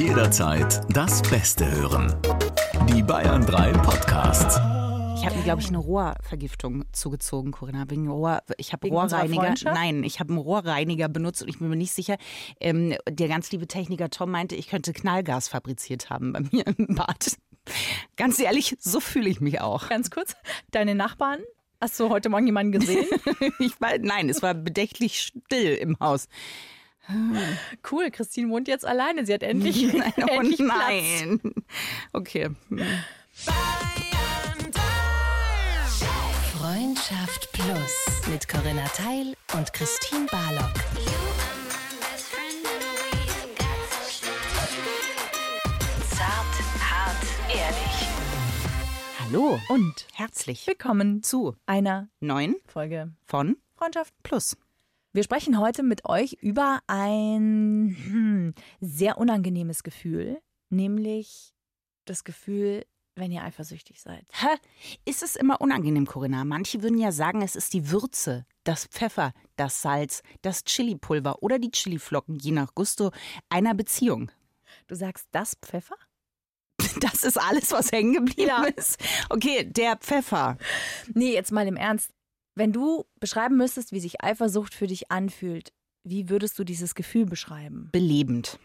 Jederzeit 0.00 0.80
das 0.96 1.20
Beste 1.20 1.70
hören. 1.70 2.16
Die 2.88 3.02
Bayern 3.02 3.44
3 3.44 3.72
Podcasts. 3.72 4.56
Ich 5.18 5.26
habe 5.26 5.36
mir, 5.36 5.44
glaube 5.44 5.60
ich, 5.60 5.68
eine 5.68 5.76
Rohrvergiftung 5.76 6.86
zugezogen, 6.90 7.52
Corinna. 7.52 7.84
Wegen 7.90 8.08
Rohr, 8.08 8.40
ich 8.56 8.72
habe 8.72 8.88
Rohrreiniger. 8.88 9.52
Nein, 9.64 10.02
ich 10.02 10.18
habe 10.18 10.30
einen 10.30 10.38
Rohrreiniger 10.38 11.10
benutzt 11.10 11.42
und 11.42 11.50
ich 11.50 11.58
bin 11.58 11.68
mir 11.68 11.76
nicht 11.76 11.92
sicher. 11.92 12.16
Ähm, 12.60 12.94
der 13.10 13.28
ganz 13.28 13.52
liebe 13.52 13.68
Techniker 13.68 14.08
Tom 14.08 14.30
meinte, 14.30 14.56
ich 14.56 14.68
könnte 14.68 14.94
Knallgas 14.94 15.48
fabriziert 15.48 16.08
haben 16.08 16.32
bei 16.32 16.40
mir 16.50 16.66
im 16.66 16.94
Bad. 16.94 17.36
Ganz 18.16 18.38
ehrlich, 18.38 18.78
so 18.80 19.00
fühle 19.00 19.28
ich 19.28 19.42
mich 19.42 19.60
auch. 19.60 19.90
Ganz 19.90 20.10
kurz, 20.10 20.34
deine 20.70 20.94
Nachbarn, 20.94 21.40
hast 21.78 22.00
du 22.00 22.08
heute 22.08 22.30
Morgen 22.30 22.46
jemanden 22.46 22.72
gesehen? 22.72 23.04
Ich 23.58 23.78
war, 23.82 23.98
nein, 23.98 24.30
es 24.30 24.40
war 24.40 24.54
bedächtlich 24.54 25.20
still 25.20 25.74
im 25.74 25.98
Haus. 26.00 26.26
cool, 27.90 28.10
Christine 28.10 28.50
wohnt 28.50 28.68
jetzt 28.68 28.86
alleine. 28.86 29.24
Sie 29.26 29.34
hat 29.34 29.42
endlich, 29.42 29.92
Nein, 29.94 30.12
oh 30.18 30.26
endlich 30.26 30.56
Platz. 30.58 30.78
nein. 30.78 31.40
Okay. 32.12 32.50
Freundschaft 36.58 37.50
Plus 37.52 38.28
mit 38.30 38.48
Corinna 38.48 38.86
Teil 38.88 39.34
und 39.54 39.72
Christine 39.72 40.26
Barlock. 40.30 40.74
Zart, 46.10 46.54
hart, 46.80 47.26
ehrlich. 47.48 48.08
Hallo 49.18 49.58
Und 49.68 50.06
herzlich 50.14 50.66
willkommen 50.66 51.22
zu 51.22 51.54
einer 51.66 52.08
neun 52.20 52.56
Folge 52.66 53.12
von 53.24 53.56
Freundschaft. 53.76 54.12
Plus. 54.22 54.56
Wir 55.12 55.24
sprechen 55.24 55.58
heute 55.58 55.82
mit 55.82 56.04
euch 56.04 56.34
über 56.34 56.80
ein 56.86 57.96
hm, 58.04 58.54
sehr 58.80 59.18
unangenehmes 59.18 59.82
Gefühl, 59.82 60.40
nämlich 60.68 61.52
das 62.04 62.22
Gefühl, 62.22 62.86
wenn 63.16 63.32
ihr 63.32 63.42
eifersüchtig 63.42 64.00
seid. 64.00 64.24
Hä? 64.32 64.46
Ist 65.04 65.24
es 65.24 65.34
immer 65.34 65.60
unangenehm, 65.60 66.06
Corinna? 66.06 66.44
Manche 66.44 66.82
würden 66.84 66.96
ja 66.98 67.10
sagen, 67.10 67.42
es 67.42 67.56
ist 67.56 67.74
die 67.74 67.90
Würze, 67.90 68.46
das 68.62 68.86
Pfeffer, 68.86 69.32
das 69.56 69.82
Salz, 69.82 70.22
das 70.42 70.62
Chilipulver 70.62 71.42
oder 71.42 71.58
die 71.58 71.72
Chiliflocken, 71.72 72.38
je 72.38 72.52
nach 72.52 72.72
Gusto 72.76 73.10
einer 73.48 73.74
Beziehung. 73.74 74.30
Du 74.86 74.94
sagst 74.94 75.26
das 75.32 75.56
Pfeffer? 75.60 75.96
Das 77.00 77.24
ist 77.24 77.36
alles, 77.36 77.72
was 77.72 77.92
hängen 77.92 78.14
geblieben 78.14 78.48
Ja. 78.48 78.64
ist. 78.64 78.96
Okay, 79.28 79.64
der 79.64 79.96
Pfeffer. 79.96 80.56
Nee, 81.14 81.34
jetzt 81.34 81.52
mal 81.52 81.66
im 81.66 81.76
Ernst. 81.76 82.10
Wenn 82.60 82.74
du 82.74 83.06
beschreiben 83.20 83.56
müsstest, 83.56 83.90
wie 83.90 84.00
sich 84.00 84.22
Eifersucht 84.22 84.74
für 84.74 84.86
dich 84.86 85.10
anfühlt, 85.10 85.72
wie 86.04 86.28
würdest 86.28 86.58
du 86.58 86.64
dieses 86.64 86.94
Gefühl 86.94 87.24
beschreiben? 87.24 87.88
Belebend. 87.90 88.58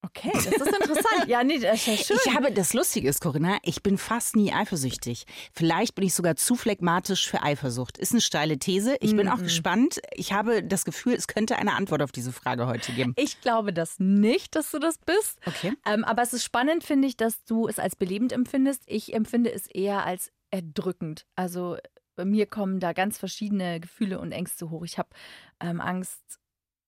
Okay, 0.00 0.30
das 0.32 0.46
ist 0.46 0.66
interessant. 0.66 1.04
ja, 1.26 1.44
nee, 1.44 1.58
das 1.58 1.74
ist 1.74 1.86
ja 1.88 1.96
schön. 1.98 2.16
Ich 2.24 2.34
habe, 2.34 2.50
das 2.52 2.72
Lustige 2.72 3.06
ist, 3.06 3.20
Corinna, 3.20 3.58
ich 3.64 3.82
bin 3.82 3.98
fast 3.98 4.34
nie 4.34 4.50
eifersüchtig. 4.50 5.26
Vielleicht 5.52 5.94
bin 5.94 6.06
ich 6.06 6.14
sogar 6.14 6.36
zu 6.36 6.54
phlegmatisch 6.54 7.28
für 7.28 7.42
Eifersucht. 7.42 7.98
Ist 7.98 8.12
eine 8.12 8.22
steile 8.22 8.58
These. 8.58 8.96
Ich 9.00 9.14
bin 9.14 9.28
auch 9.28 9.42
gespannt. 9.42 10.00
Ich 10.14 10.32
habe 10.32 10.62
das 10.62 10.86
Gefühl, 10.86 11.12
es 11.12 11.26
könnte 11.26 11.56
eine 11.56 11.74
Antwort 11.74 12.00
auf 12.00 12.12
diese 12.12 12.32
Frage 12.32 12.66
heute 12.66 12.92
geben. 12.92 13.12
Ich 13.18 13.42
glaube 13.42 13.74
das 13.74 13.98
nicht, 13.98 14.56
dass 14.56 14.70
du 14.70 14.78
das 14.78 14.96
bist. 14.96 15.38
Okay. 15.44 15.74
Ähm, 15.84 16.02
aber 16.02 16.22
es 16.22 16.32
ist 16.32 16.44
spannend, 16.44 16.82
finde 16.82 17.08
ich, 17.08 17.18
dass 17.18 17.44
du 17.44 17.68
es 17.68 17.78
als 17.78 17.94
belebend 17.94 18.32
empfindest. 18.32 18.84
Ich 18.86 19.12
empfinde 19.12 19.52
es 19.52 19.66
eher 19.66 20.06
als 20.06 20.32
erdrückend. 20.50 21.26
Also 21.36 21.76
bei 22.18 22.24
mir 22.24 22.46
kommen 22.46 22.80
da 22.80 22.92
ganz 22.92 23.16
verschiedene 23.16 23.78
Gefühle 23.78 24.18
und 24.18 24.32
Ängste 24.32 24.70
hoch. 24.70 24.82
Ich 24.84 24.98
habe 24.98 25.08
ähm, 25.60 25.80
Angst, 25.80 26.40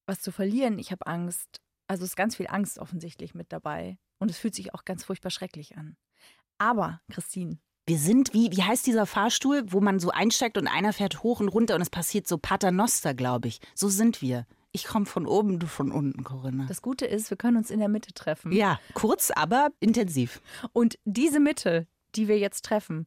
was 0.06 0.20
zu 0.20 0.32
verlieren. 0.32 0.80
Ich 0.80 0.90
habe 0.90 1.06
Angst, 1.06 1.60
also 1.86 2.02
es 2.02 2.10
ist 2.10 2.16
ganz 2.16 2.34
viel 2.34 2.48
Angst 2.48 2.80
offensichtlich 2.80 3.32
mit 3.32 3.52
dabei. 3.52 3.96
Und 4.18 4.28
es 4.28 4.38
fühlt 4.38 4.56
sich 4.56 4.74
auch 4.74 4.84
ganz 4.84 5.04
furchtbar 5.04 5.30
schrecklich 5.30 5.76
an. 5.76 5.96
Aber, 6.58 7.00
Christine, 7.12 7.58
Wir 7.86 7.96
sind 7.96 8.34
wie, 8.34 8.50
wie 8.50 8.64
heißt 8.64 8.84
dieser 8.88 9.06
Fahrstuhl, 9.06 9.62
wo 9.68 9.80
man 9.80 10.00
so 10.00 10.10
einsteigt 10.10 10.58
und 10.58 10.66
einer 10.66 10.92
fährt 10.92 11.22
hoch 11.22 11.38
und 11.38 11.48
runter 11.48 11.76
und 11.76 11.80
es 11.80 11.90
passiert 11.90 12.26
so 12.26 12.36
Paternoster, 12.36 13.14
glaube 13.14 13.46
ich. 13.46 13.60
So 13.76 13.88
sind 13.88 14.20
wir. 14.20 14.48
Ich 14.72 14.84
komme 14.84 15.06
von 15.06 15.26
oben, 15.26 15.60
du 15.60 15.68
von 15.68 15.92
unten, 15.92 16.24
Corinna. 16.24 16.66
das 16.66 16.82
Gute 16.82 17.06
ist, 17.06 17.30
wir 17.30 17.36
können 17.36 17.56
uns 17.56 17.70
in 17.70 17.78
der 17.78 17.88
Mitte 17.88 18.12
treffen. 18.14 18.50
ja, 18.50 18.80
kurz, 18.94 19.30
aber 19.30 19.70
intensiv. 19.78 20.42
Und 20.72 20.98
diese 21.04 21.38
Mitte, 21.38 21.86
die 22.16 22.26
wir 22.26 22.38
jetzt 22.40 22.64
treffen, 22.64 23.06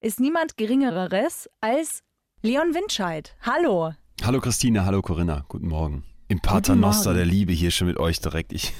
ist 0.00 0.20
niemand 0.20 0.56
Geringeres 0.56 1.48
als 1.60 2.02
Leon 2.42 2.74
Windscheid. 2.74 3.34
Hallo. 3.42 3.92
Hallo 4.22 4.40
Christine, 4.40 4.84
hallo 4.84 5.02
Corinna, 5.02 5.44
guten 5.48 5.68
Morgen. 5.68 6.04
Im 6.28 6.40
Paternoster 6.40 7.14
der 7.14 7.24
Liebe 7.24 7.52
hier 7.52 7.70
schon 7.70 7.86
mit 7.86 7.96
euch 7.98 8.20
direkt. 8.20 8.52
Ich 8.52 8.74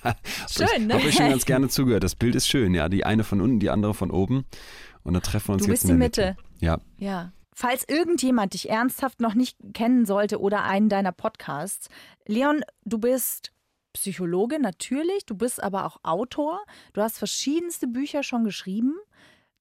Schön, 0.50 0.86
ne? 0.86 0.94
habe 0.94 1.06
euch 1.06 1.14
schon 1.14 1.28
ganz 1.28 1.44
gerne 1.46 1.68
zugehört. 1.68 2.02
Das 2.02 2.14
Bild 2.14 2.34
ist 2.34 2.48
schön, 2.48 2.74
ja. 2.74 2.88
Die 2.88 3.04
eine 3.04 3.24
von 3.24 3.40
unten, 3.40 3.60
die 3.60 3.70
andere 3.70 3.92
von 3.94 4.10
oben. 4.10 4.46
Und 5.02 5.14
da 5.14 5.20
treffen 5.20 5.48
wir 5.48 5.52
uns 5.54 5.64
Du 5.64 5.68
jetzt 5.68 5.82
bist 5.82 5.90
in 5.90 6.00
der 6.00 6.08
die 6.08 6.20
Mitte. 6.32 6.36
Ja, 6.60 6.78
Ja. 6.98 7.32
Falls 7.56 7.84
irgendjemand 7.88 8.54
dich 8.54 8.68
ernsthaft 8.68 9.20
noch 9.20 9.34
nicht 9.34 9.56
kennen 9.74 10.06
sollte 10.06 10.40
oder 10.40 10.64
einen 10.64 10.88
deiner 10.88 11.12
Podcasts, 11.12 11.88
Leon, 12.26 12.64
du 12.84 12.98
bist 12.98 13.52
Psychologe 13.92 14.58
natürlich, 14.58 15.24
du 15.24 15.36
bist 15.36 15.62
aber 15.62 15.84
auch 15.84 15.98
Autor. 16.02 16.58
Du 16.94 17.00
hast 17.00 17.16
verschiedenste 17.18 17.86
Bücher 17.86 18.24
schon 18.24 18.42
geschrieben. 18.42 18.94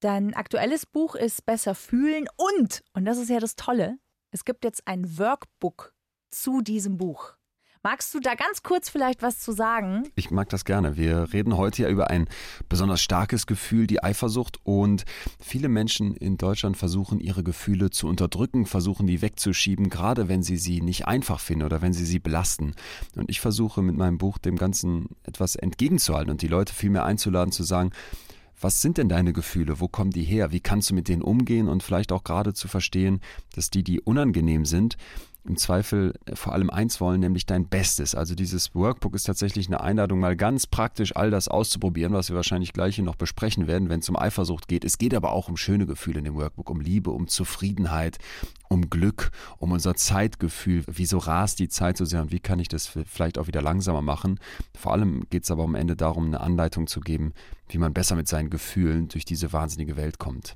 Dein 0.04 0.34
aktuelles 0.34 0.86
Buch 0.86 1.16
ist 1.16 1.46
Besser 1.46 1.76
fühlen 1.76 2.28
und, 2.36 2.84
und 2.92 3.06
das 3.06 3.18
ist 3.18 3.30
ja 3.30 3.40
das 3.40 3.56
Tolle, 3.56 4.00
es 4.32 4.44
gibt 4.44 4.66
jetzt 4.66 4.86
ein 4.86 5.18
Workbook 5.18 5.94
zu 6.30 6.60
diesem 6.60 6.98
Buch. 6.98 7.36
Magst 7.84 8.14
du 8.14 8.20
da 8.20 8.36
ganz 8.36 8.64
kurz 8.64 8.90
vielleicht 8.90 9.22
was 9.22 9.40
zu 9.40 9.54
sagen? 9.54 10.04
ich 10.16 10.30
mag 10.30 10.50
das 10.50 10.66
gerne. 10.66 10.98
Wir 10.98 11.32
reden 11.32 11.56
heute 11.56 11.84
ja 11.84 11.90
über 11.90 12.10
ein 12.10 12.28
besonders 12.68 13.02
starkes 13.02 13.48
Gefühl, 13.48 13.88
die 13.88 14.04
Eifersucht. 14.04 14.58
Und 14.64 15.06
viele 15.42 15.70
Menschen 15.70 16.16
in 16.16 16.38
Deutschland 16.38 16.76
versuchen, 16.76 17.22
ihre 17.22 17.44
Gefühle 17.44 17.90
zu 17.90 18.08
unterdrücken, 18.08 18.66
versuchen, 18.66 19.08
die 19.08 19.22
wegzuschieben, 19.22 19.90
gerade 19.90 20.28
wenn 20.28 20.44
sie 20.44 20.58
sie 20.58 20.82
nicht 20.82 21.08
einfach 21.08 21.40
finden 21.40 21.64
oder 21.64 21.82
wenn 21.82 21.94
sie 21.94 22.06
sie 22.06 22.20
belasten. 22.20 22.74
Und 23.16 23.30
ich 23.30 23.40
versuche 23.40 23.82
mit 23.82 23.96
meinem 23.96 24.18
Buch 24.18 24.38
dem 24.38 24.58
Ganzen 24.58 25.08
etwas 25.24 25.56
entgegenzuhalten 25.56 26.32
und 26.32 26.42
die 26.42 26.48
Leute 26.48 26.74
viel 26.74 26.90
mehr 26.90 27.06
einzuladen, 27.06 27.54
zu 27.54 27.64
sagen, 27.64 27.92
was 28.64 28.82
sind 28.82 28.98
denn 28.98 29.10
deine 29.10 29.34
Gefühle? 29.34 29.80
Wo 29.80 29.88
kommen 29.88 30.12
die 30.12 30.24
her? 30.24 30.52
Wie 30.52 30.60
kannst 30.60 30.90
du 30.90 30.96
mit 30.96 31.08
denen 31.08 31.22
umgehen? 31.22 31.68
Und 31.68 31.84
vielleicht 31.84 32.12
auch 32.12 32.24
gerade 32.24 32.54
zu 32.54 32.68
verstehen, 32.68 33.22
dass 33.54 33.70
die, 33.70 33.84
die 33.84 34.00
unangenehm 34.00 34.66
sind, 34.66 34.98
im 35.46 35.58
Zweifel 35.58 36.14
vor 36.34 36.54
allem 36.54 36.70
eins 36.70 37.02
wollen, 37.02 37.20
nämlich 37.20 37.46
dein 37.46 37.68
Bestes. 37.68 38.16
Also 38.16 38.34
dieses 38.34 38.74
Workbook 38.76 39.14
ist 39.14 39.24
tatsächlich 39.24 39.68
eine 39.68 39.82
Einladung, 39.82 40.20
mal 40.20 40.36
ganz 40.36 40.68
praktisch 40.68 41.16
all 41.16 41.32
das 41.32 41.48
auszuprobieren, 41.48 42.14
was 42.14 42.30
wir 42.30 42.36
wahrscheinlich 42.36 42.72
gleich 42.72 42.96
hier 42.96 43.04
noch 43.04 43.16
besprechen 43.16 43.68
werden, 43.68 43.90
wenn 43.90 44.00
es 44.00 44.10
um 44.10 44.16
Eifersucht 44.16 44.68
geht. 44.68 44.86
Es 44.86 44.98
geht 44.98 45.14
aber 45.14 45.34
auch 45.34 45.50
um 45.50 45.58
schöne 45.58 45.86
Gefühle 45.86 46.20
in 46.20 46.26
dem 46.26 46.36
Workbook, 46.36 46.70
um 46.70 46.80
Liebe, 46.80 47.12
um 47.12 47.28
Zufriedenheit, 47.28 48.20
um 48.70 48.90
Glück, 48.90 49.32
um 49.58 49.72
unser 49.72 49.96
Zeitgefühl. 49.96 50.84
Wieso 50.88 51.18
rast 51.18 51.60
die 51.60 51.70
Zeit 51.70 51.98
so 51.98 52.06
sehr 52.06 52.22
und 52.22 52.32
wie 52.32 52.40
kann 52.40 52.60
ich 52.60 52.70
das 52.70 52.88
vielleicht 52.88 53.38
auch 53.38 53.48
wieder 53.48 53.62
langsamer 53.62 54.02
machen? 54.02 54.40
Vor 54.78 54.94
allem 54.94 55.24
geht 55.30 55.44
es 55.44 55.52
aber 55.52 55.64
am 55.64 55.76
Ende 55.76 55.96
darum, 55.96 56.28
eine 56.28 56.40
Anleitung 56.40 56.88
zu 56.88 57.02
geben, 57.02 57.34
wie 57.68 57.78
man 57.78 57.94
besser 57.94 58.16
mit 58.16 58.28
seinen 58.28 58.50
Gefühlen 58.50 59.10
durch 59.10 59.26
diese 59.26 59.52
wahnsinnige 59.52 59.98
Welt 59.98 60.20
kommt. 60.20 60.56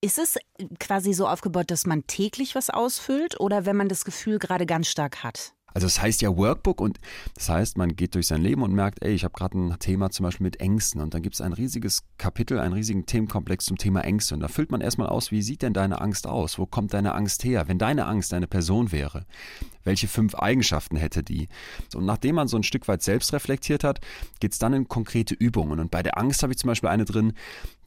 Ist 0.00 0.18
es 0.18 0.38
quasi 0.78 1.12
so 1.12 1.26
aufgebaut, 1.26 1.72
dass 1.72 1.84
man 1.84 2.06
täglich 2.06 2.54
was 2.54 2.70
ausfüllt 2.70 3.40
oder 3.40 3.66
wenn 3.66 3.76
man 3.76 3.88
das 3.88 4.04
Gefühl 4.04 4.38
gerade 4.38 4.64
ganz 4.64 4.86
stark 4.86 5.24
hat? 5.24 5.54
Also 5.74 5.86
es 5.88 6.00
heißt 6.00 6.22
ja 6.22 6.36
Workbook 6.36 6.80
und 6.80 6.98
das 7.34 7.48
heißt, 7.48 7.76
man 7.76 7.94
geht 7.94 8.14
durch 8.14 8.28
sein 8.28 8.40
Leben 8.40 8.62
und 8.62 8.72
merkt, 8.72 9.04
ey, 9.04 9.12
ich 9.12 9.24
habe 9.24 9.34
gerade 9.34 9.58
ein 9.58 9.78
Thema 9.80 10.10
zum 10.10 10.24
Beispiel 10.24 10.44
mit 10.44 10.60
Ängsten 10.60 11.00
und 11.00 11.14
dann 11.14 11.22
gibt 11.22 11.34
es 11.34 11.40
ein 11.40 11.52
riesiges 11.52 12.04
Kapitel, 12.16 12.58
einen 12.60 12.74
riesigen 12.74 13.06
Themenkomplex 13.06 13.66
zum 13.66 13.76
Thema 13.76 14.02
Ängste 14.02 14.34
und 14.34 14.40
da 14.40 14.48
füllt 14.48 14.70
man 14.70 14.80
erstmal 14.80 15.08
aus, 15.08 15.30
wie 15.30 15.42
sieht 15.42 15.62
denn 15.62 15.74
deine 15.74 16.00
Angst 16.00 16.26
aus? 16.26 16.58
Wo 16.58 16.66
kommt 16.66 16.94
deine 16.94 17.14
Angst 17.14 17.42
her? 17.44 17.66
Wenn 17.66 17.78
deine 17.78 18.06
Angst 18.06 18.32
eine 18.34 18.46
Person 18.46 18.92
wäre, 18.92 19.26
welche 19.84 20.08
fünf 20.08 20.34
Eigenschaften 20.34 20.96
hätte 20.96 21.22
die? 21.22 21.48
Und 21.94 22.04
nachdem 22.04 22.36
man 22.36 22.48
so 22.48 22.56
ein 22.56 22.62
Stück 22.62 22.88
weit 22.88 23.02
selbst 23.02 23.32
reflektiert 23.32 23.84
hat, 23.84 24.00
geht 24.40 24.52
es 24.52 24.58
dann 24.58 24.72
in 24.72 24.88
konkrete 24.88 25.34
Übungen 25.34 25.80
und 25.80 25.90
bei 25.90 26.02
der 26.02 26.18
Angst 26.18 26.42
habe 26.42 26.52
ich 26.52 26.58
zum 26.58 26.68
Beispiel 26.68 26.90
eine 26.90 27.04
drin, 27.04 27.32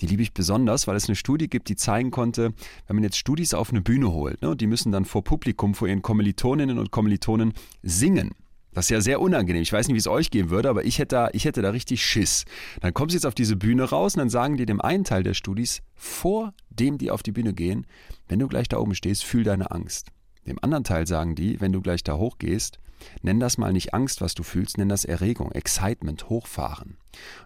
die 0.01 0.07
liebe 0.07 0.23
ich 0.23 0.33
besonders, 0.33 0.87
weil 0.87 0.95
es 0.95 1.07
eine 1.07 1.15
Studie 1.15 1.49
gibt, 1.49 1.69
die 1.69 1.75
zeigen 1.75 2.11
konnte, 2.11 2.53
wenn 2.87 2.95
man 2.95 3.03
jetzt 3.03 3.17
Studis 3.17 3.53
auf 3.53 3.69
eine 3.71 3.81
Bühne 3.81 4.11
holt, 4.11 4.41
ne, 4.41 4.55
die 4.55 4.67
müssen 4.67 4.91
dann 4.91 5.05
vor 5.05 5.23
Publikum, 5.23 5.75
vor 5.75 5.87
ihren 5.87 6.01
Kommilitoninnen 6.01 6.79
und 6.79 6.91
Kommilitonen 6.91 7.53
singen. 7.83 8.31
Das 8.73 8.85
ist 8.85 8.89
ja 8.89 9.01
sehr 9.01 9.19
unangenehm. 9.19 9.61
Ich 9.61 9.73
weiß 9.73 9.87
nicht, 9.87 9.95
wie 9.95 9.99
es 9.99 10.07
euch 10.07 10.31
gehen 10.31 10.49
würde, 10.49 10.69
aber 10.69 10.85
ich 10.85 10.97
hätte, 10.97 11.15
da, 11.15 11.29
ich 11.33 11.43
hätte 11.43 11.61
da 11.61 11.71
richtig 11.71 12.05
Schiss. 12.05 12.45
Dann 12.79 12.93
kommen 12.93 13.09
sie 13.09 13.17
jetzt 13.17 13.25
auf 13.25 13.35
diese 13.35 13.57
Bühne 13.57 13.83
raus 13.83 14.15
und 14.15 14.19
dann 14.19 14.29
sagen 14.29 14.55
die 14.55 14.65
dem 14.65 14.79
einen 14.79 15.03
Teil 15.03 15.23
der 15.23 15.33
Studis, 15.33 15.81
vor 15.93 16.53
dem 16.69 16.97
die 16.97 17.11
auf 17.11 17.21
die 17.21 17.33
Bühne 17.33 17.53
gehen, 17.53 17.85
wenn 18.29 18.39
du 18.39 18.47
gleich 18.47 18.69
da 18.69 18.77
oben 18.77 18.95
stehst, 18.95 19.25
fühl 19.25 19.43
deine 19.43 19.71
Angst. 19.71 20.07
Dem 20.47 20.57
anderen 20.61 20.83
Teil 20.83 21.07
sagen 21.07 21.35
die, 21.35 21.61
wenn 21.61 21.71
du 21.71 21.81
gleich 21.81 22.03
da 22.03 22.17
hochgehst, 22.17 22.79
nenn 23.21 23.39
das 23.39 23.57
mal 23.57 23.73
nicht 23.73 23.93
Angst, 23.93 24.21
was 24.21 24.33
du 24.33 24.43
fühlst, 24.43 24.77
nenn 24.77 24.89
das 24.89 25.05
Erregung, 25.05 25.51
Excitement, 25.51 26.29
Hochfahren. 26.29 26.97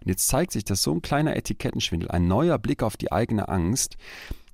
Und 0.01 0.07
jetzt 0.07 0.27
zeigt 0.27 0.51
sich, 0.51 0.63
dass 0.63 0.81
so 0.81 0.93
ein 0.93 1.01
kleiner 1.01 1.35
Etikettenschwindel, 1.35 2.11
ein 2.11 2.27
neuer 2.27 2.57
Blick 2.57 2.83
auf 2.83 2.97
die 2.97 3.11
eigene 3.11 3.49
Angst, 3.49 3.97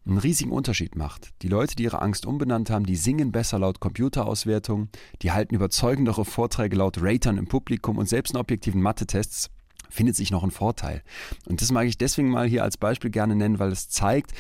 einen 0.06 0.18
riesigen 0.18 0.52
Unterschied 0.52 0.96
macht. 0.96 1.30
Die 1.44 1.48
Leute, 1.48 1.76
die 1.76 1.84
ihre 1.84 2.02
Angst 2.02 2.26
umbenannt 2.26 2.70
haben, 2.70 2.86
die 2.86 2.96
singen 2.96 3.32
besser 3.32 3.60
laut 3.60 3.80
Computerauswertung, 3.80 4.90
die 5.22 5.32
halten 5.32 5.54
überzeugendere 5.54 6.26
Vorträge 6.26 6.76
laut 6.76 6.98
Ratern 7.00 7.38
im 7.38 7.48
Publikum 7.48 7.98
und 7.98 8.10
selbst 8.10 8.34
in 8.34 8.40
objektiven 8.40 8.82
Mathe-Tests 8.82 9.52
findet 9.90 10.16
sich 10.16 10.32
noch 10.32 10.44
ein 10.44 10.52
Vorteil. 10.52 11.04
Und 11.48 11.62
das 11.62 11.72
mag 11.72 11.86
ich 11.86 11.98
deswegen 11.98 12.30
mal 12.30 12.48
hier 12.48 12.64
als 12.64 12.78
Beispiel 12.78 13.12
gerne 13.12 13.36
nennen, 13.36 13.60
weil 13.60 13.72
es 13.72 13.90
zeigt, 13.90 14.32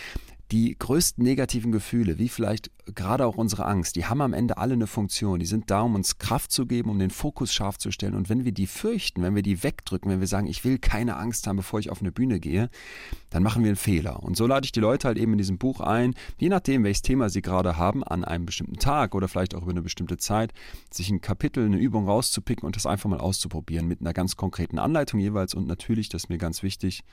die 0.51 0.75
größten 0.77 1.24
negativen 1.24 1.71
Gefühle, 1.71 2.19
wie 2.19 2.27
vielleicht 2.27 2.71
gerade 2.94 3.25
auch 3.25 3.38
unsere 3.38 3.65
Angst, 3.65 3.95
die 3.95 4.06
haben 4.06 4.21
am 4.21 4.33
Ende 4.33 4.57
alle 4.57 4.74
eine 4.74 4.88
Funktion. 4.88 5.39
Die 5.39 5.45
sind 5.45 5.71
da, 5.71 5.81
um 5.81 5.95
uns 5.95 6.18
Kraft 6.18 6.51
zu 6.51 6.65
geben, 6.65 6.89
um 6.89 7.00
den 7.00 7.09
Fokus 7.09 7.53
scharf 7.53 7.77
zu 7.77 7.92
stellen. 7.92 8.15
Und 8.15 8.30
wenn 8.30 8.44
wir 8.44 8.51
die 8.51 8.68
fürchten, 8.68 9.21
wenn 9.21 9.36
wir 9.36 9.44
die 9.44 9.63
wegdrücken, 9.63 10.12
wenn 10.12 10.19
wir 10.19 10.27
sagen, 10.27 10.48
ich 10.48 10.65
will 10.65 10.77
keine 10.77 11.15
Angst 11.15 11.48
haben, 11.48 11.57
bevor 11.57 11.80
ich 11.80 11.89
auf 11.89 12.01
eine 12.01 12.12
Bühne 12.12 12.39
gehe, 12.39 12.69
dann 13.30 13.44
machen 13.44 13.63
wir 13.63 13.69
einen 13.69 13.77
Fehler. 13.77 14.21
Und 14.24 14.36
so 14.36 14.45
lade 14.45 14.65
ich 14.65 14.71
die 14.71 14.80
Leute 14.80 15.07
halt 15.07 15.18
eben 15.18 15.31
in 15.33 15.38
diesem 15.38 15.57
Buch 15.57 15.80
ein, 15.80 16.15
je 16.38 16.50
nachdem, 16.50 16.83
welches 16.83 17.01
Thema 17.01 17.30
sie 17.30 17.42
gerade 17.42 17.77
haben, 17.77 18.04
an 18.04 18.25
einem 18.25 18.45
bestimmten 18.45 18.77
Tag 18.77 19.15
oder 19.15 19.27
vielleicht 19.27 19.56
auch 19.56 19.62
über 19.62 19.71
eine 19.71 19.81
bestimmte 19.81 20.18
Zeit, 20.18 20.54
sich 20.89 21.09
ein 21.09 21.21
Kapitel, 21.21 21.65
eine 21.65 21.77
Übung 21.77 22.07
rauszupicken 22.07 22.65
und 22.65 22.75
das 22.75 22.86
einfach 22.86 23.09
mal 23.09 23.19
auszuprobieren 23.19 23.88
mit 23.88 24.01
einer 24.01 24.13
ganz 24.13 24.36
konkreten 24.36 24.80
Anleitung 24.80 25.19
jeweils 25.19 25.54
und 25.54 25.68
natürlich, 25.68 26.09
das 26.09 26.24
ist 26.24 26.30
mir 26.30 26.38
ganz 26.38 26.63
wichtig, 26.63 27.04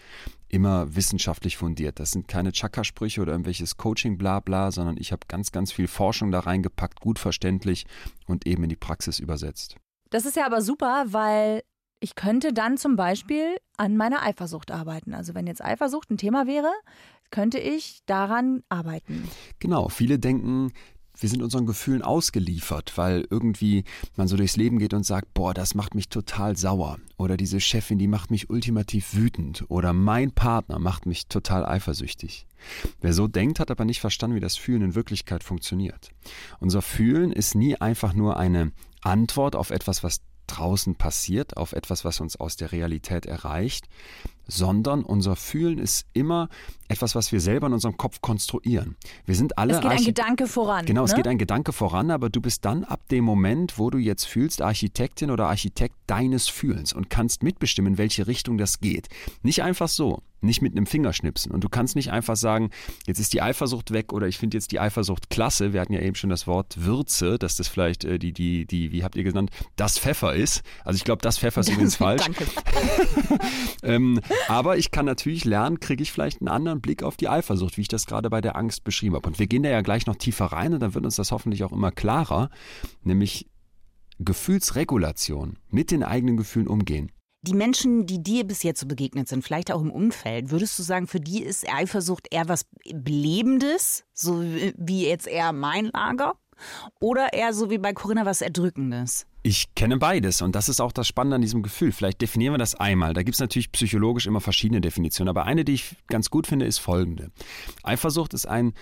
immer 0.48 0.96
wissenschaftlich 0.96 1.56
fundiert. 1.56 2.00
Das 2.00 2.10
sind 2.10 2.26
keine 2.26 2.52
Chakra-Sprüche 2.52 3.20
oder 3.28 3.34
irgendwelches 3.34 3.76
Coaching, 3.76 4.18
bla 4.18 4.40
bla, 4.40 4.72
sondern 4.72 4.96
ich 4.98 5.12
habe 5.12 5.26
ganz, 5.28 5.52
ganz 5.52 5.70
viel 5.70 5.86
Forschung 5.86 6.30
da 6.30 6.40
reingepackt, 6.40 7.00
gut 7.00 7.18
verständlich 7.18 7.86
und 8.26 8.46
eben 8.46 8.62
in 8.64 8.70
die 8.70 8.76
Praxis 8.76 9.20
übersetzt. 9.20 9.76
Das 10.10 10.24
ist 10.24 10.36
ja 10.36 10.46
aber 10.46 10.62
super, 10.62 11.04
weil 11.08 11.62
ich 12.00 12.14
könnte 12.14 12.52
dann 12.52 12.78
zum 12.78 12.96
Beispiel 12.96 13.56
an 13.76 13.96
meiner 13.96 14.22
Eifersucht 14.22 14.70
arbeiten. 14.70 15.14
Also 15.14 15.34
wenn 15.34 15.46
jetzt 15.46 15.62
Eifersucht 15.62 16.10
ein 16.10 16.16
Thema 16.16 16.46
wäre, 16.46 16.72
könnte 17.30 17.58
ich 17.58 18.00
daran 18.06 18.62
arbeiten. 18.68 19.28
Genau, 19.58 19.88
viele 19.88 20.18
denken, 20.18 20.72
wir 21.18 21.28
sind 21.28 21.42
unseren 21.42 21.66
Gefühlen 21.66 22.02
ausgeliefert, 22.02 22.92
weil 22.96 23.26
irgendwie 23.30 23.84
man 24.16 24.28
so 24.28 24.36
durchs 24.36 24.56
Leben 24.56 24.78
geht 24.78 24.94
und 24.94 25.04
sagt, 25.04 25.34
boah, 25.34 25.52
das 25.52 25.74
macht 25.74 25.94
mich 25.94 26.08
total 26.08 26.56
sauer. 26.56 26.98
Oder 27.16 27.36
diese 27.36 27.60
Chefin, 27.60 27.98
die 27.98 28.06
macht 28.06 28.30
mich 28.30 28.50
ultimativ 28.50 29.14
wütend. 29.14 29.64
Oder 29.68 29.92
mein 29.92 30.32
Partner 30.32 30.78
macht 30.78 31.06
mich 31.06 31.26
total 31.26 31.66
eifersüchtig. 31.66 32.46
Wer 33.00 33.12
so 33.12 33.28
denkt, 33.28 33.60
hat 33.60 33.70
aber 33.70 33.84
nicht 33.84 34.00
verstanden, 34.00 34.36
wie 34.36 34.40
das 34.40 34.56
Fühlen 34.56 34.82
in 34.82 34.94
Wirklichkeit 34.94 35.42
funktioniert. 35.44 36.10
Unser 36.60 36.82
Fühlen 36.82 37.32
ist 37.32 37.54
nie 37.54 37.76
einfach 37.76 38.14
nur 38.14 38.36
eine 38.36 38.72
Antwort 39.00 39.56
auf 39.56 39.70
etwas, 39.70 40.02
was 40.02 40.20
draußen 40.48 40.96
passiert, 40.96 41.56
auf 41.56 41.72
etwas, 41.72 42.04
was 42.04 42.20
uns 42.20 42.36
aus 42.36 42.56
der 42.56 42.72
Realität 42.72 43.26
erreicht, 43.26 43.88
sondern 44.46 45.04
unser 45.04 45.36
Fühlen 45.36 45.78
ist 45.78 46.06
immer 46.14 46.48
etwas, 46.88 47.14
was 47.14 47.30
wir 47.30 47.40
selber 47.40 47.68
in 47.68 47.74
unserem 47.74 47.96
Kopf 47.96 48.20
konstruieren. 48.20 48.96
Wir 49.26 49.34
sind 49.34 49.58
alle. 49.58 49.74
Es 49.74 49.80
geht 49.80 49.90
ein 49.90 50.04
Gedanke 50.04 50.46
voran. 50.46 50.86
Genau, 50.86 51.02
ne? 51.02 51.06
es 51.06 51.14
geht 51.14 51.28
ein 51.28 51.38
Gedanke 51.38 51.72
voran, 51.72 52.10
aber 52.10 52.30
du 52.30 52.40
bist 52.40 52.64
dann 52.64 52.84
ab 52.84 53.00
dem 53.10 53.24
Moment, 53.24 53.78
wo 53.78 53.90
du 53.90 53.98
jetzt 53.98 54.24
fühlst, 54.24 54.62
Architektin 54.62 55.30
oder 55.30 55.48
Architekt 55.48 55.94
deines 56.06 56.48
Fühlens 56.48 56.92
und 56.92 57.10
kannst 57.10 57.42
mitbestimmen, 57.42 57.92
in 57.92 57.98
welche 57.98 58.26
Richtung 58.26 58.58
das 58.58 58.80
geht. 58.80 59.08
Nicht 59.42 59.62
einfach 59.62 59.88
so 59.88 60.22
nicht 60.40 60.62
mit 60.62 60.76
einem 60.76 60.86
Fingerschnipsen. 60.86 61.52
Und 61.52 61.64
du 61.64 61.68
kannst 61.68 61.96
nicht 61.96 62.10
einfach 62.12 62.36
sagen, 62.36 62.70
jetzt 63.06 63.18
ist 63.18 63.32
die 63.32 63.42
Eifersucht 63.42 63.92
weg 63.92 64.12
oder 64.12 64.28
ich 64.28 64.38
finde 64.38 64.56
jetzt 64.56 64.72
die 64.72 64.80
Eifersucht 64.80 65.30
klasse. 65.30 65.72
Wir 65.72 65.80
hatten 65.80 65.92
ja 65.92 66.00
eben 66.00 66.14
schon 66.14 66.30
das 66.30 66.46
Wort 66.46 66.84
Würze, 66.84 67.38
dass 67.38 67.56
das 67.56 67.68
vielleicht 67.68 68.04
äh, 68.04 68.18
die, 68.18 68.32
die, 68.32 68.66
die, 68.66 68.92
wie 68.92 69.04
habt 69.04 69.16
ihr 69.16 69.24
genannt, 69.24 69.50
das 69.76 69.98
Pfeffer 69.98 70.34
ist. 70.34 70.62
Also 70.84 70.96
ich 70.96 71.04
glaube, 71.04 71.22
das 71.22 71.38
Pfeffer 71.38 71.60
ist 71.60 71.70
übrigens 71.70 71.96
falsch. 71.96 72.22
Danke. 72.22 72.46
ähm, 73.82 74.20
aber 74.48 74.76
ich 74.76 74.90
kann 74.90 75.06
natürlich 75.06 75.44
lernen, 75.44 75.80
kriege 75.80 76.02
ich 76.02 76.12
vielleicht 76.12 76.40
einen 76.40 76.48
anderen 76.48 76.80
Blick 76.80 77.02
auf 77.02 77.16
die 77.16 77.28
Eifersucht, 77.28 77.76
wie 77.76 77.82
ich 77.82 77.88
das 77.88 78.06
gerade 78.06 78.30
bei 78.30 78.40
der 78.40 78.56
Angst 78.56 78.84
beschrieben 78.84 79.16
habe. 79.16 79.28
Und 79.28 79.38
wir 79.38 79.46
gehen 79.46 79.62
da 79.62 79.70
ja 79.70 79.80
gleich 79.80 80.06
noch 80.06 80.16
tiefer 80.16 80.46
rein 80.46 80.74
und 80.74 80.80
dann 80.80 80.94
wird 80.94 81.04
uns 81.04 81.16
das 81.16 81.32
hoffentlich 81.32 81.64
auch 81.64 81.72
immer 81.72 81.90
klarer, 81.90 82.50
nämlich 83.02 83.48
Gefühlsregulation, 84.20 85.58
mit 85.70 85.90
den 85.90 86.02
eigenen 86.02 86.36
Gefühlen 86.36 86.66
umgehen. 86.66 87.12
Die 87.42 87.54
Menschen, 87.54 88.06
die 88.06 88.22
dir 88.22 88.44
bis 88.44 88.64
jetzt 88.64 88.80
so 88.80 88.86
begegnet 88.86 89.28
sind, 89.28 89.44
vielleicht 89.44 89.70
auch 89.70 89.80
im 89.80 89.92
Umfeld, 89.92 90.50
würdest 90.50 90.78
du 90.78 90.82
sagen, 90.82 91.06
für 91.06 91.20
die 91.20 91.42
ist 91.42 91.72
Eifersucht 91.72 92.26
eher 92.30 92.48
was 92.48 92.66
Belebendes, 92.92 94.04
so 94.12 94.42
wie 94.42 95.06
jetzt 95.06 95.28
eher 95.28 95.52
mein 95.52 95.86
Lager? 95.86 96.34
Oder 97.00 97.32
eher 97.32 97.54
so 97.54 97.70
wie 97.70 97.78
bei 97.78 97.92
Corinna 97.92 98.26
was 98.26 98.40
Erdrückendes? 98.40 99.26
Ich 99.44 99.74
kenne 99.76 99.98
beides 99.98 100.42
und 100.42 100.56
das 100.56 100.68
ist 100.68 100.80
auch 100.80 100.90
das 100.90 101.06
Spannende 101.06 101.36
an 101.36 101.42
diesem 101.42 101.62
Gefühl. 101.62 101.92
Vielleicht 101.92 102.20
definieren 102.20 102.54
wir 102.54 102.58
das 102.58 102.74
einmal. 102.74 103.14
Da 103.14 103.22
gibt 103.22 103.36
es 103.36 103.40
natürlich 103.40 103.70
psychologisch 103.70 104.26
immer 104.26 104.40
verschiedene 104.40 104.80
Definitionen, 104.80 105.28
aber 105.28 105.44
eine, 105.44 105.64
die 105.64 105.74
ich 105.74 105.96
ganz 106.08 106.30
gut 106.30 106.48
finde, 106.48 106.66
ist 106.66 106.78
folgende. 106.78 107.30
Eifersucht 107.84 108.34
ist 108.34 108.46
ein, 108.46 108.74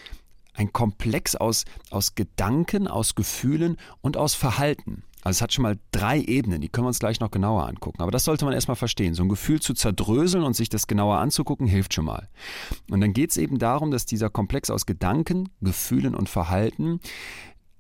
ein 0.55 0.73
Komplex 0.73 1.37
aus, 1.37 1.67
aus 1.91 2.15
Gedanken, 2.15 2.89
aus 2.89 3.15
Gefühlen 3.15 3.77
und 4.01 4.17
aus 4.17 4.35
Verhalten. 4.35 5.05
Also 5.27 5.39
es 5.39 5.43
hat 5.43 5.53
schon 5.53 5.65
mal 5.65 5.77
drei 5.91 6.21
Ebenen, 6.21 6.61
die 6.61 6.69
können 6.69 6.85
wir 6.85 6.89
uns 6.89 7.01
gleich 7.01 7.19
noch 7.19 7.33
genauer 7.33 7.67
angucken. 7.67 8.01
Aber 8.01 8.13
das 8.13 8.23
sollte 8.23 8.45
man 8.45 8.55
erstmal 8.55 8.77
verstehen. 8.77 9.15
So 9.15 9.25
ein 9.25 9.29
Gefühl 9.29 9.61
zu 9.61 9.75
zerdröseln 9.75 10.45
und 10.45 10.55
sich 10.55 10.69
das 10.69 10.87
genauer 10.87 11.19
anzugucken, 11.19 11.67
hilft 11.67 11.95
schon 11.95 12.05
mal. 12.05 12.29
Und 12.93 13.01
dann 13.01 13.13
geht 13.13 13.31
es 13.33 13.37
eben 13.37 13.59
darum, 13.59 13.91
dass 13.91 14.07
dieser 14.07 14.31
Komplex 14.31 14.71
aus 14.71 14.87
Gedanken, 14.87 15.49
Gefühlen 15.61 16.15
und 16.15 16.29
Verhalten 16.29 17.01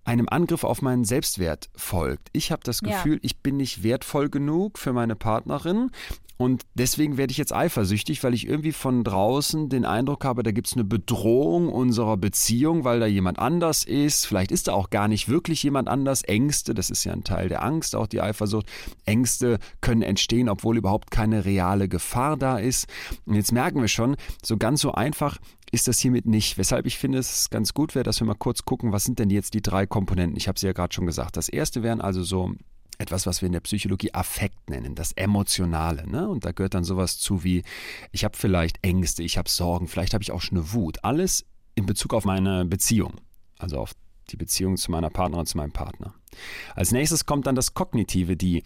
einem 0.06 0.28
Angriff 0.28 0.64
auf 0.64 0.82
meinen 0.82 1.04
Selbstwert 1.04 1.68
folgt. 1.74 2.28
Ich 2.32 2.52
habe 2.52 2.62
das 2.64 2.80
Gefühl, 2.80 3.14
ja. 3.14 3.20
ich 3.22 3.38
bin 3.38 3.56
nicht 3.56 3.82
wertvoll 3.82 4.28
genug 4.28 4.78
für 4.78 4.92
meine 4.92 5.16
Partnerin 5.16 5.90
und 6.38 6.66
deswegen 6.74 7.16
werde 7.16 7.30
ich 7.30 7.38
jetzt 7.38 7.54
eifersüchtig, 7.54 8.22
weil 8.22 8.34
ich 8.34 8.46
irgendwie 8.46 8.72
von 8.72 9.04
draußen 9.04 9.70
den 9.70 9.86
Eindruck 9.86 10.24
habe, 10.24 10.42
da 10.42 10.50
gibt 10.50 10.66
es 10.66 10.74
eine 10.74 10.84
Bedrohung 10.84 11.70
unserer 11.70 12.18
Beziehung, 12.18 12.84
weil 12.84 13.00
da 13.00 13.06
jemand 13.06 13.38
anders 13.38 13.84
ist. 13.84 14.26
Vielleicht 14.26 14.52
ist 14.52 14.68
da 14.68 14.74
auch 14.74 14.90
gar 14.90 15.08
nicht 15.08 15.30
wirklich 15.30 15.62
jemand 15.62 15.88
anders. 15.88 16.22
Ängste, 16.22 16.74
das 16.74 16.90
ist 16.90 17.04
ja 17.04 17.12
ein 17.14 17.24
Teil 17.24 17.48
der 17.48 17.62
Angst, 17.62 17.96
auch 17.96 18.06
die 18.06 18.20
Eifersucht. 18.20 18.66
Ängste 19.06 19.58
können 19.80 20.02
entstehen, 20.02 20.50
obwohl 20.50 20.76
überhaupt 20.76 21.10
keine 21.10 21.46
reale 21.46 21.88
Gefahr 21.88 22.36
da 22.36 22.58
ist. 22.58 22.86
Und 23.24 23.34
jetzt 23.34 23.52
merken 23.52 23.80
wir 23.80 23.88
schon, 23.88 24.16
so 24.42 24.58
ganz 24.58 24.82
so 24.82 24.92
einfach 24.92 25.38
ist 25.70 25.88
das 25.88 25.98
hiermit 25.98 26.26
nicht. 26.26 26.58
Weshalb 26.58 26.86
ich 26.86 26.98
finde, 26.98 27.18
es 27.18 27.50
ganz 27.50 27.74
gut 27.74 27.94
wäre, 27.94 28.04
dass 28.04 28.20
wir 28.20 28.26
mal 28.26 28.34
kurz 28.34 28.64
gucken, 28.64 28.92
was 28.92 29.04
sind 29.04 29.18
denn 29.18 29.30
jetzt 29.30 29.54
die 29.54 29.62
drei 29.62 29.86
Komponenten. 29.86 30.36
Ich 30.36 30.48
habe 30.48 30.58
sie 30.58 30.66
ja 30.66 30.72
gerade 30.72 30.94
schon 30.94 31.06
gesagt. 31.06 31.36
Das 31.36 31.48
erste 31.48 31.82
wären 31.82 32.00
also 32.00 32.22
so 32.22 32.54
etwas, 32.98 33.26
was 33.26 33.42
wir 33.42 33.46
in 33.46 33.52
der 33.52 33.60
Psychologie 33.60 34.14
Affekt 34.14 34.70
nennen, 34.70 34.94
das 34.94 35.12
Emotionale. 35.12 36.08
Ne? 36.08 36.28
Und 36.28 36.44
da 36.44 36.52
gehört 36.52 36.74
dann 36.74 36.84
sowas 36.84 37.18
zu 37.18 37.44
wie, 37.44 37.62
ich 38.12 38.24
habe 38.24 38.36
vielleicht 38.36 38.78
Ängste, 38.82 39.22
ich 39.22 39.36
habe 39.38 39.50
Sorgen, 39.50 39.86
vielleicht 39.86 40.14
habe 40.14 40.22
ich 40.22 40.32
auch 40.32 40.40
schon 40.40 40.58
eine 40.58 40.72
Wut. 40.72 41.04
Alles 41.04 41.44
in 41.74 41.86
Bezug 41.86 42.14
auf 42.14 42.24
meine 42.24 42.64
Beziehung, 42.64 43.14
also 43.58 43.78
auf 43.78 43.92
die 44.30 44.36
Beziehung 44.36 44.76
zu 44.76 44.90
meiner 44.90 45.10
Partnerin, 45.10 45.46
zu 45.46 45.56
meinem 45.56 45.72
Partner. 45.72 46.14
Als 46.74 46.90
nächstes 46.90 47.26
kommt 47.26 47.46
dann 47.46 47.54
das 47.54 47.74
Kognitive, 47.74 48.36
die 48.36 48.62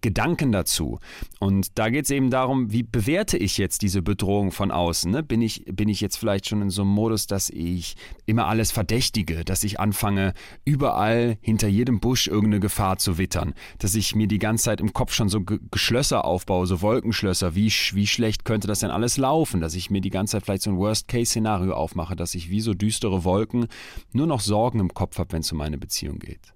Gedanken 0.00 0.52
dazu. 0.52 0.98
Und 1.38 1.78
da 1.78 1.90
geht 1.90 2.04
es 2.04 2.10
eben 2.10 2.30
darum, 2.30 2.72
wie 2.72 2.82
bewerte 2.82 3.36
ich 3.36 3.58
jetzt 3.58 3.82
diese 3.82 4.02
Bedrohung 4.02 4.50
von 4.52 4.70
außen? 4.70 5.10
Ne? 5.10 5.22
Bin, 5.22 5.42
ich, 5.42 5.64
bin 5.66 5.88
ich 5.88 6.00
jetzt 6.00 6.16
vielleicht 6.16 6.48
schon 6.48 6.62
in 6.62 6.70
so 6.70 6.82
einem 6.82 6.90
Modus, 6.90 7.26
dass 7.26 7.50
ich 7.50 7.96
immer 8.26 8.46
alles 8.46 8.70
verdächtige, 8.72 9.44
dass 9.44 9.64
ich 9.64 9.80
anfange, 9.80 10.34
überall 10.64 11.38
hinter 11.40 11.68
jedem 11.68 12.00
Busch 12.00 12.26
irgendeine 12.26 12.60
Gefahr 12.60 12.98
zu 12.98 13.18
wittern, 13.18 13.54
dass 13.78 13.94
ich 13.94 14.14
mir 14.14 14.26
die 14.26 14.38
ganze 14.38 14.64
Zeit 14.64 14.80
im 14.80 14.92
Kopf 14.92 15.12
schon 15.12 15.28
so 15.28 15.40
G 15.40 15.58
Geschlösser 15.70 16.24
aufbaue, 16.24 16.66
so 16.66 16.82
Wolkenschlösser, 16.82 17.54
wie, 17.54 17.68
wie 17.68 18.06
schlecht 18.06 18.44
könnte 18.44 18.66
das 18.66 18.80
denn 18.80 18.90
alles 18.90 19.16
laufen, 19.16 19.60
dass 19.60 19.74
ich 19.74 19.90
mir 19.90 20.00
die 20.00 20.10
ganze 20.10 20.32
Zeit 20.32 20.44
vielleicht 20.44 20.62
so 20.62 20.70
ein 20.70 20.78
Worst-Case-Szenario 20.78 21.74
aufmache, 21.74 22.16
dass 22.16 22.34
ich 22.34 22.50
wie 22.50 22.60
so 22.60 22.74
düstere 22.74 23.24
Wolken 23.24 23.66
nur 24.12 24.26
noch 24.26 24.40
Sorgen 24.40 24.80
im 24.80 24.94
Kopf 24.94 25.18
habe, 25.18 25.32
wenn 25.32 25.40
es 25.40 25.52
um 25.52 25.58
meine 25.58 25.78
Beziehung 25.78 26.18
geht. 26.18 26.54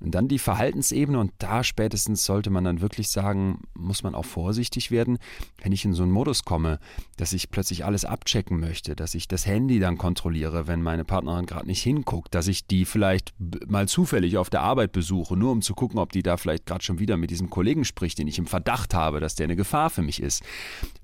Und 0.00 0.14
dann 0.14 0.28
die 0.28 0.38
Verhaltensebene 0.38 1.18
und 1.18 1.32
da 1.38 1.62
spätestens 1.62 2.24
sollte 2.24 2.50
man 2.50 2.64
dann 2.64 2.80
wirklich 2.80 3.08
sagen, 3.08 3.60
muss 3.74 4.02
man 4.02 4.14
auch 4.14 4.24
vorsichtig 4.24 4.90
werden, 4.90 5.18
wenn 5.62 5.72
ich 5.72 5.84
in 5.84 5.92
so 5.92 6.02
einen 6.02 6.12
Modus 6.12 6.44
komme, 6.44 6.78
dass 7.16 7.32
ich 7.32 7.50
plötzlich 7.50 7.84
alles 7.84 8.04
abchecken 8.04 8.58
möchte, 8.58 8.96
dass 8.96 9.14
ich 9.14 9.28
das 9.28 9.46
Handy 9.46 9.78
dann 9.78 9.98
kontrolliere, 9.98 10.66
wenn 10.66 10.82
meine 10.82 11.04
Partnerin 11.04 11.46
gerade 11.46 11.66
nicht 11.66 11.82
hinguckt, 11.82 12.34
dass 12.34 12.48
ich 12.48 12.66
die 12.66 12.84
vielleicht 12.84 13.34
mal 13.68 13.88
zufällig 13.88 14.38
auf 14.38 14.50
der 14.50 14.62
Arbeit 14.62 14.92
besuche, 14.92 15.36
nur 15.36 15.52
um 15.52 15.62
zu 15.62 15.74
gucken, 15.74 15.98
ob 15.98 16.12
die 16.12 16.22
da 16.22 16.36
vielleicht 16.36 16.66
gerade 16.66 16.84
schon 16.84 16.98
wieder 16.98 17.16
mit 17.16 17.30
diesem 17.30 17.50
Kollegen 17.50 17.84
spricht, 17.84 18.18
den 18.18 18.28
ich 18.28 18.38
im 18.38 18.46
Verdacht 18.46 18.94
habe, 18.94 19.20
dass 19.20 19.34
der 19.34 19.44
eine 19.44 19.56
Gefahr 19.56 19.90
für 19.90 20.02
mich 20.02 20.22
ist. 20.22 20.42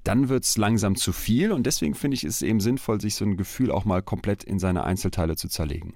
Dann 0.05 0.29
wird 0.29 0.45
es 0.45 0.57
langsam 0.57 0.97
zu 0.97 1.13
viel 1.13 1.53
und 1.53 1.67
deswegen 1.67 1.95
finde 1.95 2.15
ich 2.15 2.25
es 2.25 2.43
eben 2.43 2.61
sinnvoll, 2.61 3.01
sich 3.01 3.15
so 3.15 3.25
ein 3.25 3.37
Gefühl 3.37 3.71
auch 3.71 3.85
mal 3.85 4.03
komplett 4.03 4.45
in 4.45 4.59
seine 4.59 4.85
Einzelteile 4.85 5.37
zu 5.37 5.49
zerlegen. 5.49 5.95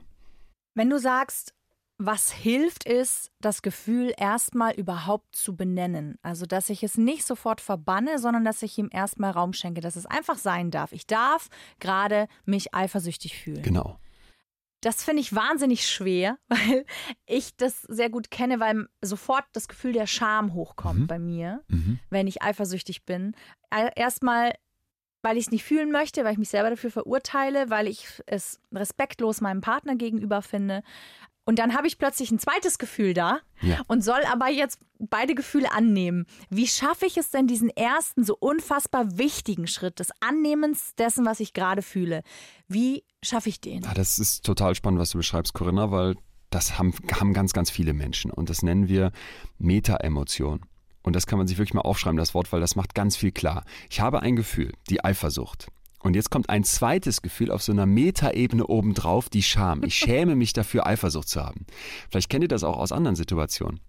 Wenn 0.75 0.91
du 0.91 0.99
sagst, 0.99 1.53
was 2.03 2.33
hilft, 2.33 2.85
ist, 2.85 3.31
das 3.41 3.61
Gefühl 3.61 4.15
erstmal 4.17 4.73
überhaupt 4.73 5.37
zu 5.37 5.55
benennen. 5.55 6.19
Also, 6.23 6.47
dass 6.47 6.71
ich 6.71 6.83
es 6.83 6.97
nicht 6.97 7.27
sofort 7.27 7.61
verbanne, 7.61 8.19
sondern 8.19 8.43
dass 8.43 8.63
ich 8.63 8.79
ihm 8.79 8.89
erstmal 8.91 9.33
Raum 9.33 9.53
schenke, 9.53 9.83
dass 9.83 9.97
es 9.97 10.07
einfach 10.07 10.39
sein 10.39 10.71
darf. 10.71 10.93
Ich 10.93 11.07
darf 11.07 11.49
gerade 11.79 12.27
mich 12.47 12.75
eifersüchtig 12.75 13.37
fühlen. 13.37 13.63
Genau. 13.63 13.99
Das 14.81 15.05
finde 15.05 15.21
ich 15.21 15.35
wahnsinnig 15.35 15.87
schwer, 15.87 16.39
weil 16.49 16.87
ich 17.27 17.55
das 17.57 17.83
sehr 17.83 18.09
gut 18.09 18.31
kenne, 18.31 18.61
weil 18.61 18.87
sofort 19.03 19.45
das 19.53 19.69
Gefühl 19.69 19.93
der 19.93 20.07
Scham 20.07 20.55
hochkommt 20.55 21.01
mhm. 21.01 21.07
bei 21.07 21.19
mir, 21.19 21.63
mhm. 21.69 21.99
wenn 22.09 22.27
ich 22.27 22.41
eifersüchtig 22.41 23.05
bin. 23.05 23.37
Erstmal 23.95 24.55
weil 25.23 25.37
ich 25.37 25.47
es 25.47 25.51
nicht 25.51 25.65
fühlen 25.65 25.91
möchte, 25.91 26.25
weil 26.25 26.33
ich 26.33 26.39
mich 26.39 26.49
selber 26.49 26.71
dafür 26.71 26.91
verurteile, 26.91 27.69
weil 27.71 27.89
ich 27.89 28.07
es 28.27 28.61
respektlos 28.73 29.41
meinem 29.41 29.61
Partner 29.61 29.97
gegenüber 29.97 30.43
finde. 30.43 30.83
Und 31.51 31.59
dann 31.59 31.75
habe 31.75 31.89
ich 31.89 31.99
plötzlich 31.99 32.31
ein 32.31 32.39
zweites 32.39 32.79
Gefühl 32.79 33.13
da 33.13 33.41
Ja. 33.61 33.81
und 33.89 34.05
soll 34.05 34.21
aber 34.33 34.49
jetzt 34.49 34.79
beide 35.01 35.35
Gefühle 35.35 35.73
annehmen. 35.73 36.27
Wie 36.49 36.69
schaffe 36.69 37.07
ich 37.07 37.17
es 37.17 37.33
denn, 37.33 37.49
diesen 37.49 37.71
ersten 37.71 38.23
so 38.23 38.37
unfassbar 38.39 39.19
wichtigen 39.19 39.67
Schritt 39.67 39.99
des 39.99 40.11
Annehmens 40.21 40.95
dessen, 40.95 41.27
was 41.27 41.41
ich 41.41 41.53
gerade 41.53 41.83
fühle? 41.83 42.23
Wie 42.69 43.03
schaffe 43.21 43.49
ich 43.49 43.61
den? 43.61 43.83
Ja, 43.83 43.95
das 43.95 44.21
ist 44.21 44.45
total 44.45 44.77
spannend, 44.77 45.01
was 45.01 45.11
du 45.11 45.19
beschreibst, 45.19 45.53
Corinna, 45.53 45.91
weil 45.91 46.15
das 46.51 46.79
haben, 46.79 46.95
haben 47.19 47.33
ganz, 47.33 47.53
ganz 47.53 47.69
viele 47.69 47.95
Menschen. 47.95 48.31
Und 48.31 48.49
das 48.49 48.63
nennen 48.63 48.87
wir 48.87 49.11
Meta-Emotion. 49.59 50.61
Und 51.03 51.17
das 51.17 51.27
kann 51.27 51.39
man 51.39 51.49
sich 51.49 51.59
wirklich 51.59 51.75
mal 51.75 51.81
aufschreiben, 51.81 52.17
das 52.17 52.33
Wort, 52.33 52.53
weil 52.53 52.61
das 52.61 52.77
macht 52.77 52.95
ganz 52.95 53.17
viel 53.17 53.33
klar. 53.33 53.65
Ich 53.91 54.01
habe 54.01 54.21
ein 54.23 54.37
Gefühl, 54.37 54.73
die 54.89 55.03
Eifersucht. 55.05 55.67
Und 56.03 56.17
jetzt 56.17 56.31
kommt 56.31 56.49
ein 56.49 56.65
zweites 56.65 57.21
Gefühl 57.23 57.51
auf 57.51 57.63
so 57.63 57.73
einer 57.73 57.87
Metaebene 57.87 58.67
obendrauf, 58.67 59.29
die 59.29 59.43
Scham. 59.43 59.83
Ich 59.85 59.95
schäme 59.97 60.35
mich 60.35 60.53
dafür, 60.53 60.87
Eifersucht 60.87 61.29
zu 61.29 61.43
haben. 61.43 61.67
Vielleicht 62.11 62.31
kennt 62.31 62.43
ihr 62.45 62.49
das 62.49 62.65
auch 62.65 62.79
aus 62.79 62.91
anderen 62.93 63.17
Situationen. 63.17 63.81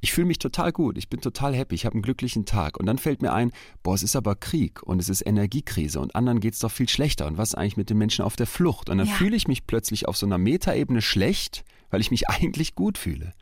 Ich 0.00 0.12
fühle 0.12 0.26
mich 0.28 0.38
total 0.38 0.70
gut, 0.72 0.96
ich 0.96 1.08
bin 1.08 1.20
total 1.20 1.54
happy, 1.56 1.74
ich 1.74 1.86
habe 1.86 1.94
einen 1.94 2.02
glücklichen 2.02 2.44
Tag. 2.44 2.78
Und 2.78 2.86
dann 2.86 2.98
fällt 2.98 3.20
mir 3.22 3.32
ein, 3.32 3.50
boah, 3.82 3.94
es 3.94 4.02
ist 4.02 4.14
aber 4.14 4.36
Krieg 4.36 4.82
und 4.82 5.00
es 5.00 5.08
ist 5.08 5.26
Energiekrise 5.26 5.98
und 6.00 6.14
anderen 6.14 6.38
geht 6.38 6.54
es 6.54 6.60
doch 6.60 6.70
viel 6.70 6.88
schlechter. 6.88 7.26
Und 7.26 7.36
was 7.38 7.50
ist 7.50 7.54
eigentlich 7.56 7.76
mit 7.76 7.90
den 7.90 7.98
Menschen 7.98 8.24
auf 8.24 8.36
der 8.36 8.46
Flucht? 8.46 8.90
Und 8.90 8.98
dann 8.98 9.08
Ja. 9.08 9.14
fühle 9.14 9.34
ich 9.34 9.48
mich 9.48 9.66
plötzlich 9.66 10.06
auf 10.06 10.16
so 10.16 10.24
einer 10.26 10.38
Metaebene 10.38 11.02
schlecht, 11.02 11.64
weil 11.90 12.00
ich 12.00 12.10
mich 12.12 12.28
eigentlich 12.28 12.74
gut 12.76 12.96
fühle. 12.96 13.32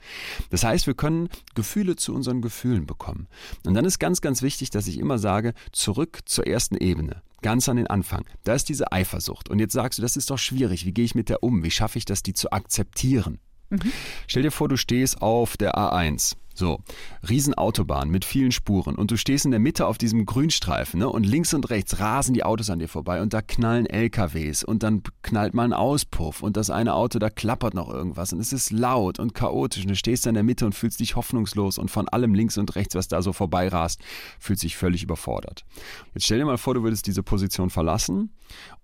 Das 0.49 0.65
heißt, 0.65 0.87
wir 0.87 0.95
können 0.95 1.29
Gefühle 1.55 1.97
zu 1.97 2.15
unseren 2.15 2.41
Gefühlen 2.41 2.87
bekommen. 2.87 3.29
Und 3.67 3.75
dann 3.75 3.85
ist 3.85 3.99
ganz, 3.99 4.21
ganz 4.21 4.41
wichtig, 4.43 4.71
dass 4.71 4.87
ich 4.87 4.99
immer 4.99 5.19
sage, 5.19 5.53
zurück 5.73 6.21
zur 6.25 6.47
ersten 6.47 6.77
Ebene. 6.77 7.23
Ganz 7.43 7.69
an 7.69 7.77
den 7.77 7.87
Anfang. 7.87 8.25
Da 8.45 8.55
ist 8.55 8.69
diese 8.69 8.93
Eifersucht. 8.93 9.49
Und 9.49 9.59
jetzt 9.59 9.73
sagst 9.73 9.99
du, 9.99 10.03
das 10.03 10.17
ist 10.17 10.31
doch 10.31 10.39
schwierig. 10.39 10.85
Wie 10.85 10.93
gehe 10.93 11.05
ich 11.05 11.15
mit 11.15 11.29
der 11.29 11.43
um? 11.43 11.63
Wie 11.63 11.71
schaffe 11.71 11.99
ich 11.99 12.05
das, 12.05 12.23
die 12.23 12.35
zu 12.35 12.53
akzeptieren? 12.53 13.39
Stell 14.27 14.43
dir 14.43 14.51
vor, 14.51 14.69
du 14.69 14.77
stehst 14.77 15.23
auf 15.23 15.57
der 15.57 15.77
A1. 15.77 16.37
So, 16.61 16.81
Riesenautobahn 17.27 18.11
mit 18.11 18.27
vielen 18.27 18.53
Spuren 18.53 18.95
und 18.95 19.11
du 19.11 19.17
stehst 19.17 19.47
in 19.47 19.51
der 19.51 19.61
Mitte 19.61 19.87
auf 19.87 19.97
diesem 19.97 20.27
Grünstreifen 20.27 21.01
ne? 21.01 21.09
und 21.09 21.25
links 21.25 21.55
und 21.55 21.71
rechts 21.71 22.01
rasen 22.01 22.35
die 22.35 22.45
Autos 22.45 22.69
an 22.69 22.81
dir 22.81 22.87
vorbei 22.87 23.23
und 23.23 23.33
da 23.33 23.41
knallen 23.41 23.87
LKWs 23.87 24.63
und 24.63 24.83
dann 24.83 25.03
knallt 25.23 25.55
mal 25.55 25.65
ein 25.65 25.73
Auspuff 25.73 26.43
und 26.43 26.59
das 26.59 26.69
eine 26.69 26.93
Auto, 26.93 27.19
da 27.19 27.31
klappert 27.31 27.73
noch 27.73 27.89
irgendwas 27.89 28.35
und 28.35 28.41
es 28.41 28.53
ist 28.53 28.73
laut 28.73 29.19
und 29.19 29.33
chaotisch 29.33 29.85
und 29.85 29.89
du 29.89 29.97
stehst 29.97 30.27
da 30.27 30.29
in 30.29 30.35
der 30.35 30.43
Mitte 30.43 30.67
und 30.67 30.75
fühlst 30.75 31.01
dich 31.01 31.17
hoffnungslos 31.17 31.79
und 31.79 31.91
von 31.91 32.11
allem 32.11 32.35
links 32.35 32.59
und 32.59 32.75
rechts, 32.77 32.95
was 32.95 33.09
da 33.09 33.23
so 33.23 33.33
vorbeirast, 33.33 33.99
fühlst 34.39 34.63
dich 34.63 34.77
völlig 34.77 35.03
überfordert. 35.03 35.65
Jetzt 36.13 36.27
stell 36.27 36.41
dir 36.41 36.45
mal 36.45 36.59
vor, 36.59 36.75
du 36.75 36.83
würdest 36.83 37.07
diese 37.07 37.23
Position 37.23 37.71
verlassen 37.71 38.35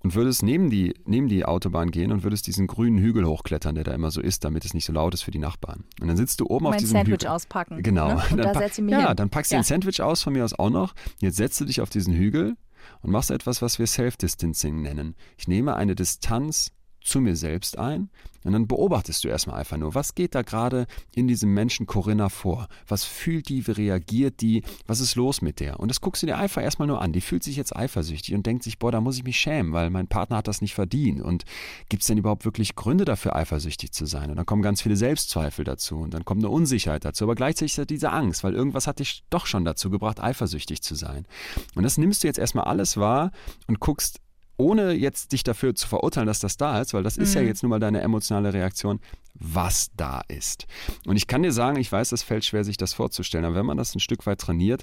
und 0.03 0.15
würdest 0.15 0.43
neben 0.43 0.71
die, 0.71 0.95
neben 1.05 1.29
die 1.29 1.45
Autobahn 1.45 1.91
gehen 1.91 2.13
und 2.13 2.23
würdest 2.23 2.47
diesen 2.47 2.69
grünen 2.69 2.99
Hügel 2.99 3.27
hochklettern, 3.27 3.75
der 3.75 3.85
da 3.85 3.93
immer 3.93 4.11
so 4.11 4.21
ist, 4.21 4.45
damit 4.45 4.65
es 4.65 4.73
nicht 4.73 4.85
so 4.85 4.93
laut 4.93 5.13
ist 5.13 5.23
für 5.23 5.31
die 5.31 5.39
Nachbarn. 5.39 5.85
Und 6.01 6.09
dann 6.09 6.17
sitzt 6.17 6.41
du 6.41 6.47
oben 6.47 6.67
auf 6.67 6.71
Mein 6.71 6.81
diesem 6.81 6.93
Sandwich 6.93 7.15
Hügel. 7.15 7.29
auspacken. 7.29 7.66
Genau. 7.71 8.09
Ne? 8.09 8.15
Und 8.31 8.37
Dann 8.39 8.53
da 8.53 8.59
setze 8.61 8.81
ich 8.81 8.85
mich 8.85 8.93
ja, 8.93 9.09
hin. 9.09 9.17
dann 9.17 9.31
packst 9.31 9.51
du 9.51 9.57
Ja. 9.57 9.61
ein 9.61 9.65
Sandwich 9.65 10.01
aus, 10.01 10.23
von 10.23 10.33
mir 10.33 10.45
aus 10.45 10.55
auch 10.55 10.71
noch. 10.71 10.95
Jetzt 11.21 11.37
setzt 11.37 11.61
du 11.61 11.65
dich 11.65 11.81
auf 11.81 11.91
diesen 11.91 12.15
Hügel 12.15 12.57
und 13.03 13.11
machst 13.11 13.31
etwas, 13.31 13.63
was 13.63 13.79
wir 13.79 13.87
Self-Distancing 13.87 14.83
nennen. 14.83 15.17
Ich 15.37 15.49
nehme 15.49 15.75
eine 15.77 15.95
Distanz 15.95 16.73
zu 17.07 17.21
mir 17.21 17.37
selbst 17.37 17.79
ein 17.79 18.11
und 18.47 18.53
dann 18.53 18.69
beobachtest 18.69 19.25
du 19.25 19.29
erstmal 19.29 19.59
einfach 19.59 19.77
nur, 19.77 19.97
was 19.97 20.15
geht 20.15 20.37
da 20.37 20.43
gerade 20.43 20.87
in 21.17 21.27
diesem 21.27 21.53
Menschen 21.53 21.87
Corinna 21.87 22.29
vor? 22.29 22.69
Was 22.87 23.03
fühlt 23.03 23.49
die, 23.49 23.67
wie 23.67 23.73
reagiert 23.73 24.41
die, 24.41 24.63
was 24.87 25.01
ist 25.01 25.17
los 25.17 25.43
mit 25.43 25.59
der? 25.59 25.81
Und 25.81 25.89
das 25.89 26.01
guckst 26.01 26.23
du 26.23 26.29
dir 26.29 26.39
einfach 26.39 26.63
erstmal 26.63 26.87
nur 26.87 27.03
an. 27.03 27.13
Die 27.13 27.21
fühlt 27.21 27.43
sich 27.43 27.57
jetzt 27.57 27.75
eifersüchtig 27.75 28.37
und 28.37 28.47
denkt 28.47 28.63
sich, 28.63 28.79
boah, 28.79 28.93
da 28.93 29.01
muss 29.01 29.17
ich 29.17 29.25
mich 29.25 29.37
schämen, 29.37 29.73
weil 29.73 29.91
mein 29.91 30.07
Partner 30.07 30.37
hat 30.37 30.47
das 30.47 30.61
nicht 30.61 30.75
verdient. 30.75 31.21
Und 31.23 31.45
gibt 31.89 32.03
es 32.03 32.07
denn 32.07 32.19
überhaupt 32.19 32.45
wirklich 32.45 32.77
Gründe 32.77 33.05
dafür, 33.05 33.35
eifersüchtig 33.35 33.91
zu 33.91 34.07
sein? 34.07 34.31
Und 34.31 34.37
dann 34.37 34.47
kommen 34.47 34.63
ganz 34.63 34.81
viele 34.81 34.97
Selbstzweifel 34.97 35.65
dazu 35.65 35.97
und 35.97 36.15
dann 36.15 36.25
kommt 36.25 36.43
eine 36.43 36.51
Unsicherheit 36.51 37.05
dazu, 37.05 37.25
aber 37.25 37.35
gleichzeitig 37.35 37.77
ist 37.77 37.91
diese 37.91 38.13
Angst, 38.13 38.45
weil 38.45 38.55
irgendwas 38.55 38.87
hat 38.87 39.01
dich 39.01 39.25
doch 39.29 39.47
schon 39.47 39.65
dazu 39.65 39.91
gebracht, 39.91 40.21
eifersüchtig 40.23 40.83
zu 40.83 40.95
sein. 40.95 41.27
Und 41.75 41.83
das 41.83 41.99
nimmst 41.99 42.23
du 42.23 42.29
jetzt 42.29 42.39
erstmal 42.39 42.67
alles 42.67 42.97
wahr 42.97 43.33
und 43.67 43.81
guckst 43.81 44.21
ohne 44.57 44.93
jetzt 44.93 45.33
dich 45.33 45.43
dafür 45.45 45.75
zu 45.75 45.87
verurteilen, 45.87 46.27
dass 46.27 46.41
das 46.41 46.57
da 46.57 46.81
ist, 46.81 46.95
weil 46.95 47.03
das 47.03 47.17
ist 47.17 47.35
ja 47.35 47.43
jetzt 47.43 47.63
nun 47.63 47.71
mal 47.71 47.79
deine 47.81 48.01
emotionale 48.01 48.53
Reaktion, 48.55 49.01
was 49.35 49.91
da 49.97 50.23
ist. 50.29 50.67
Und 51.07 51.17
ich 51.17 51.27
kann 51.27 51.43
dir 51.43 51.53
sagen, 51.53 51.79
ich 51.79 51.93
weiß, 51.93 52.13
es 52.13 52.23
fällt 52.23 52.45
schwer, 52.45 52.65
sich 52.65 52.77
das 52.77 52.95
vorzustellen, 52.95 53.45
aber 53.45 53.57
wenn 53.57 53.67
man 53.67 53.77
das 53.77 53.95
ein 53.95 54.01
Stück 54.01 54.25
weit 54.27 54.41
trainiert, 54.41 54.83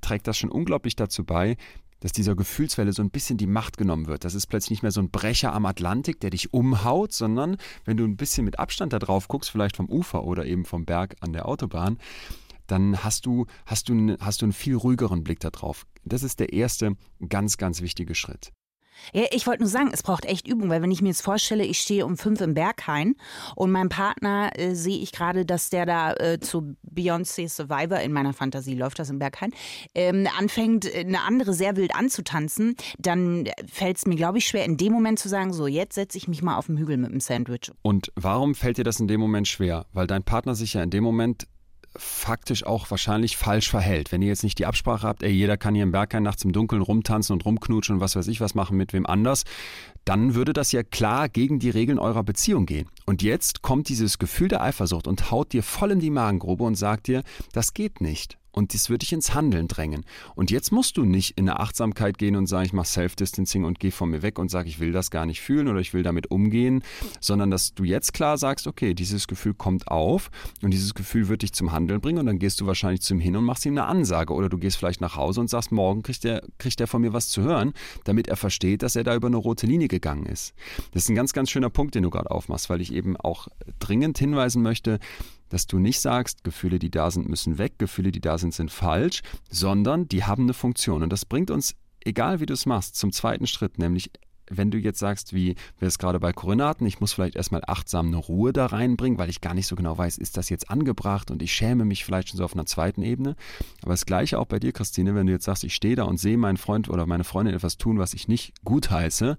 trägt 0.00 0.26
das 0.26 0.36
schon 0.38 0.50
unglaublich 0.50 0.96
dazu 0.96 1.24
bei, 1.24 1.56
dass 2.00 2.10
dieser 2.10 2.34
Gefühlswelle 2.34 2.92
so 2.92 3.00
ein 3.00 3.10
bisschen 3.10 3.36
die 3.38 3.46
Macht 3.46 3.76
genommen 3.78 4.08
wird. 4.08 4.24
Das 4.24 4.34
ist 4.34 4.48
plötzlich 4.48 4.70
nicht 4.70 4.82
mehr 4.82 4.90
so 4.90 5.00
ein 5.00 5.10
Brecher 5.10 5.52
am 5.52 5.66
Atlantik, 5.66 6.18
der 6.18 6.30
dich 6.30 6.52
umhaut, 6.52 7.12
sondern 7.12 7.58
wenn 7.84 7.96
du 7.96 8.02
ein 8.04 8.16
bisschen 8.16 8.44
mit 8.44 8.58
Abstand 8.58 8.92
da 8.92 8.98
drauf 8.98 9.28
guckst, 9.28 9.50
vielleicht 9.50 9.76
vom 9.76 9.88
Ufer 9.88 10.24
oder 10.24 10.44
eben 10.44 10.64
vom 10.64 10.84
Berg 10.84 11.14
an 11.20 11.32
der 11.32 11.46
Autobahn, 11.46 11.98
dann 12.66 13.04
hast 13.04 13.26
du, 13.26 13.46
hast 13.66 13.88
du, 13.88 13.92
einen- 13.92 14.16
hast 14.20 14.42
du 14.42 14.46
einen 14.46 14.52
viel 14.52 14.74
ruhigeren 14.74 15.22
Blick 15.22 15.38
da 15.38 15.50
drauf. 15.50 15.86
Das 16.04 16.24
ist 16.24 16.40
der 16.40 16.52
erste 16.52 16.96
ganz, 17.28 17.56
ganz 17.56 17.82
wichtige 17.82 18.16
Schritt. 18.16 18.50
Ja, 19.12 19.24
ich 19.30 19.46
wollte 19.46 19.62
nur 19.62 19.68
sagen, 19.68 19.90
es 19.92 20.02
braucht 20.02 20.24
echt 20.24 20.46
Übung, 20.46 20.68
weil 20.70 20.82
wenn 20.82 20.90
ich 20.90 21.02
mir 21.02 21.08
jetzt 21.08 21.22
vorstelle, 21.22 21.64
ich 21.64 21.78
stehe 21.78 22.06
um 22.06 22.16
fünf 22.16 22.40
im 22.40 22.54
Berghain 22.54 23.16
und 23.56 23.70
mein 23.70 23.88
Partner 23.88 24.50
äh, 24.54 24.74
sehe 24.74 24.98
ich 24.98 25.12
gerade, 25.12 25.44
dass 25.44 25.70
der 25.70 25.86
da 25.86 26.12
äh, 26.14 26.40
zu 26.40 26.76
Beyoncé 26.82 27.48
Survivor 27.48 28.00
in 28.00 28.12
meiner 28.12 28.32
Fantasie 28.32 28.74
läuft 28.74 28.98
das 28.98 29.10
im 29.10 29.18
Berghain, 29.18 29.52
ähm, 29.94 30.28
anfängt 30.38 30.84
äh, 30.84 31.00
eine 31.00 31.22
andere 31.22 31.52
sehr 31.52 31.76
wild 31.76 31.94
anzutanzen, 31.94 32.76
dann 32.98 33.48
fällt 33.70 33.98
es 33.98 34.06
mir, 34.06 34.16
glaube 34.16 34.38
ich, 34.38 34.46
schwer 34.46 34.64
in 34.64 34.76
dem 34.76 34.92
Moment 34.92 35.18
zu 35.18 35.28
sagen, 35.28 35.52
so 35.52 35.66
jetzt 35.66 35.94
setze 35.94 36.18
ich 36.18 36.28
mich 36.28 36.42
mal 36.42 36.56
auf 36.56 36.66
den 36.66 36.78
Hügel 36.78 36.96
mit 36.96 37.10
dem 37.10 37.20
Sandwich. 37.20 37.70
Und 37.82 38.12
warum 38.16 38.54
fällt 38.54 38.78
dir 38.78 38.84
das 38.84 39.00
in 39.00 39.08
dem 39.08 39.20
Moment 39.20 39.48
schwer? 39.48 39.86
Weil 39.92 40.06
dein 40.06 40.22
Partner 40.22 40.54
sich 40.54 40.74
ja 40.74 40.82
in 40.82 40.90
dem 40.90 41.04
Moment 41.04 41.46
faktisch 41.96 42.64
auch 42.64 42.90
wahrscheinlich 42.90 43.36
falsch 43.36 43.70
verhält. 43.70 44.12
Wenn 44.12 44.22
ihr 44.22 44.28
jetzt 44.28 44.44
nicht 44.44 44.58
die 44.58 44.66
Absprache 44.66 45.06
habt, 45.06 45.22
ey, 45.22 45.30
jeder 45.30 45.56
kann 45.56 45.74
hier 45.74 45.84
im 45.84 45.92
Berghain 45.92 46.22
nachts 46.22 46.44
im 46.44 46.52
Dunkeln 46.52 46.82
rumtanzen 46.82 47.34
und 47.34 47.44
rumknutschen 47.44 47.96
und 47.96 48.00
was 48.00 48.16
weiß 48.16 48.28
ich 48.28 48.40
was 48.40 48.54
machen 48.54 48.76
mit 48.76 48.92
wem 48.92 49.06
anders, 49.06 49.44
dann 50.04 50.34
würde 50.34 50.52
das 50.52 50.72
ja 50.72 50.82
klar 50.82 51.28
gegen 51.28 51.58
die 51.58 51.70
Regeln 51.70 51.98
eurer 51.98 52.22
Beziehung 52.22 52.66
gehen. 52.66 52.88
Und 53.06 53.22
jetzt 53.22 53.62
kommt 53.62 53.88
dieses 53.88 54.18
Gefühl 54.18 54.48
der 54.48 54.62
Eifersucht 54.62 55.06
und 55.06 55.30
haut 55.30 55.52
dir 55.52 55.62
voll 55.62 55.92
in 55.92 56.00
die 56.00 56.10
Magengrube 56.10 56.64
und 56.64 56.74
sagt 56.74 57.06
dir, 57.06 57.22
das 57.52 57.74
geht 57.74 58.00
nicht. 58.00 58.38
Und 58.52 58.74
das 58.74 58.90
wird 58.90 59.02
dich 59.02 59.12
ins 59.12 59.34
Handeln 59.34 59.66
drängen. 59.66 60.04
Und 60.34 60.50
jetzt 60.50 60.72
musst 60.72 60.96
du 60.96 61.04
nicht 61.04 61.38
in 61.38 61.48
eine 61.48 61.60
Achtsamkeit 61.60 62.18
gehen 62.18 62.36
und 62.36 62.46
sagen, 62.46 62.66
ich 62.66 62.72
mache 62.72 62.86
Self-Distancing 62.86 63.64
und 63.64 63.80
gehe 63.80 63.92
von 63.92 64.10
mir 64.10 64.22
weg 64.22 64.38
und 64.38 64.50
sage, 64.50 64.68
ich 64.68 64.78
will 64.78 64.92
das 64.92 65.10
gar 65.10 65.26
nicht 65.26 65.40
fühlen 65.40 65.68
oder 65.68 65.80
ich 65.80 65.94
will 65.94 66.02
damit 66.02 66.30
umgehen, 66.30 66.82
sondern 67.20 67.50
dass 67.50 67.74
du 67.74 67.84
jetzt 67.84 68.12
klar 68.12 68.36
sagst, 68.36 68.66
okay, 68.66 68.94
dieses 68.94 69.26
Gefühl 69.26 69.54
kommt 69.54 69.88
auf 69.88 70.30
und 70.62 70.70
dieses 70.72 70.94
Gefühl 70.94 71.28
wird 71.28 71.42
dich 71.42 71.52
zum 71.52 71.72
Handeln 71.72 72.00
bringen 72.00 72.18
und 72.18 72.26
dann 72.26 72.38
gehst 72.38 72.60
du 72.60 72.66
wahrscheinlich 72.66 73.00
zu 73.00 73.14
ihm 73.14 73.20
hin 73.20 73.36
und 73.36 73.44
machst 73.44 73.64
ihm 73.64 73.72
eine 73.72 73.86
Ansage 73.86 74.34
oder 74.34 74.48
du 74.48 74.58
gehst 74.58 74.76
vielleicht 74.76 75.00
nach 75.00 75.16
Hause 75.16 75.40
und 75.40 75.48
sagst, 75.48 75.72
morgen 75.72 76.02
kriegt 76.02 76.24
er, 76.24 76.42
kriegt 76.58 76.80
er 76.80 76.86
von 76.86 77.00
mir 77.00 77.12
was 77.12 77.28
zu 77.28 77.42
hören, 77.42 77.72
damit 78.04 78.28
er 78.28 78.36
versteht, 78.36 78.82
dass 78.82 78.96
er 78.96 79.04
da 79.04 79.14
über 79.14 79.28
eine 79.28 79.36
rote 79.36 79.66
Linie 79.66 79.88
gegangen 79.88 80.26
ist. 80.26 80.54
Das 80.92 81.04
ist 81.04 81.08
ein 81.08 81.14
ganz, 81.14 81.32
ganz 81.32 81.50
schöner 81.50 81.70
Punkt, 81.70 81.94
den 81.94 82.02
du 82.02 82.10
gerade 82.10 82.30
aufmachst, 82.30 82.68
weil 82.68 82.80
ich 82.80 82.92
eben 82.92 83.16
auch 83.16 83.48
dringend 83.78 84.18
hinweisen 84.18 84.62
möchte, 84.62 84.98
dass 85.52 85.66
du 85.66 85.78
nicht 85.78 86.00
sagst, 86.00 86.44
Gefühle, 86.44 86.78
die 86.78 86.90
da 86.90 87.10
sind, 87.10 87.28
müssen 87.28 87.58
weg, 87.58 87.74
Gefühle, 87.78 88.10
die 88.10 88.22
da 88.22 88.38
sind, 88.38 88.54
sind 88.54 88.70
falsch, 88.70 89.22
sondern 89.50 90.08
die 90.08 90.24
haben 90.24 90.44
eine 90.44 90.54
Funktion. 90.54 91.02
Und 91.02 91.12
das 91.12 91.26
bringt 91.26 91.50
uns, 91.50 91.74
egal 92.04 92.40
wie 92.40 92.46
du 92.46 92.54
es 92.54 92.64
machst, 92.64 92.96
zum 92.96 93.12
zweiten 93.12 93.46
Schritt, 93.46 93.78
nämlich 93.78 94.10
wenn 94.48 94.70
du 94.70 94.78
jetzt 94.78 94.98
sagst, 94.98 95.34
wie 95.34 95.54
wir 95.78 95.88
es 95.88 95.98
gerade 95.98 96.20
bei 96.20 96.32
hatten, 96.32 96.86
ich 96.86 97.00
muss 97.00 97.12
vielleicht 97.12 97.36
erstmal 97.36 97.62
achtsam 97.66 98.08
eine 98.08 98.16
Ruhe 98.16 98.52
da 98.52 98.66
reinbringen, 98.66 99.18
weil 99.18 99.30
ich 99.30 99.40
gar 99.40 99.54
nicht 99.54 99.66
so 99.66 99.76
genau 99.76 99.96
weiß, 99.96 100.18
ist 100.18 100.36
das 100.36 100.48
jetzt 100.48 100.70
angebracht 100.70 101.30
und 101.30 101.42
ich 101.42 101.52
schäme 101.52 101.84
mich 101.84 102.04
vielleicht 102.04 102.30
schon 102.30 102.38
so 102.38 102.44
auf 102.44 102.54
einer 102.54 102.66
zweiten 102.66 103.02
Ebene. 103.02 103.36
Aber 103.82 103.92
das 103.92 104.06
gleiche 104.06 104.38
auch 104.38 104.46
bei 104.46 104.58
dir, 104.58 104.72
Christine, 104.72 105.14
wenn 105.14 105.26
du 105.26 105.32
jetzt 105.32 105.44
sagst, 105.44 105.64
ich 105.64 105.74
stehe 105.74 105.96
da 105.96 106.04
und 106.04 106.18
sehe 106.18 106.38
meinen 106.38 106.56
Freund 106.56 106.88
oder 106.88 107.06
meine 107.06 107.24
Freundin 107.24 107.54
etwas 107.54 107.76
tun, 107.76 107.98
was 107.98 108.14
ich 108.14 108.26
nicht 108.26 108.52
gut 108.64 108.90
heiße, 108.90 109.38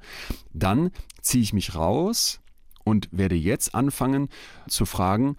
dann 0.54 0.92
ziehe 1.22 1.44
ich 1.44 1.54
mich 1.54 1.76
raus 1.76 2.40
und 2.84 3.10
werde 3.12 3.36
jetzt 3.36 3.76
anfangen 3.76 4.30
zu 4.68 4.86
fragen, 4.86 5.36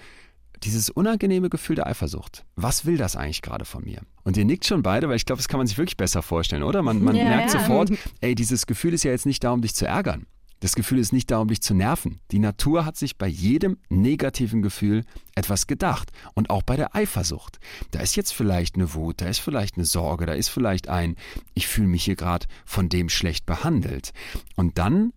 dieses 0.64 0.90
unangenehme 0.90 1.50
Gefühl 1.50 1.76
der 1.76 1.86
Eifersucht. 1.86 2.44
Was 2.56 2.86
will 2.86 2.96
das 2.96 3.16
eigentlich 3.16 3.42
gerade 3.42 3.64
von 3.64 3.84
mir? 3.84 4.00
Und 4.22 4.36
ihr 4.36 4.44
nickt 4.44 4.64
schon 4.64 4.82
beide, 4.82 5.08
weil 5.08 5.16
ich 5.16 5.26
glaube, 5.26 5.38
das 5.38 5.48
kann 5.48 5.58
man 5.58 5.66
sich 5.66 5.78
wirklich 5.78 5.96
besser 5.96 6.22
vorstellen, 6.22 6.62
oder? 6.62 6.82
Man, 6.82 7.02
man 7.02 7.16
Ja, 7.24 7.24
merkt 7.24 7.52
ja. 7.52 7.60
sofort, 7.60 7.90
ey, 8.20 8.34
dieses 8.34 8.66
Gefühl 8.66 8.94
ist 8.94 9.04
ja 9.04 9.10
jetzt 9.10 9.26
nicht 9.26 9.44
da, 9.44 9.52
um 9.52 9.62
dich 9.62 9.74
zu 9.74 9.86
ärgern. 9.86 10.26
Das 10.60 10.74
Gefühl 10.76 10.98
ist 10.98 11.12
nicht 11.12 11.30
da, 11.30 11.40
um 11.40 11.48
dich 11.48 11.60
zu 11.60 11.74
nerven. 11.74 12.20
Die 12.30 12.38
Natur 12.38 12.86
hat 12.86 12.96
sich 12.96 13.18
bei 13.18 13.26
jedem 13.26 13.76
negativen 13.90 14.62
Gefühl 14.62 15.04
etwas 15.34 15.66
gedacht. 15.66 16.10
Und 16.32 16.48
auch 16.48 16.62
bei 16.62 16.76
der 16.76 16.96
Eifersucht. 16.96 17.58
Da 17.90 18.00
ist 18.00 18.16
jetzt 18.16 18.32
vielleicht 18.32 18.76
eine 18.76 18.94
Wut, 18.94 19.20
da 19.20 19.26
ist 19.26 19.40
vielleicht 19.40 19.76
eine 19.76 19.84
Sorge, 19.84 20.24
da 20.24 20.32
ist 20.32 20.48
vielleicht 20.48 20.88
ein, 20.88 21.16
ich 21.52 21.66
fühle 21.66 21.88
mich 21.88 22.04
hier 22.04 22.16
gerade 22.16 22.46
von 22.64 22.88
dem 22.88 23.10
schlecht 23.10 23.44
behandelt. 23.44 24.12
Und 24.56 24.78
dann 24.78 25.12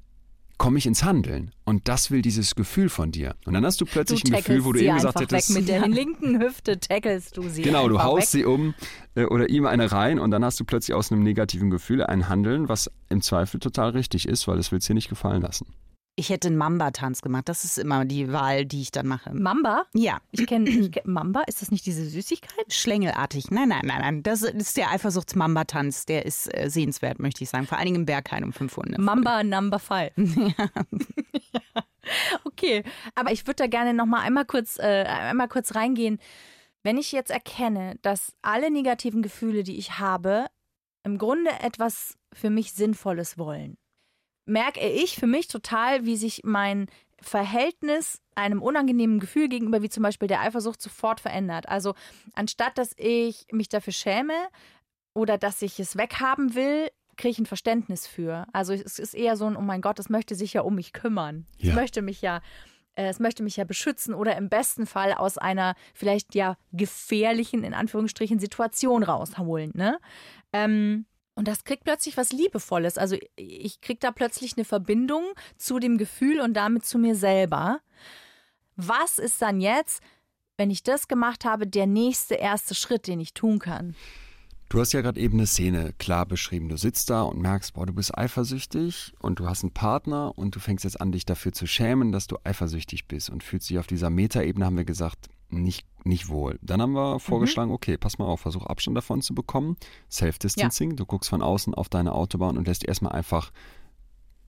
komme 0.58 0.78
ich 0.80 0.86
ins 0.86 1.04
Handeln. 1.04 1.52
Und 1.66 1.88
das 1.88 2.12
will 2.12 2.22
dieses 2.22 2.56
Gefühl 2.56 2.90
von 2.90 3.12
dir. 3.12 3.36
Und 3.46 3.54
dann 3.54 3.66
hast 3.66 3.80
du 3.80 3.86
plötzlich 3.86 4.24
ein 4.26 4.32
Gefühl, 4.32 4.66
wo 4.66 4.74
du 4.74 4.80
eben 4.80 4.96
gesagt 4.96 5.20
hättest, 5.20 5.50
weg 5.50 5.56
mit 5.56 5.70
der 5.70 5.88
linken 5.88 6.40
Hüfte 6.42 6.80
tackelst 6.80 7.38
du 7.38 7.48
sie 7.48 7.62
Genau, 7.62 7.88
du 7.88 8.02
haust 8.02 8.34
weg. 8.34 8.42
sie 8.42 8.46
um 8.46 8.74
äh, 9.16 9.26
oder 9.26 9.50
ihm 9.50 9.66
eine 9.66 9.92
rein 9.92 10.20
und 10.20 10.32
dann 10.32 10.44
hast 10.44 10.60
du 10.60 10.66
plötzlich 10.66 10.96
aus 10.96 11.12
einem 11.12 11.24
negativen 11.24 11.70
Gefühl 11.70 12.04
ein 12.04 12.28
Handeln, 12.30 12.70
was 12.70 12.92
im 13.10 13.22
Zweifel 13.22 13.60
total 13.60 13.92
richtig 13.92 14.28
ist, 14.28 14.48
weil 14.48 14.58
das 14.58 14.72
willst 14.72 14.88
du 14.88 14.94
dir 14.94 14.96
nicht 14.96 15.10
gefallen 15.10 15.42
lassen. 15.42 15.68
Ich 16.20 16.32
hätte 16.32 16.48
einen 16.48 16.58
Mamba-Tanz 16.58 17.22
gemacht. 17.22 17.48
Das 17.48 17.64
ist 17.64 17.78
immer 17.78 18.04
die 18.04 18.34
Wahl, 18.34 18.66
die 18.66 18.82
ich 18.82 18.90
dann 18.90 19.06
mache. 19.06 19.32
Mamba? 19.36 19.86
Ja. 19.94 20.18
Ich 20.32 20.48
kenne 20.48 20.90
kenn, 20.90 21.12
Mamba. 21.12 21.44
Ist 21.46 21.62
das 21.62 21.70
nicht 21.70 21.86
diese 21.86 22.04
Süßigkeit? 22.10 22.74
Schlängelartig. 22.74 23.52
Nein, 23.52 23.70
nein, 23.70 23.84
nein, 23.84 24.02
nein. 24.02 24.24
Das 24.24 24.42
ist 24.42 24.78
der 24.78 24.90
Eifersuchts-Mamba-Tanz. 24.90 26.08
Der 26.08 26.26
ist 26.26 26.52
äh, 26.52 26.72
sehenswert, 26.72 27.20
möchte 27.20 27.44
ich 27.44 27.52
sagen. 27.52 27.68
Vor 27.68 27.78
allen 27.78 27.86
Dingen 27.86 27.98
im 27.98 28.06
Berghain 28.08 28.44
um 28.44 28.52
500. 28.52 28.98
Mamba 28.98 29.44
Number 29.44 29.78
Five. 29.78 30.12
okay, 32.46 32.84
aber 33.16 33.32
ich 33.32 33.46
würde 33.46 33.64
da 33.64 33.68
gerne 33.68 33.94
noch 33.94 34.08
mal 34.08 34.22
einmal 34.22 34.46
kurz, 34.46 34.80
äh, 34.80 35.04
einmal 35.04 35.48
kurz 35.48 35.76
reingehen. 35.76 36.20
Wenn 36.84 36.98
ich 36.98 37.12
jetzt 37.12 37.32
erkenne, 37.32 38.00
dass 38.02 38.34
alle 38.42 38.72
negativen 38.72 39.22
Gefühle, 39.22 39.64
die 39.64 39.78
ich 39.78 40.00
habe, 40.00 40.48
im 41.04 41.18
Grunde 41.18 41.52
etwas 41.62 42.18
für 42.34 42.50
mich 42.50 42.74
Sinnvolles 42.74 43.38
wollen, 43.38 43.78
merke 44.48 44.88
ich 44.88 45.16
für 45.16 45.28
mich 45.28 45.48
total, 45.48 46.06
wie 46.06 46.18
sich 46.18 46.42
mein 46.44 46.88
Verhältnis 47.22 48.22
einem 48.36 48.62
unangenehmen 48.62 49.20
Gefühl 49.20 49.50
gegenüber, 49.50 49.82
wie 49.82 49.90
zum 49.90 50.04
Beispiel 50.04 50.28
der 50.28 50.42
Eifersucht, 50.42 50.82
sofort 50.82 51.20
verändert. 51.20 51.68
Also 51.68 51.96
anstatt 52.34 52.78
dass 52.78 52.94
ich 52.98 53.48
mich 53.52 53.70
dafür 53.70 53.94
schäme 53.94 54.36
oder 55.14 55.38
dass 55.38 55.62
ich 55.62 55.80
es 55.80 55.98
weghaben 55.98 56.54
will, 56.54 56.90
kriege 57.18 57.32
ich 57.32 57.40
ein 57.40 57.48
Verständnis 57.48 58.06
für. 58.06 58.46
Also 58.54 58.74
es 58.74 59.00
ist 59.00 59.16
eher 59.16 59.36
so 59.36 59.46
ein, 59.46 59.58
oh 59.58 59.62
mein 59.62 59.82
Gott, 59.82 60.00
es 60.00 60.10
möchte 60.10 60.36
sich 60.36 60.54
ja 60.54 60.62
um 60.62 60.76
mich 60.76 60.94
kümmern. 60.94 61.48
Ja. 61.58 61.72
Es 61.72 61.76
möchte 61.76 62.02
mich 62.04 62.22
ja, 62.22 62.42
äh, 62.94 63.08
es 63.08 63.20
möchte 63.20 63.42
mich 63.42 63.58
ja 63.58 63.64
beschützen 63.64 64.14
oder 64.14 64.38
im 64.38 64.50
besten 64.50 64.86
Fall 64.86 65.14
aus 65.14 65.40
einer 65.40 65.74
vielleicht 65.96 66.36
ja 66.36 66.56
gefährlichen, 66.72 67.64
in 67.64 67.74
Anführungsstrichen, 67.74 68.38
Situation 68.38 69.02
rausholen. 69.02 69.72
Ne? 69.74 69.98
Ähm, 70.54 71.08
und 71.38 71.48
das 71.48 71.64
kriegt 71.64 71.84
plötzlich 71.84 72.18
was 72.18 72.32
Liebevolles. 72.32 72.98
Also 72.98 73.16
ich 73.36 73.80
kriege 73.80 74.00
da 74.00 74.12
plötzlich 74.12 74.58
eine 74.58 74.66
Verbindung 74.66 75.24
zu 75.56 75.78
dem 75.78 76.00
Gefühl 76.00 76.42
und 76.42 76.56
damit 76.56 76.84
zu 76.84 76.98
mir 76.98 77.16
selber. 77.16 77.80
Was 78.76 79.20
ist 79.20 79.40
dann 79.40 79.62
jetzt, 79.62 80.02
wenn 80.58 80.72
ich 80.72 80.82
das 80.82 81.08
gemacht 81.08 81.46
habe, 81.46 81.68
der 81.68 81.86
nächste 81.86 82.34
erste 82.34 82.74
Schritt, 82.74 83.06
den 83.06 83.20
ich 83.20 83.36
tun 83.36 83.60
kann? 83.60 83.96
Du 84.70 84.80
hast 84.80 84.94
ja 84.94 85.02
gerade 85.02 85.20
eben 85.20 85.38
eine 85.38 85.46
Szene 85.46 85.94
klar 86.00 86.26
beschrieben. 86.26 86.70
Du 86.70 86.78
sitzt 86.78 87.12
da 87.12 87.22
und 87.22 87.40
merkst, 87.40 87.76
boah, 87.76 87.86
du 87.86 87.94
bist 87.94 88.18
eifersüchtig 88.18 89.14
und 89.20 89.40
du 89.40 89.48
hast 89.48 89.64
einen 89.64 89.74
Partner 89.74 90.36
und 90.36 90.56
du 90.56 90.60
fängst 90.60 90.86
jetzt 90.86 91.00
an, 91.00 91.12
dich 91.12 91.26
dafür 91.26 91.54
zu 91.54 91.68
schämen, 91.68 92.12
dass 92.12 92.26
du 92.26 92.38
eifersüchtig 92.44 93.08
bist 93.08 93.30
und 93.30 93.44
fühlst 93.44 93.70
dich 93.70 93.78
auf 93.78 93.86
dieser 93.86 94.10
Metaebene, 94.10 94.66
haben 94.66 94.76
wir 94.76 94.86
gesagt, 94.86 95.30
nicht, 95.50 95.86
nicht 96.08 96.30
wohl. 96.30 96.58
Dann 96.62 96.82
haben 96.82 96.94
wir 96.94 97.20
vorgeschlagen, 97.20 97.72
okay, 97.72 97.98
pass 97.98 98.18
mal 98.18 98.26
auf, 98.26 98.42
versuch 98.42 98.66
Abstand 98.66 98.96
davon 98.98 99.22
zu 99.22 99.34
bekommen. 99.36 99.78
Self-Distancing, 100.12 100.96
du 100.96 101.06
guckst 101.06 101.30
von 101.30 101.42
außen 101.42 101.74
auf 101.74 101.90
deine 101.90 102.14
Autobahn 102.14 102.58
und 102.58 102.68
lässt 102.68 102.86
erstmal 102.86 103.12
einfach 103.14 103.52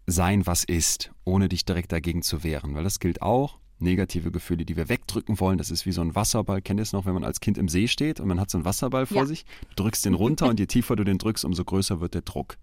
sein, 0.08 0.46
was 0.48 0.64
ist, 0.64 1.12
ohne 1.24 1.50
dich 1.50 1.66
direkt 1.66 1.92
dagegen 1.92 2.22
zu 2.22 2.44
wehren. 2.44 2.76
Weil 2.76 2.84
das 2.84 3.00
gilt 3.00 3.22
auch. 3.22 3.58
Negative 3.82 4.30
Gefühle, 4.32 4.66
die 4.66 4.76
wir 4.76 4.90
wegdrücken 4.90 5.40
wollen, 5.40 5.58
das 5.58 5.72
ist 5.72 5.86
wie 5.86 5.94
so 5.94 6.02
ein 6.02 6.14
Wasserball. 6.14 6.62
Kennt 6.62 6.82
ihr 6.82 6.84
es 6.84 6.92
noch, 6.92 7.06
wenn 7.06 7.14
man 7.14 7.24
als 7.24 7.40
Kind 7.40 7.58
im 7.58 7.70
See 7.70 7.88
steht 7.88 8.20
und 8.20 8.28
man 8.28 8.38
hat 8.38 8.50
so 8.50 8.58
einen 8.58 8.66
Wasserball 8.66 9.06
vor 9.06 9.20
Ja. 9.20 9.26
sich? 9.26 9.46
Du 9.70 9.84
drückst 9.84 10.04
den 10.06 10.16
runter 10.16 10.50
und 10.50 10.60
je 10.60 10.66
tiefer 10.68 10.98
du 10.98 11.06
den 11.06 11.18
drückst, 11.18 11.46
umso 11.46 11.64
größer 11.64 12.02
wird 12.02 12.14
der 12.14 12.24
Druck. 12.24 12.58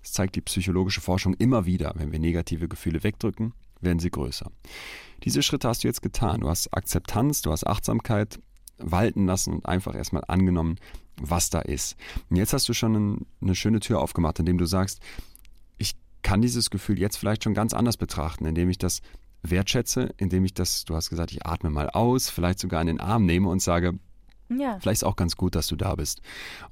Das 0.00 0.12
zeigt 0.12 0.36
die 0.36 0.40
psychologische 0.40 1.02
Forschung 1.02 1.34
immer 1.34 1.66
wieder. 1.66 1.92
Wenn 1.96 2.12
wir 2.12 2.18
negative 2.18 2.66
Gefühle 2.68 3.02
wegdrücken, 3.02 3.52
werden 3.84 3.98
sie 3.98 4.10
größer. 4.10 4.50
Diese 5.24 5.42
Schritte 5.42 5.68
hast 5.68 5.84
du 5.84 5.88
jetzt 5.88 6.02
getan. 6.02 6.40
Du 6.40 6.48
hast 6.48 6.72
Akzeptanz, 6.74 7.42
du 7.42 7.50
hast 7.50 7.66
Achtsamkeit 7.66 8.38
walten 8.78 9.26
lassen 9.26 9.54
und 9.54 9.66
einfach 9.66 9.94
erstmal 9.94 10.24
angenommen, 10.28 10.76
was 11.20 11.50
da 11.50 11.60
ist. 11.60 11.96
Und 12.28 12.36
jetzt 12.36 12.52
hast 12.52 12.68
du 12.68 12.74
schon 12.74 12.94
ein, 12.94 13.26
eine 13.40 13.54
schöne 13.54 13.80
Tür 13.80 14.00
aufgemacht, 14.00 14.38
indem 14.38 14.58
du 14.58 14.66
sagst, 14.66 15.00
ich 15.78 15.94
kann 16.22 16.42
dieses 16.42 16.70
Gefühl 16.70 16.98
jetzt 16.98 17.16
vielleicht 17.16 17.44
schon 17.44 17.54
ganz 17.54 17.72
anders 17.72 17.96
betrachten, 17.96 18.46
indem 18.46 18.68
ich 18.68 18.78
das 18.78 19.00
wertschätze, 19.42 20.14
indem 20.16 20.44
ich 20.44 20.54
das, 20.54 20.84
du 20.84 20.94
hast 20.94 21.10
gesagt, 21.10 21.30
ich 21.32 21.46
atme 21.46 21.70
mal 21.70 21.90
aus, 21.90 22.30
vielleicht 22.30 22.58
sogar 22.58 22.80
in 22.80 22.86
den 22.86 23.00
Arm 23.00 23.26
nehme 23.26 23.48
und 23.48 23.62
sage, 23.62 23.98
Ja. 24.48 24.78
Vielleicht 24.80 25.02
ist 25.02 25.04
auch 25.04 25.16
ganz 25.16 25.36
gut, 25.36 25.54
dass 25.54 25.66
du 25.66 25.76
da 25.76 25.94
bist. 25.94 26.20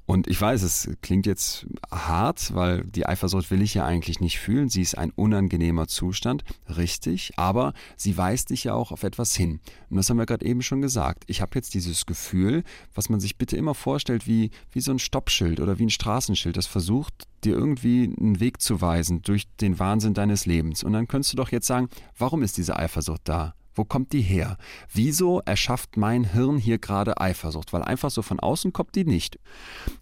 Und 0.05 0.27
ich 0.27 0.39
weiß, 0.39 0.61
es 0.61 0.89
klingt 1.01 1.25
jetzt 1.25 1.65
hart, 1.91 2.53
weil 2.53 2.83
die 2.83 3.05
Eifersucht 3.05 3.49
will 3.51 3.61
ich 3.61 3.73
ja 3.73 3.85
eigentlich 3.85 4.19
nicht 4.19 4.39
fühlen. 4.39 4.69
Sie 4.69 4.81
ist 4.81 4.97
ein 4.97 5.11
unangenehmer 5.11 5.87
Zustand, 5.87 6.43
richtig, 6.77 7.33
aber 7.37 7.73
sie 7.97 8.15
weist 8.17 8.51
dich 8.51 8.65
ja 8.65 8.73
auch 8.73 8.91
auf 8.91 9.03
etwas 9.03 9.35
hin. 9.35 9.59
Und 9.89 9.97
das 9.97 10.09
haben 10.09 10.17
wir 10.17 10.25
gerade 10.25 10.45
eben 10.45 10.61
schon 10.61 10.81
gesagt. 10.81 11.23
Ich 11.27 11.41
habe 11.41 11.51
jetzt 11.55 11.73
dieses 11.73 12.05
Gefühl, 12.05 12.63
was 12.93 13.09
man 13.09 13.19
sich 13.19 13.37
bitte 13.37 13.57
immer 13.57 13.73
vorstellt, 13.73 14.27
wie, 14.27 14.51
wie 14.71 14.81
so 14.81 14.91
ein 14.91 14.99
Stoppschild 14.99 15.59
oder 15.59 15.79
wie 15.79 15.85
ein 15.85 15.89
Straßenschild, 15.89 16.55
das 16.57 16.67
versucht, 16.67 17.27
dir 17.43 17.55
irgendwie 17.55 18.13
einen 18.19 18.39
Weg 18.39 18.61
zu 18.61 18.81
weisen 18.81 19.21
durch 19.23 19.47
den 19.61 19.79
Wahnsinn 19.79 20.13
deines 20.13 20.45
Lebens. 20.45 20.83
Und 20.83 20.93
dann 20.93 21.07
könntest 21.07 21.33
du 21.33 21.37
doch 21.37 21.51
jetzt 21.51 21.67
sagen, 21.67 21.89
warum 22.17 22.43
ist 22.43 22.57
diese 22.57 22.75
Eifersucht 22.77 23.21
da? 23.25 23.55
Wo 23.75 23.85
kommt 23.85 24.13
die 24.13 24.21
her? 24.21 24.57
Wieso 24.91 25.39
erschafft 25.41 25.97
mein 25.97 26.23
Hirn 26.23 26.57
hier 26.57 26.77
gerade 26.77 27.19
Eifersucht? 27.19 27.73
Weil 27.73 27.83
einfach 27.83 28.11
so 28.11 28.21
von 28.21 28.39
außen 28.39 28.73
kommt 28.73 28.95
die 28.95 29.05
nicht. 29.05 29.37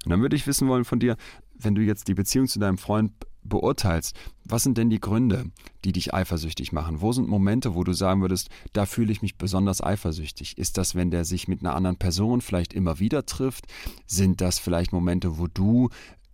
Und 0.05 0.12
dann 0.12 0.21
würde 0.21 0.36
ich 0.36 0.47
wissen 0.47 0.67
wollen 0.67 0.86
von 0.86 0.99
dir, 0.99 1.17
wenn 1.57 1.75
du 1.75 1.81
jetzt 1.81 2.07
die 2.07 2.13
Beziehung 2.13 2.47
zu 2.47 2.60
deinem 2.60 2.77
Freund 2.77 3.13
beurteilst, 3.43 4.15
was 4.43 4.63
sind 4.63 4.77
denn 4.77 4.89
die 4.89 4.99
Gründe, 4.99 5.45
die 5.84 5.91
dich 5.91 6.13
eifersüchtig 6.13 6.71
machen? 6.71 7.01
Wo 7.01 7.12
sind 7.12 7.27
Momente, 7.27 7.75
wo 7.75 7.84
du 7.84 7.93
sagen 7.93 8.21
würdest, 8.21 8.49
da 8.73 8.86
fühle 8.86 9.12
ich 9.12 9.21
mich 9.21 9.38
besonders 9.38 9.84
eifersüchtig? 9.84 10.57
Ist 10.57 10.77
das, 10.77 10.95
wenn 10.95 11.12
der 11.12 11.25
sich 11.25 11.47
mit 11.47 11.62
einer 11.62 11.75
anderen 11.75 11.97
Person 11.97 12.41
vielleicht 12.41 12.73
immer 12.73 12.99
wieder 12.99 13.25
trifft? 13.25 13.65
Sind 14.05 14.41
das 14.41 14.60
vielleicht 14.60 14.93
Momente, 14.93 15.38
wo 15.38 15.47
du 15.47 15.89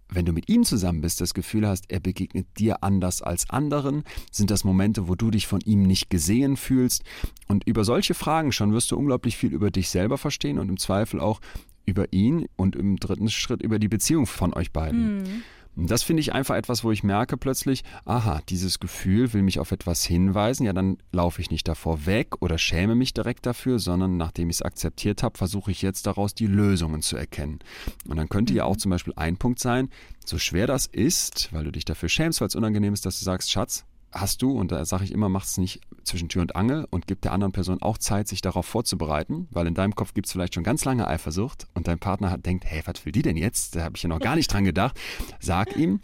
wenn 0.09 0.25
du 0.25 0.31
mit 0.31 0.49
ihm 0.49 0.63
zusammen 0.63 1.01
bist, 1.01 1.21
das 1.21 1.33
Gefühl 1.33 1.67
hast, 1.67 1.91
er 1.91 1.99
begegnet 1.99 2.47
dir 2.57 2.83
anders 2.83 3.21
als 3.21 3.49
anderen? 3.49 4.03
Sind 4.31 4.51
das 4.51 4.63
Momente, 4.63 5.07
wo 5.07 5.15
du 5.15 5.31
dich 5.31 5.47
von 5.47 5.61
ihm 5.61 5.83
nicht 5.83 6.09
gesehen 6.09 6.57
fühlst? 6.57 7.03
Und 7.47 7.65
über 7.67 7.83
solche 7.83 8.13
Fragen 8.13 8.51
schon 8.51 8.73
wirst 8.73 8.91
du 8.91 8.97
unglaublich 8.97 9.37
viel 9.37 9.53
über 9.53 9.71
dich 9.71 9.89
selber 9.89 10.17
verstehen 10.17 10.59
und 10.59 10.69
im 10.69 10.77
Zweifel 10.77 11.19
auch 11.19 11.41
über 11.85 12.11
ihn 12.11 12.47
und 12.55 12.75
im 12.75 12.97
dritten 12.97 13.29
Schritt 13.29 13.61
über 13.61 13.79
die 13.79 13.87
Beziehung 13.87 14.27
von 14.27 14.53
euch 14.53 14.71
beiden. 14.71 15.19
Und 15.19 15.43
das 15.77 16.01
finde 16.01 16.21
ich 16.21 16.33
einfach 16.33 16.55
etwas, 16.55 16.83
wo 16.83 16.91
ich 16.91 17.03
merke 17.03 17.37
plötzlich, 17.37 17.83
aha, 18.05 18.41
dieses 18.49 18.79
Gefühl 18.79 19.31
will 19.33 19.43
mich 19.43 19.59
auf 19.59 19.71
etwas 19.71 20.03
hinweisen, 20.03 20.65
ja, 20.65 20.73
dann 20.73 20.97
laufe 21.11 21.39
ich 21.39 21.51
nicht 21.51 21.67
davor 21.67 22.07
weg 22.07 22.41
oder 22.41 22.57
schäme 22.57 22.95
mich 22.95 23.13
direkt 23.13 23.45
dafür, 23.45 23.77
sondern 23.77 24.17
nachdem 24.17 24.49
ich 24.49 24.57
es 24.57 24.61
akzeptiert 24.63 25.21
habe, 25.21 25.37
versuche 25.37 25.69
ich 25.69 25.83
jetzt 25.83 26.07
daraus 26.07 26.33
die 26.33 26.47
Lösungen 26.47 27.03
zu 27.03 27.15
erkennen. 27.15 27.59
Und 28.07 28.17
dann 28.17 28.27
könnte 28.27 28.53
ja 28.53 28.63
auch 28.63 28.77
zum 28.77 28.89
Beispiel 28.89 29.13
ein 29.15 29.37
Punkt 29.37 29.59
sein, 29.59 29.89
so 30.25 30.39
schwer 30.39 30.65
das 30.65 30.87
ist, 30.87 31.53
weil 31.53 31.63
du 31.63 31.71
dich 31.71 31.85
dafür 31.85 32.09
schämst, 32.09 32.41
weil 32.41 32.47
es 32.47 32.55
unangenehm 32.55 32.93
ist, 32.93 33.05
dass 33.05 33.19
du 33.19 33.25
sagst, 33.25 33.51
Schatz, 33.51 33.85
hast 34.19 34.41
du, 34.41 34.51
und 34.51 34.71
da 34.71 34.83
sage 34.85 35.03
ich 35.03 35.11
immer, 35.11 35.29
mach 35.29 35.45
es 35.45 35.57
nicht 35.57 35.81
zwischen 36.03 36.29
Tür 36.29 36.41
und 36.41 36.55
Angel 36.55 36.87
und 36.89 37.07
gib 37.07 37.21
der 37.21 37.31
anderen 37.31 37.51
Person 37.51 37.81
auch 37.81 37.97
Zeit, 37.97 38.27
sich 38.27 38.41
darauf 38.41 38.65
vorzubereiten, 38.65 39.47
weil 39.51 39.67
in 39.67 39.73
deinem 39.73 39.95
Kopf 39.95 40.13
gibt 40.13 40.27
es 40.27 40.33
vielleicht 40.33 40.55
schon 40.55 40.63
ganz 40.63 40.85
lange 40.85 41.07
Eifersucht 41.07 41.67
und 41.73 41.87
dein 41.87 41.99
Partner 41.99 42.31
hat, 42.31 42.45
denkt, 42.45 42.65
hey, 42.65 42.81
was 42.85 43.05
will 43.05 43.11
die 43.11 43.21
denn 43.21 43.37
jetzt? 43.37 43.75
Da 43.75 43.83
habe 43.83 43.95
ich 43.95 44.03
ja 44.03 44.09
noch 44.09 44.19
gar 44.19 44.35
nicht 44.35 44.51
dran 44.51 44.63
gedacht. 44.63 44.99
Sag 45.39 45.75
ihm, 45.77 45.99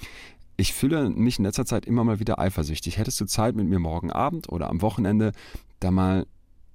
ich 0.58 0.74
fühle 0.74 1.10
mich 1.10 1.40
in 1.40 1.46
letzter 1.46 1.66
Zeit 1.66 1.86
immer 1.86 2.04
mal 2.04 2.20
wieder 2.20 2.40
eifersüchtig. 2.40 2.98
Hättest 2.98 3.20
du 3.20 3.26
Zeit, 3.26 3.56
mit 3.56 3.68
mir 3.68 3.80
morgen 3.80 4.12
Abend 4.12 4.50
oder 4.50 4.70
am 4.70 4.82
Wochenende 4.82 5.32
da 5.80 5.92
mal 5.92 6.28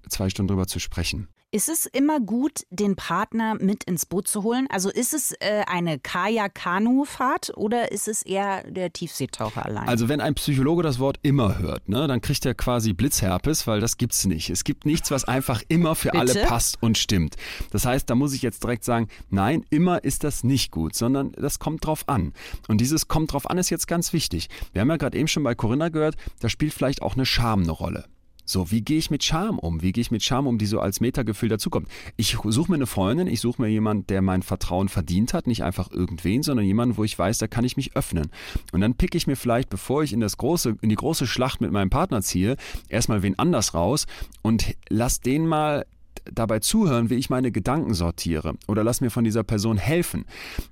zwei 0.08 0.28
Stunden 0.30 0.48
drüber 0.48 0.66
zu 0.66 0.80
sprechen? 0.80 1.28
Ist 1.50 1.70
es 1.70 1.86
immer 1.86 2.20
gut, 2.20 2.66
den 2.68 2.94
Partner 2.94 3.54
mit 3.54 3.84
ins 3.84 4.04
Boot 4.04 4.28
zu 4.28 4.42
holen? 4.42 4.66
Also 4.68 4.90
ist 4.90 5.14
es 5.14 5.32
äh, 5.40 5.62
eine 5.66 5.98
Kajak-Kanu-Fahrt 5.98 7.56
oder 7.56 7.90
ist 7.90 8.06
es 8.06 8.20
eher 8.20 8.70
der 8.70 8.92
Tiefseetaucher 8.92 9.64
allein? 9.64 9.88
Also 9.88 10.10
wenn 10.10 10.20
ein 10.20 10.34
Psychologe 10.34 10.82
das 10.82 10.98
Wort 10.98 11.18
immer 11.22 11.58
hört, 11.58 11.88
ne, 11.88 12.06
dann 12.06 12.20
kriegt 12.20 12.44
er 12.44 12.52
quasi 12.52 12.92
Blitzherpes, 12.92 13.66
weil 13.66 13.80
das 13.80 13.96
gibt's 13.96 14.26
nicht. 14.26 14.50
Es 14.50 14.62
gibt 14.62 14.84
nichts, 14.84 15.10
was 15.10 15.24
einfach 15.24 15.62
immer 15.68 15.94
für 15.94 16.12
alle 16.12 16.34
Bitte? 16.34 16.44
passt 16.46 16.82
und 16.82 16.98
stimmt. 16.98 17.36
Das 17.70 17.86
heißt, 17.86 18.10
da 18.10 18.14
muss 18.14 18.34
ich 18.34 18.42
jetzt 18.42 18.62
direkt 18.62 18.84
sagen, 18.84 19.08
nein, 19.30 19.64
immer 19.70 20.04
ist 20.04 20.24
das 20.24 20.44
nicht 20.44 20.70
gut, 20.70 20.94
sondern 20.94 21.32
das 21.32 21.58
kommt 21.58 21.86
drauf 21.86 22.06
an. 22.08 22.34
Und 22.68 22.82
dieses 22.82 23.08
kommt 23.08 23.32
drauf 23.32 23.48
an 23.48 23.56
ist 23.56 23.70
jetzt 23.70 23.88
ganz 23.88 24.12
wichtig. 24.12 24.50
Wir 24.74 24.82
haben 24.82 24.90
ja 24.90 24.98
gerade 24.98 25.16
eben 25.16 25.28
schon 25.28 25.44
bei 25.44 25.54
Corinna 25.54 25.88
gehört, 25.88 26.16
da 26.40 26.50
spielt 26.50 26.74
vielleicht 26.74 27.00
auch 27.00 27.14
eine 27.14 27.24
Scham 27.24 27.62
eine 27.62 27.72
Rolle. 27.72 28.04
So, 28.48 28.70
wie 28.70 28.80
gehe 28.80 28.96
ich 28.96 29.10
mit 29.10 29.22
Scham 29.22 29.58
um? 29.58 29.82
Wie 29.82 29.92
gehe 29.92 30.00
ich 30.00 30.10
mit 30.10 30.22
Scham 30.22 30.46
um, 30.46 30.56
die 30.56 30.64
so 30.64 30.80
als 30.80 31.00
Metagefühl 31.00 31.50
dazukommt? 31.50 31.86
Ich 32.16 32.38
suche 32.42 32.70
mir 32.70 32.76
eine 32.76 32.86
Freundin, 32.86 33.26
ich 33.26 33.42
suche 33.42 33.60
mir 33.60 33.68
jemanden, 33.68 34.06
der 34.06 34.22
mein 34.22 34.42
Vertrauen 34.42 34.88
verdient 34.88 35.34
hat, 35.34 35.46
nicht 35.46 35.62
einfach 35.64 35.90
irgendwen, 35.90 36.42
sondern 36.42 36.64
jemanden, 36.64 36.96
wo 36.96 37.04
ich 37.04 37.18
weiß, 37.18 37.36
da 37.36 37.46
kann 37.46 37.66
ich 37.66 37.76
mich 37.76 37.94
öffnen. 37.94 38.30
Und 38.72 38.80
dann 38.80 38.94
picke 38.94 39.18
ich 39.18 39.26
mir 39.26 39.36
vielleicht, 39.36 39.68
bevor 39.68 40.02
ich 40.02 40.14
in 40.14 40.20
das 40.20 40.38
große, 40.38 40.78
in 40.80 40.88
die 40.88 40.94
große 40.94 41.26
Schlacht 41.26 41.60
mit 41.60 41.72
meinem 41.72 41.90
Partner 41.90 42.22
ziehe, 42.22 42.56
erstmal 42.88 43.22
wen 43.22 43.38
anders 43.38 43.74
raus 43.74 44.06
und 44.40 44.74
lass 44.88 45.20
den 45.20 45.46
mal 45.46 45.84
dabei 46.32 46.60
zuhören, 46.60 47.10
wie 47.10 47.14
ich 47.14 47.30
meine 47.30 47.52
Gedanken 47.52 47.94
sortiere 47.94 48.54
oder 48.66 48.84
lass 48.84 49.00
mir 49.00 49.10
von 49.10 49.24
dieser 49.24 49.44
Person 49.44 49.76
helfen. 49.76 50.24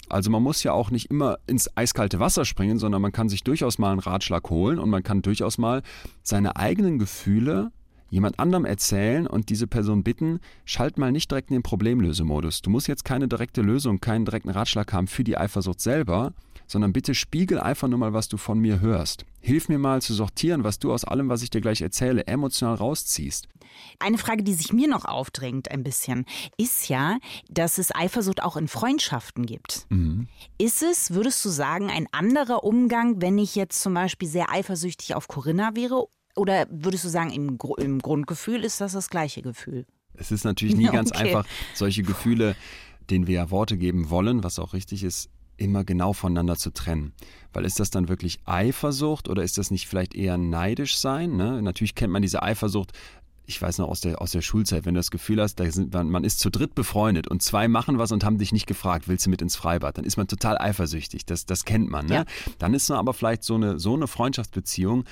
Also 0.08 0.30
man 0.30 0.42
muss 0.42 0.62
ja 0.62 0.72
auch 0.72 0.90
nicht 0.90 1.10
immer 1.10 1.38
ins 1.46 1.74
eiskalte 1.76 2.20
Wasser 2.20 2.44
springen, 2.44 2.78
sondern 2.78 3.02
man 3.02 3.12
kann 3.12 3.28
sich 3.28 3.44
durchaus 3.44 3.78
mal 3.78 3.90
einen 3.90 4.00
Ratschlag 4.00 4.48
holen 4.50 4.78
und 4.78 4.90
man 4.90 5.02
kann 5.02 5.22
durchaus 5.22 5.58
mal 5.58 5.82
seine 6.22 6.56
eigenen 6.56 6.98
Gefühle 6.98 7.70
jemand 8.08 8.38
anderem 8.38 8.64
erzählen 8.64 9.26
und 9.26 9.50
diese 9.50 9.66
Person 9.66 10.02
bitten, 10.02 10.40
schalt 10.64 10.98
mal 10.98 11.12
nicht 11.12 11.30
direkt 11.30 11.50
in 11.50 11.56
den 11.56 11.62
Problemlösemodus. 11.62 12.62
Du 12.62 12.70
musst 12.70 12.88
jetzt 12.88 13.04
keine 13.04 13.28
direkte 13.28 13.62
Lösung, 13.62 14.00
keinen 14.00 14.24
direkten 14.24 14.50
Ratschlag 14.50 14.92
haben 14.92 15.08
für 15.08 15.24
die 15.24 15.36
Eifersucht 15.36 15.80
selber, 15.80 16.32
sondern 16.66 16.92
bitte 16.92 17.14
spiegel 17.14 17.58
einfach 17.60 17.88
nur 17.88 17.98
mal, 17.98 18.12
was 18.12 18.28
du 18.28 18.36
von 18.36 18.58
mir 18.58 18.80
hörst. 18.80 19.24
Hilf 19.40 19.68
mir 19.68 19.78
mal 19.78 20.02
zu 20.02 20.14
sortieren, 20.14 20.64
was 20.64 20.78
du 20.78 20.92
aus 20.92 21.04
allem, 21.04 21.28
was 21.28 21.42
ich 21.42 21.50
dir 21.50 21.60
gleich 21.60 21.80
erzähle, 21.80 22.26
emotional 22.26 22.74
rausziehst. 22.74 23.46
Eine 23.98 24.18
Frage, 24.18 24.42
die 24.42 24.54
sich 24.54 24.72
mir 24.72 24.88
noch 24.88 25.04
aufdrängt 25.04 25.70
ein 25.70 25.82
bisschen, 25.82 26.24
ist 26.56 26.88
ja, 26.88 27.18
dass 27.48 27.78
es 27.78 27.94
Eifersucht 27.94 28.42
auch 28.42 28.56
in 28.56 28.68
Freundschaften 28.68 29.46
gibt. 29.46 29.86
Mhm. 29.90 30.28
Ist 30.58 30.82
es, 30.82 31.12
würdest 31.12 31.44
du 31.44 31.50
sagen, 31.50 31.90
ein 31.90 32.06
anderer 32.12 32.64
Umgang, 32.64 33.20
wenn 33.20 33.38
ich 33.38 33.54
jetzt 33.54 33.80
zum 33.82 33.94
Beispiel 33.94 34.28
sehr 34.28 34.50
eifersüchtig 34.50 35.14
auf 35.14 35.28
Corinna 35.28 35.76
wäre? 35.76 36.06
Oder 36.34 36.66
würdest 36.70 37.04
du 37.04 37.08
sagen, 37.08 37.30
im, 37.30 37.58
Gru- 37.58 37.76
im 37.76 37.98
Grundgefühl 38.00 38.64
ist 38.64 38.80
das 38.80 38.92
das 38.92 39.08
gleiche 39.10 39.42
Gefühl? 39.42 39.86
Es 40.14 40.30
ist 40.32 40.44
natürlich 40.44 40.76
nie 40.76 40.86
ganz 40.92 41.12
okay. 41.12 41.28
einfach, 41.28 41.46
solche 41.74 42.02
Gefühle, 42.02 42.56
denen 43.10 43.26
wir 43.26 43.34
ja 43.36 43.50
Worte 43.50 43.76
geben 43.76 44.10
wollen, 44.10 44.42
was 44.42 44.58
auch 44.58 44.72
richtig 44.72 45.04
ist, 45.04 45.28
immer 45.56 45.84
genau 45.84 46.12
voneinander 46.12 46.56
zu 46.56 46.70
trennen. 46.72 47.12
Weil 47.52 47.64
ist 47.64 47.80
das 47.80 47.90
dann 47.90 48.08
wirklich 48.08 48.40
Eifersucht 48.44 49.28
oder 49.28 49.42
ist 49.42 49.58
das 49.58 49.70
nicht 49.70 49.88
vielleicht 49.88 50.14
eher 50.14 50.36
neidisch 50.36 50.98
sein? 50.98 51.36
Ne? 51.36 51.62
Natürlich 51.62 51.94
kennt 51.94 52.12
man 52.12 52.22
diese 52.22 52.42
Eifersucht. 52.42 52.92
Ich 53.48 53.62
weiß 53.62 53.78
noch 53.78 53.88
aus 53.88 54.00
der, 54.00 54.20
aus 54.20 54.32
der 54.32 54.42
Schulzeit, 54.42 54.84
wenn 54.84 54.94
du 54.94 54.98
das 54.98 55.12
Gefühl 55.12 55.40
hast, 55.40 55.60
da 55.60 55.70
sind, 55.70 55.94
man, 55.94 56.10
man 56.10 56.24
ist 56.24 56.40
zu 56.40 56.50
dritt 56.50 56.74
befreundet 56.74 57.28
und 57.28 57.42
zwei 57.42 57.68
machen 57.68 57.96
was 57.96 58.10
und 58.10 58.24
haben 58.24 58.38
dich 58.38 58.52
nicht 58.52 58.66
gefragt, 58.66 59.06
willst 59.06 59.26
du 59.26 59.30
mit 59.30 59.40
ins 59.40 59.54
Freibad? 59.54 59.96
Dann 59.96 60.04
ist 60.04 60.16
man 60.16 60.26
total 60.26 60.58
eifersüchtig. 60.58 61.24
Das, 61.26 61.46
das 61.46 61.64
kennt 61.64 61.88
man. 61.88 62.06
Ne? 62.06 62.14
Ja. 62.14 62.24
Dann 62.58 62.74
ist 62.74 62.88
man 62.88 62.98
aber 62.98 63.14
vielleicht 63.14 63.44
so 63.44 63.54
eine, 63.54 63.78
so 63.78 63.94
eine 63.94 64.08
Freundschaftsbeziehung, 64.08 65.04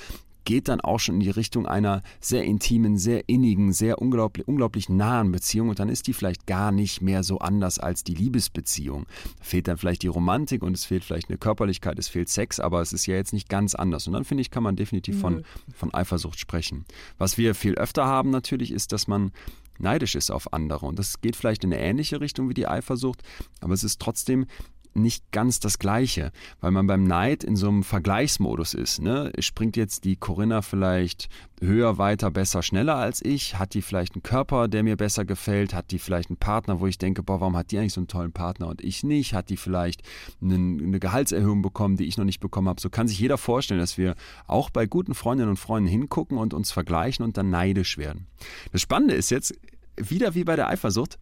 geht 0.45 0.69
dann 0.69 0.81
auch 0.81 1.01
schon 1.01 1.17
in 1.17 1.21
die 1.21 1.31
Richtung 1.31 1.67
einer 1.67 2.03
sehr 2.21 2.45
intimen, 2.45 2.97
sehr 2.97 3.29
innigen, 3.29 3.73
sehr 3.73 4.01
unglaublich, 4.01 4.47
unglaublich 4.47 4.89
nahen 4.89 5.33
Beziehung 5.33 5.69
und 5.69 5.79
dann 5.79 5.89
ist 5.89 6.07
die 6.07 6.13
vielleicht 6.13 6.47
gar 6.47 6.73
nicht 6.73 7.03
mehr 7.03 7.23
so 7.23 7.39
anders 7.39 7.79
als 7.79 8.05
die 8.05 8.15
Liebesbeziehung. 8.15 9.07
Da 9.39 9.45
fehlt 9.45 9.69
dann 9.69 9.79
vielleicht 9.79 10.03
die 10.03 10.09
Romantik 10.09 10.63
und 10.63 10.75
es 10.75 10.85
fehlt 10.85 11.05
vielleicht 11.05 11.29
eine 11.29 11.39
Körperlichkeit, 11.39 11.99
es 11.99 12.09
fehlt 12.09 12.29
Sex, 12.29 12.61
aber 12.61 12.81
es 12.81 12.93
ist 12.93 13.07
ja 13.07 13.15
jetzt 13.15 13.33
nicht 13.33 13.49
ganz 13.49 13.75
anders. 13.75 14.07
Und 14.07 14.13
dann 14.13 14.25
finde 14.25 14.43
ich, 14.43 14.51
kann 14.51 14.63
man 14.63 14.77
definitiv 14.77 15.21
von, 15.21 15.45
von 15.75 15.93
Eifersucht 15.95 16.39
sprechen. 16.39 16.85
Was 17.19 17.39
wir 17.39 17.55
viel 17.55 17.75
öfter 17.75 18.07
haben 18.07 18.31
natürlich 18.31 18.73
ist, 18.73 18.93
dass 18.93 19.07
man 19.07 19.33
neidisch 19.79 20.15
ist 20.15 20.31
auf 20.31 20.53
andere 20.53 20.87
und 20.87 20.99
das 20.99 21.21
geht 21.21 21.37
vielleicht 21.37 21.65
in 21.65 21.73
eine 21.73 21.83
ähnliche 21.83 22.21
Richtung 22.21 22.49
wie 22.49 22.55
die 22.55 22.69
Eifersucht, 22.69 23.23
aber 23.61 23.75
es 23.75 23.83
ist 23.83 24.01
trotzdem 24.01 24.47
nicht 24.95 25.31
ganz 25.33 25.61
das 25.61 25.79
Gleiche, 25.79 26.33
weil 26.61 26.71
man 26.71 26.87
beim 26.87 27.05
Neid 27.05 27.45
in 27.45 27.57
so 27.57 27.69
einem 27.69 27.83
Vergleichsmodus 27.83 28.75
ist. 28.75 29.01
Ne? 29.01 29.33
Springt 29.39 29.77
jetzt 29.77 30.05
die 30.05 30.17
Corinna 30.17 30.63
vielleicht 30.63 31.29
höher, 31.61 31.99
weiter, 31.99 32.31
besser, 32.31 32.63
schneller 32.63 32.97
als 32.97 33.25
ich? 33.25 33.59
Hat 33.59 33.75
die 33.75 33.83
vielleicht 33.83 34.15
einen 34.15 34.23
Körper, 34.23 34.69
der 34.69 34.83
mir 34.83 34.97
besser 34.97 35.25
gefällt? 35.25 35.75
Hat 35.75 35.91
die 35.91 35.99
vielleicht 35.99 36.31
einen 36.31 36.37
Partner, 36.37 36.81
wo 36.81 36.87
ich 36.87 36.99
denke, 36.99 37.23
boah, 37.23 37.41
warum 37.41 37.57
hat 37.57 37.71
die 37.71 37.79
eigentlich 37.79 37.93
so 37.95 38.01
einen 38.01 38.09
tollen 38.09 38.33
Partner 38.33 38.69
und 38.69 38.83
ich 38.83 39.03
nicht? 39.03 39.35
Hat 39.35 39.51
die 39.51 39.57
vielleicht 39.57 40.03
einen, 40.41 40.81
eine 40.81 41.01
Gehaltserhöhung 41.01 41.63
bekommen, 41.63 41.97
die 41.97 42.05
ich 42.05 42.17
noch 42.17 42.25
nicht 42.25 42.41
bekommen 42.41 42.69
habe? 42.69 42.81
So 42.81 42.91
kann 42.91 43.09
sich 43.09 43.19
jeder 43.19 43.39
vorstellen, 43.39 43.81
dass 43.81 43.99
wir 43.99 44.15
auch 44.47 44.71
bei 44.71 44.87
guten 44.87 45.15
Freundinnen 45.15 45.51
und 45.51 45.59
Freunden 45.59 45.89
hingucken 45.89 46.39
und 46.39 46.55
uns 46.55 46.73
vergleichen 46.73 47.25
und 47.25 47.37
dann 47.37 47.51
neidisch 47.51 47.99
werden. 47.99 48.27
Das 48.73 48.81
Spannende 48.81 49.15
ist 49.15 49.31
jetzt, 49.31 49.55
wieder 49.97 50.35
wie 50.35 50.45
bei 50.45 50.57
der 50.57 50.69
Eifersucht, 50.69 51.19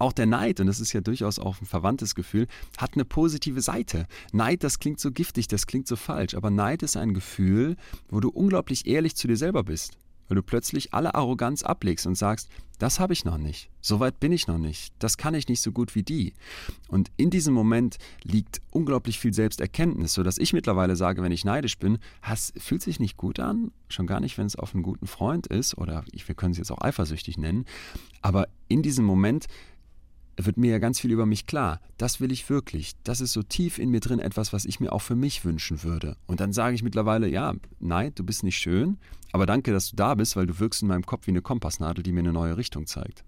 auch 0.00 0.12
der 0.12 0.26
Neid, 0.26 0.60
und 0.60 0.66
das 0.66 0.80
ist 0.80 0.92
ja 0.92 1.00
durchaus 1.00 1.38
auch 1.38 1.60
ein 1.60 1.66
verwandtes 1.66 2.14
Gefühl, 2.14 2.46
hat 2.78 2.94
eine 2.94 3.04
positive 3.04 3.60
Seite. 3.60 4.06
Neid, 4.32 4.64
das 4.64 4.78
klingt 4.78 5.00
so 5.00 5.10
giftig, 5.10 5.48
das 5.48 5.66
klingt 5.66 5.86
so 5.86 5.96
falsch, 5.96 6.34
aber 6.34 6.50
Neid 6.50 6.82
ist 6.82 6.96
ein 6.96 7.14
Gefühl, 7.14 7.76
wo 8.08 8.20
du 8.20 8.28
unglaublich 8.28 8.86
ehrlich 8.86 9.16
zu 9.16 9.28
dir 9.28 9.36
selber 9.36 9.64
bist. 9.64 9.92
Weil 10.28 10.36
du 10.36 10.42
plötzlich 10.42 10.94
alle 10.94 11.16
Arroganz 11.16 11.64
ablegst 11.64 12.06
und 12.06 12.14
sagst, 12.14 12.48
das 12.78 12.98
habe 12.98 13.12
ich 13.12 13.24
noch 13.24 13.36
nicht, 13.36 13.68
so 13.82 14.00
weit 14.00 14.20
bin 14.20 14.32
ich 14.32 14.46
noch 14.46 14.56
nicht, 14.56 14.94
das 15.00 15.18
kann 15.18 15.34
ich 15.34 15.48
nicht 15.48 15.60
so 15.60 15.70
gut 15.70 15.94
wie 15.94 16.02
die. 16.02 16.32
Und 16.88 17.10
in 17.18 17.28
diesem 17.28 17.52
Moment 17.52 17.98
liegt 18.22 18.62
unglaublich 18.70 19.18
viel 19.18 19.34
Selbsterkenntnis, 19.34 20.14
sodass 20.14 20.38
ich 20.38 20.54
mittlerweile 20.54 20.96
sage, 20.96 21.22
wenn 21.22 21.32
ich 21.32 21.44
neidisch 21.44 21.78
bin, 21.78 21.98
es 22.26 22.54
fühlt 22.56 22.80
sich 22.80 22.98
nicht 22.98 23.18
gut 23.18 23.38
an, 23.38 23.72
schon 23.88 24.06
gar 24.06 24.20
nicht, 24.20 24.38
wenn 24.38 24.46
es 24.46 24.56
auf 24.56 24.72
einen 24.72 24.82
guten 24.82 25.06
Freund 25.06 25.46
ist, 25.48 25.76
oder 25.76 26.04
ich, 26.12 26.26
wir 26.26 26.34
können 26.34 26.52
es 26.52 26.58
jetzt 26.58 26.70
auch 26.70 26.80
eifersüchtig 26.80 27.36
nennen, 27.36 27.66
aber 28.22 28.48
in 28.68 28.82
diesem 28.82 29.04
Moment 29.04 29.46
wird 30.46 30.56
mir 30.56 30.72
ja 30.72 30.78
ganz 30.78 31.00
viel 31.00 31.10
über 31.10 31.26
mich 31.26 31.46
klar. 31.46 31.80
Das 31.96 32.20
will 32.20 32.32
ich 32.32 32.48
wirklich. 32.50 32.94
Das 33.04 33.20
ist 33.20 33.32
so 33.32 33.42
tief 33.42 33.78
in 33.78 33.90
mir 33.90 34.00
drin 34.00 34.18
etwas, 34.18 34.52
was 34.52 34.64
ich 34.64 34.80
mir 34.80 34.92
auch 34.92 35.02
für 35.02 35.16
mich 35.16 35.44
wünschen 35.44 35.82
würde. 35.82 36.16
Und 36.26 36.40
dann 36.40 36.52
sage 36.52 36.74
ich 36.74 36.82
mittlerweile, 36.82 37.28
ja, 37.28 37.54
nein, 37.78 38.12
du 38.14 38.24
bist 38.24 38.42
nicht 38.42 38.58
schön, 38.58 38.98
aber 39.32 39.46
danke, 39.46 39.72
dass 39.72 39.90
du 39.90 39.96
da 39.96 40.14
bist, 40.14 40.36
weil 40.36 40.46
du 40.46 40.58
wirkst 40.58 40.82
in 40.82 40.88
meinem 40.88 41.06
Kopf 41.06 41.26
wie 41.26 41.32
eine 41.32 41.42
Kompassnadel, 41.42 42.02
die 42.02 42.12
mir 42.12 42.20
eine 42.20 42.32
neue 42.32 42.56
Richtung 42.56 42.86
zeigt. 42.86 43.24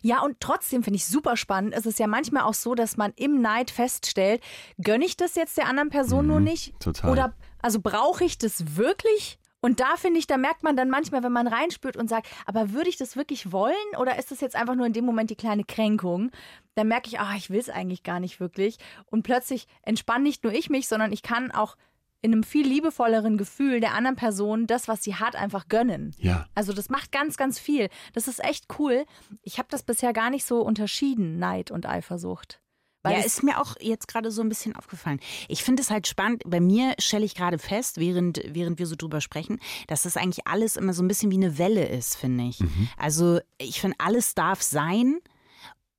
Ja, 0.00 0.22
und 0.22 0.38
trotzdem 0.40 0.82
finde 0.82 0.96
ich 0.96 1.06
super 1.06 1.36
spannend. 1.36 1.74
Es 1.74 1.86
ist 1.86 1.98
ja 1.98 2.06
manchmal 2.06 2.44
auch 2.44 2.54
so, 2.54 2.74
dass 2.74 2.96
man 2.96 3.12
im 3.16 3.40
Neid 3.40 3.70
feststellt, 3.70 4.40
gönne 4.78 5.04
ich 5.04 5.16
das 5.16 5.34
jetzt 5.34 5.56
der 5.56 5.66
anderen 5.66 5.90
Person 5.90 6.26
nur 6.26 6.40
nicht? 6.40 6.78
total. 6.78 7.10
Oder 7.10 7.34
also 7.60 7.80
brauche 7.80 8.24
ich 8.24 8.38
das 8.38 8.76
wirklich? 8.76 9.38
Und 9.62 9.78
da 9.78 9.96
finde 9.96 10.18
ich, 10.18 10.26
da 10.26 10.36
merkt 10.36 10.64
man 10.64 10.76
dann 10.76 10.90
manchmal, 10.90 11.22
wenn 11.22 11.32
man 11.32 11.46
reinspürt 11.46 11.96
und 11.96 12.08
sagt, 12.08 12.26
aber 12.46 12.72
würde 12.72 12.90
ich 12.90 12.96
das 12.96 13.16
wirklich 13.16 13.52
wollen 13.52 13.74
oder 13.98 14.18
ist 14.18 14.32
das 14.32 14.40
jetzt 14.40 14.56
einfach 14.56 14.74
nur 14.74 14.86
in 14.86 14.92
dem 14.92 15.04
Moment 15.04 15.30
die 15.30 15.36
kleine 15.36 15.64
Kränkung? 15.64 16.32
Dann 16.74 16.88
merke 16.88 17.08
ich, 17.08 17.20
ah, 17.20 17.34
ich 17.36 17.48
will 17.48 17.60
es 17.60 17.70
eigentlich 17.70 18.02
gar 18.02 18.18
nicht 18.18 18.40
wirklich. 18.40 18.78
Und 19.06 19.22
plötzlich 19.22 19.68
entspanne 19.82 20.24
nicht 20.24 20.42
nur 20.42 20.52
ich 20.52 20.68
mich, 20.68 20.88
sondern 20.88 21.12
ich 21.12 21.22
kann 21.22 21.52
auch 21.52 21.76
in 22.22 22.32
einem 22.32 22.42
viel 22.44 22.66
liebevolleren 22.66 23.36
Gefühl 23.36 23.80
der 23.80 23.94
anderen 23.94 24.16
Person 24.16 24.66
das, 24.66 24.88
was 24.88 25.02
sie 25.02 25.16
hat, 25.16 25.36
einfach 25.36 25.68
gönnen. 25.68 26.14
Ja. 26.18 26.46
Also 26.54 26.72
das 26.72 26.88
macht 26.88 27.12
ganz, 27.12 27.36
ganz 27.36 27.58
viel. 27.58 27.88
Das 28.14 28.28
ist 28.28 28.42
echt 28.42 28.66
cool. 28.78 29.04
Ich 29.42 29.58
habe 29.58 29.68
das 29.70 29.82
bisher 29.82 30.12
gar 30.12 30.30
nicht 30.30 30.44
so 30.44 30.60
unterschieden, 30.62 31.38
Neid 31.38 31.70
und 31.70 31.86
Eifersucht. 31.86 32.61
Weil 33.02 33.18
ja, 33.18 33.24
ist 33.24 33.42
mir 33.42 33.60
auch 33.60 33.74
jetzt 33.80 34.06
gerade 34.08 34.30
so 34.30 34.42
ein 34.42 34.48
bisschen 34.48 34.76
aufgefallen. 34.76 35.20
Ich 35.48 35.64
finde 35.64 35.82
es 35.82 35.90
halt 35.90 36.06
spannend. 36.06 36.42
Bei 36.46 36.60
mir 36.60 36.94
stelle 36.98 37.24
ich 37.24 37.34
gerade 37.34 37.58
fest, 37.58 37.98
während, 37.98 38.40
während 38.46 38.78
wir 38.78 38.86
so 38.86 38.94
drüber 38.96 39.20
sprechen, 39.20 39.58
dass 39.88 40.02
das 40.02 40.16
eigentlich 40.16 40.46
alles 40.46 40.76
immer 40.76 40.92
so 40.92 41.02
ein 41.02 41.08
bisschen 41.08 41.30
wie 41.30 41.36
eine 41.36 41.58
Welle 41.58 41.86
ist, 41.88 42.16
finde 42.16 42.44
ich. 42.44 42.60
Also 42.96 43.40
ich 43.58 43.80
finde, 43.80 43.96
alles 43.98 44.34
darf 44.34 44.62
sein. 44.62 45.18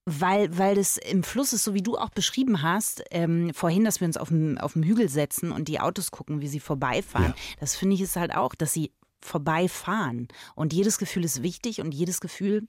Weil, 0.05 0.57
weil 0.57 0.75
das 0.75 0.97
im 0.97 1.23
Fluss 1.23 1.53
ist, 1.53 1.63
so 1.63 1.73
wie 1.73 1.81
du 1.81 1.97
auch 1.97 2.09
beschrieben 2.09 2.61
hast, 2.61 3.01
ähm, 3.11 3.53
vorhin, 3.53 3.85
dass 3.85 4.01
wir 4.01 4.05
uns 4.05 4.17
auf 4.17 4.27
dem, 4.27 4.57
auf 4.57 4.73
dem 4.73 4.83
Hügel 4.83 5.07
setzen 5.07 5.53
und 5.53 5.69
die 5.69 5.79
Autos 5.79 6.11
gucken, 6.11 6.41
wie 6.41 6.49
sie 6.49 6.59
vorbeifahren. 6.59 7.33
Ja. 7.37 7.55
Das 7.61 7.77
finde 7.77 7.95
ich 7.95 8.01
ist 8.01 8.17
halt 8.17 8.35
auch, 8.35 8.53
dass 8.53 8.73
sie 8.73 8.91
vorbeifahren. 9.21 10.27
Und 10.55 10.73
jedes 10.73 10.97
Gefühl 10.97 11.23
ist 11.23 11.41
wichtig 11.41 11.79
und 11.79 11.93
jedes 11.93 12.19
Gefühl 12.19 12.67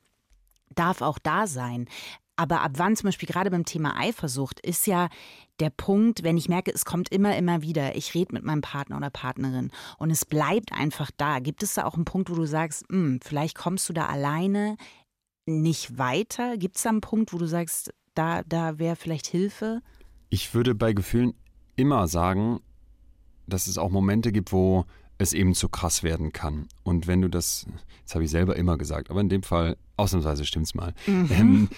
darf 0.77 1.03
auch 1.03 1.19
da 1.19 1.49
sein. 1.49 1.89
Aber 2.37 2.63
ab 2.63 2.73
wann 2.77 2.97
zum 2.97 3.09
Beispiel 3.09 3.29
gerade 3.29 3.51
beim 3.51 3.65
Thema 3.65 3.97
Eifersucht 3.97 4.61
ist 4.61 4.87
ja 4.87 5.09
der 5.61 5.71
Punkt, 5.71 6.25
wenn 6.25 6.37
ich 6.37 6.49
merke, 6.49 6.73
es 6.73 6.85
kommt 6.85 7.11
immer, 7.11 7.37
immer 7.37 7.63
wieder, 7.63 7.95
ich 7.95 8.15
rede 8.15 8.35
mit 8.35 8.45
meinem 8.45 8.61
Partner 8.61 8.97
oder 8.97 9.11
Partnerin 9.11 9.71
und 9.99 10.11
es 10.11 10.25
bleibt 10.25 10.73
einfach 10.73 11.11
da. 11.17 11.39
Gibt 11.39 11.63
es 11.63 11.75
da 11.75 11.85
auch 11.85 11.95
einen 11.95 12.05
Punkt, 12.05 12.31
wo 12.31 12.35
du 12.35 12.47
sagst, 12.47 12.85
"Hm, 12.91 13.21
vielleicht 13.23 13.57
kommst 13.57 13.89
du 13.89 13.93
da 13.93 14.07
alleine 14.07 14.77
nicht 15.47 15.97
weiter? 15.99 16.57
Gibt 16.57 16.77
es 16.77 16.83
da 16.83 16.91
einen 16.91 17.01
Punkt, 17.01 17.33
wo 17.33 17.39
du 17.39 17.47
sagst, 17.47 17.93
da, 18.15 18.43
da 18.43 18.79
wäre 18.79 18.97
vielleicht 18.97 19.27
Hilfe? 19.27 19.81
Ich 20.31 20.55
würde 20.55 20.75
bei 20.75 20.93
Gefühlen 20.93 21.35
immer 21.77 22.09
sagen, 22.09 22.61
dass 23.47 23.67
es 23.67 23.79
auch 23.79 23.91
Momente 23.91 24.33
gibt, 24.33 24.53
wo 24.53 24.85
es 25.19 25.33
eben 25.33 25.55
zu 25.55 25.69
krass 25.69 26.03
werden 26.03 26.33
kann. 26.33 26.67
Und 26.83 27.07
wenn 27.07 27.23
du 27.23 27.29
das, 27.29 27.67
das 28.05 28.15
habe 28.15 28.25
ich 28.25 28.31
selber 28.31 28.57
immer 28.57 28.77
gesagt, 28.77 29.11
aber 29.11 29.21
in 29.21 29.29
dem 29.29 29.43
Fall 29.43 29.77
ausnahmsweise 29.97 30.45
stimmt's 30.45 30.75
mal. 30.75 30.93
Ähm, 31.07 31.29
ähm, 31.31 31.69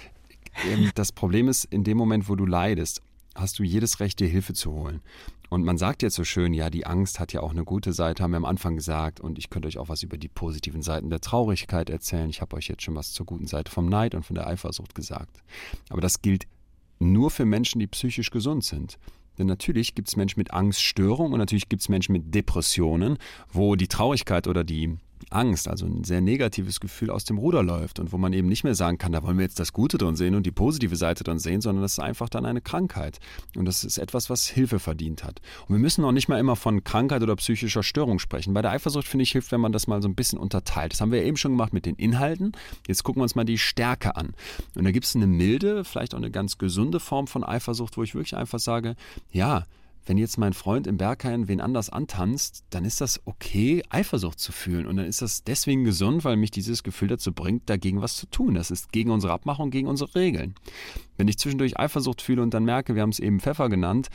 das 0.95 1.13
Problem 1.13 1.49
ist, 1.49 1.65
in 1.65 1.85
dem 1.85 1.97
Moment, 1.97 2.29
wo 2.29 2.35
du 2.37 2.47
leidest, 2.47 3.03
hast 3.35 3.59
du 3.59 3.63
jedes 3.63 4.01
Recht, 4.01 4.19
dir 4.21 4.29
Hilfe 4.29 4.55
zu 4.55 4.73
holen. 4.73 5.01
Und 5.49 5.65
man 5.65 5.79
sagt 5.79 6.03
jetzt 6.03 6.17
so 6.17 6.25
schön, 6.25 6.55
ja, 6.55 6.71
die 6.71 6.87
Angst 6.87 7.21
hat 7.21 7.33
ja 7.33 7.41
auch 7.41 7.53
eine 7.53 7.65
gute 7.65 7.93
Seite, 7.93 8.23
haben 8.23 8.33
wir 8.33 8.39
am 8.39 8.45
Anfang 8.45 8.75
gesagt. 8.75 9.21
Und 9.21 9.39
ich 9.39 9.49
könnte 9.49 9.69
euch 9.69 9.79
auch 9.79 9.89
was 9.89 10.03
über 10.03 10.19
die 10.19 10.29
positiven 10.29 10.83
Seiten 10.83 11.09
der 11.09 11.21
Traurigkeit 11.21 11.89
erzählen. 11.89 12.29
Ich 12.31 12.41
habe 12.41 12.57
euch 12.57 12.69
jetzt 12.69 12.83
schon 12.83 12.97
was 12.97 13.13
zur 13.13 13.27
guten 13.27 13.47
Seite 13.47 13.71
vom 13.71 13.89
Neid 13.89 14.15
und 14.15 14.25
von 14.25 14.35
der 14.35 14.47
Eifersucht 14.49 14.95
gesagt. 14.95 15.43
Aber 15.89 16.01
das 16.01 16.21
gilt 16.21 16.47
nur 16.99 17.31
für 17.31 17.45
Menschen, 17.45 17.79
die 17.79 17.87
psychisch 17.87 18.31
gesund 18.31 18.65
sind. 18.65 18.99
Denn 19.39 19.47
natürlich 19.47 19.95
gibt 19.95 20.09
es 20.09 20.17
Menschen 20.17 20.41
mit 20.41 20.53
Angststörung 20.53 21.33
und 21.33 21.39
natürlich 21.39 21.69
gibt 21.69 21.83
es 21.83 21.89
Menschen 21.89 22.13
mit 22.13 22.35
Depressionen, 22.35 23.19
wo 23.53 23.77
die 23.77 23.89
Traurigkeit 23.89 24.49
oder 24.49 24.65
die 24.65 24.97
Angst, 25.31 25.69
also 25.69 25.87
ein 25.87 26.05
sehr 26.05 26.21
negatives 26.21 26.81
Gefühl 26.81 27.11
aus 27.11 27.25
dem 27.25 27.39
Ruder 27.39 27.63
läuft 27.63 27.99
und 27.99 28.13
wo 28.13 28.19
man 28.19 28.33
eben 28.33 28.49
nicht 28.49 28.65
mehr 28.65 28.75
sagen 28.75 28.99
kann, 28.99 29.13
da 29.13 29.23
wollen 29.23 29.39
wir 29.39 29.45
jetzt 29.45 29.59
das 29.59 29.73
Gute 29.73 29.99
drin 29.99 30.17
sehen 30.17 30.35
und 30.35 30.47
die 30.47 30.53
positive 30.53 30.97
Seite 30.97 31.25
drin 31.25 31.39
sehen, 31.39 31.61
sondern 31.61 31.83
das 31.83 31.93
ist 31.93 31.99
einfach 31.99 32.29
dann 32.29 32.47
eine 32.47 32.61
Krankheit. 32.61 33.19
Und 33.57 33.65
das 33.65 33.85
ist 33.85 33.99
etwas, 33.99 34.31
was 34.31 34.47
Hilfe 34.47 34.79
verdient 34.79 35.25
hat. 35.25 35.41
Und 35.69 35.75
wir 35.75 35.81
müssen 35.81 36.05
auch 36.05 36.13
nicht 36.13 36.29
mal 36.29 36.39
immer 36.39 36.57
von 36.57 36.85
Krankheit 36.85 37.23
oder 37.23 37.37
psychischer 37.37 37.83
Störung 37.83 38.19
sprechen. 38.19 38.55
Bei 38.55 38.63
der 38.63 38.71
Eifersucht 38.71 39.09
finde 39.09 39.25
ich 39.25 39.33
hilft, 39.33 39.53
wenn 39.53 39.61
man 39.61 39.73
das 39.73 39.87
mal 39.87 40.01
so 40.01 40.09
ein 40.09 40.15
bisschen 40.15 40.39
unterteilt. 40.39 40.93
Das 40.93 41.01
haben 41.01 41.13
wir 41.13 41.23
eben 41.23 41.37
schon 41.37 41.53
gemacht 41.53 41.73
mit 41.73 41.87
den 41.87 41.97
Inhalten. 41.97 42.53
Jetzt 42.87 43.03
gucken 43.03 43.21
wir 43.21 43.25
uns 43.25 43.35
mal 43.35 43.45
die 43.45 43.59
Stärke 43.59 44.17
an. 44.17 44.35
Und 44.75 44.85
da 44.85 44.91
gibt 44.91 45.07
es 45.07 45.17
eine 45.17 45.27
milde, 45.27 45.85
vielleicht 45.85 46.15
auch 46.15 46.19
eine 46.19 46.31
ganz 46.31 46.59
gesunde 46.59 47.01
Form 47.01 47.27
von 47.27 47.45
Eifersucht, 47.45 47.97
wo 47.97 48.03
ich 48.03 48.15
wirklich 48.15 48.37
einfach 48.37 48.59
sage, 48.59 48.95
ja, 49.33 49.65
wenn 50.07 50.19
jetzt 50.19 50.39
mein 50.39 50.53
Freund 50.53 50.87
im 50.87 50.97
Berghain 50.97 51.49
wen 51.49 51.61
anders 51.61 51.91
antanzt, 51.91 52.65
dann 52.71 52.85
ist 52.85 53.01
das 53.01 53.21
okay, 53.25 53.83
Eifersucht 53.91 54.39
zu 54.39 54.53
fühlen. 54.53 54.87
Und 54.87 54.97
dann 54.97 55.07
ist 55.07 55.21
das 55.21 55.43
deswegen 55.43 55.83
gesund, 55.83 56.25
weil 56.25 56.37
mich 56.37 56.53
dieses 56.53 56.85
Gefühl 56.85 57.09
dazu 57.09 57.33
bringt, 57.33 57.69
dagegen 57.69 58.01
was 58.01 58.17
zu 58.17 58.27
tun. 58.27 58.55
Das 58.55 58.71
ist 58.71 58.93
gegen 58.93 59.11
unsere 59.11 59.33
Abmachung, 59.33 59.71
gegen 59.71 59.89
unsere 59.89 60.15
Regeln. 60.15 60.55
Wenn 61.17 61.27
ich 61.27 61.39
zwischendurch 61.39 61.79
Eifersucht 61.79 62.23
fühle 62.23 62.43
und 62.43 62.55
dann 62.55 62.65
merke, 62.65 62.95
wir 62.95 63.03
haben 63.03 63.11
es 63.11 63.19
eben 63.19 63.41
Pfeffer 63.41 63.69
genannt, 63.69 64.09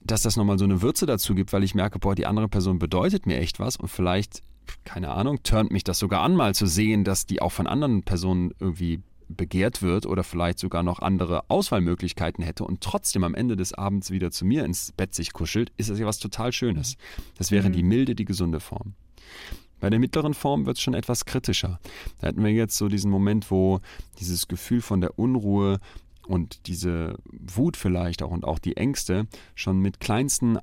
dass 0.00 0.22
das 0.22 0.36
nochmal 0.36 0.58
so 0.58 0.64
eine 0.64 0.82
Würze 0.82 1.06
dazu 1.06 1.36
gibt, 1.36 1.52
weil 1.52 1.62
ich 1.62 1.76
merke, 1.76 2.00
boah, 2.00 2.16
die 2.16 2.26
andere 2.26 2.48
Person 2.48 2.80
bedeutet 2.80 3.26
mir 3.26 3.38
echt 3.38 3.60
was 3.60 3.76
und 3.76 3.88
vielleicht, 3.88 4.42
keine 4.84 5.10
Ahnung, 5.10 5.44
turnt 5.44 5.70
mich 5.70 5.84
das 5.84 6.00
sogar 6.00 6.22
an, 6.22 6.34
mal 6.34 6.54
zu 6.56 6.66
sehen, 6.66 7.04
dass 7.04 7.26
die 7.26 7.40
auch 7.40 7.52
von 7.52 7.68
anderen 7.68 8.02
Personen 8.02 8.52
irgendwie 8.58 9.00
begehrt 9.28 9.82
wird 9.82 10.06
oder 10.06 10.24
vielleicht 10.24 10.58
sogar 10.58 10.82
noch 10.82 11.00
andere 11.00 11.48
Auswahlmöglichkeiten 11.48 12.44
hätte 12.44 12.64
und 12.64 12.80
trotzdem 12.80 13.24
am 13.24 13.34
Ende 13.34 13.56
des 13.56 13.72
Abends 13.72 14.10
wieder 14.10 14.30
zu 14.30 14.44
mir 14.44 14.64
ins 14.64 14.92
Bett 14.92 15.14
sich 15.14 15.32
kuschelt, 15.32 15.72
ist 15.76 15.90
das 15.90 15.98
ja 15.98 16.06
was 16.06 16.18
total 16.18 16.52
Schönes. 16.52 16.96
Das 17.38 17.50
wäre 17.50 17.68
Mhm. 17.68 17.72
die 17.72 17.82
milde, 17.82 18.14
die 18.14 18.24
gesunde 18.24 18.60
Form. 18.60 18.94
Bei 19.80 19.90
der 19.90 19.98
mittleren 19.98 20.34
Form 20.34 20.64
wird 20.66 20.76
es 20.76 20.82
schon 20.82 20.94
etwas 20.94 21.24
kritischer. 21.24 21.80
Da 22.18 22.28
hätten 22.28 22.44
wir 22.44 22.52
jetzt 22.52 22.76
so 22.76 22.88
diesen 22.88 23.10
Moment, 23.10 23.50
wo 23.50 23.80
dieses 24.20 24.46
Gefühl 24.46 24.80
von 24.80 25.00
der 25.00 25.18
Unruhe 25.18 25.80
und 26.28 26.68
diese 26.68 27.16
Wut 27.32 27.76
vielleicht 27.76 28.22
auch 28.22 28.30
und 28.30 28.44
auch 28.44 28.60
die 28.60 28.76
Ängste 28.76 29.26
schon 29.56 29.80
mit 29.80 29.98
kleinsten 29.98 30.58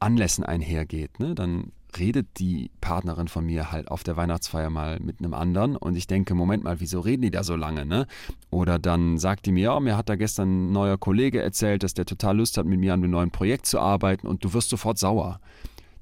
Anlässen 0.00 0.44
einhergeht. 0.44 1.18
Ne? 1.18 1.34
Dann 1.34 1.72
redet 1.98 2.38
die 2.38 2.70
Partnerin 2.80 3.28
von 3.28 3.44
mir 3.44 3.72
halt 3.72 3.90
auf 3.90 4.02
der 4.02 4.16
Weihnachtsfeier 4.16 4.70
mal 4.70 4.98
mit 5.00 5.18
einem 5.18 5.34
anderen 5.34 5.76
und 5.76 5.96
ich 5.96 6.06
denke, 6.06 6.34
Moment 6.34 6.64
mal, 6.64 6.80
wieso 6.80 7.00
reden 7.00 7.22
die 7.22 7.30
da 7.30 7.44
so 7.44 7.56
lange, 7.56 7.84
ne? 7.86 8.06
Oder 8.50 8.78
dann 8.78 9.18
sagt 9.18 9.46
die 9.46 9.52
mir, 9.52 9.64
ja, 9.64 9.80
mir 9.80 9.96
hat 9.96 10.08
da 10.08 10.16
gestern 10.16 10.68
ein 10.68 10.72
neuer 10.72 10.98
Kollege 10.98 11.42
erzählt, 11.42 11.82
dass 11.82 11.94
der 11.94 12.06
total 12.06 12.36
Lust 12.36 12.56
hat, 12.56 12.66
mit 12.66 12.80
mir 12.80 12.94
an 12.94 13.02
einem 13.02 13.10
neuen 13.10 13.30
Projekt 13.30 13.66
zu 13.66 13.78
arbeiten 13.80 14.26
und 14.26 14.44
du 14.44 14.52
wirst 14.52 14.70
sofort 14.70 14.98
sauer. 14.98 15.40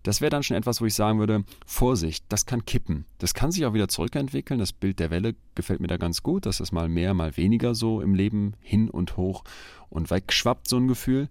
Das 0.06 0.20
wäre 0.20 0.30
dann 0.30 0.44
schon 0.44 0.56
etwas, 0.56 0.80
wo 0.80 0.84
ich 0.84 0.94
sagen 0.94 1.18
würde, 1.18 1.42
Vorsicht, 1.66 2.24
das 2.28 2.46
kann 2.46 2.64
kippen. 2.64 3.06
Das 3.18 3.34
kann 3.34 3.50
sich 3.50 3.66
auch 3.66 3.74
wieder 3.74 3.88
zurückentwickeln. 3.88 4.60
Das 4.60 4.72
Bild 4.72 5.00
der 5.00 5.10
Welle 5.10 5.34
gefällt 5.56 5.80
mir 5.80 5.88
da 5.88 5.96
ganz 5.96 6.22
gut, 6.22 6.46
dass 6.46 6.60
es 6.60 6.70
mal 6.70 6.88
mehr, 6.88 7.12
mal 7.12 7.36
weniger 7.36 7.74
so 7.74 8.00
im 8.00 8.14
Leben 8.14 8.52
hin 8.60 8.88
und 8.88 9.16
hoch 9.16 9.42
und 9.88 10.08
wegschwappt, 10.08 10.68
so 10.68 10.76
ein 10.76 10.86
Gefühl. 10.86 11.28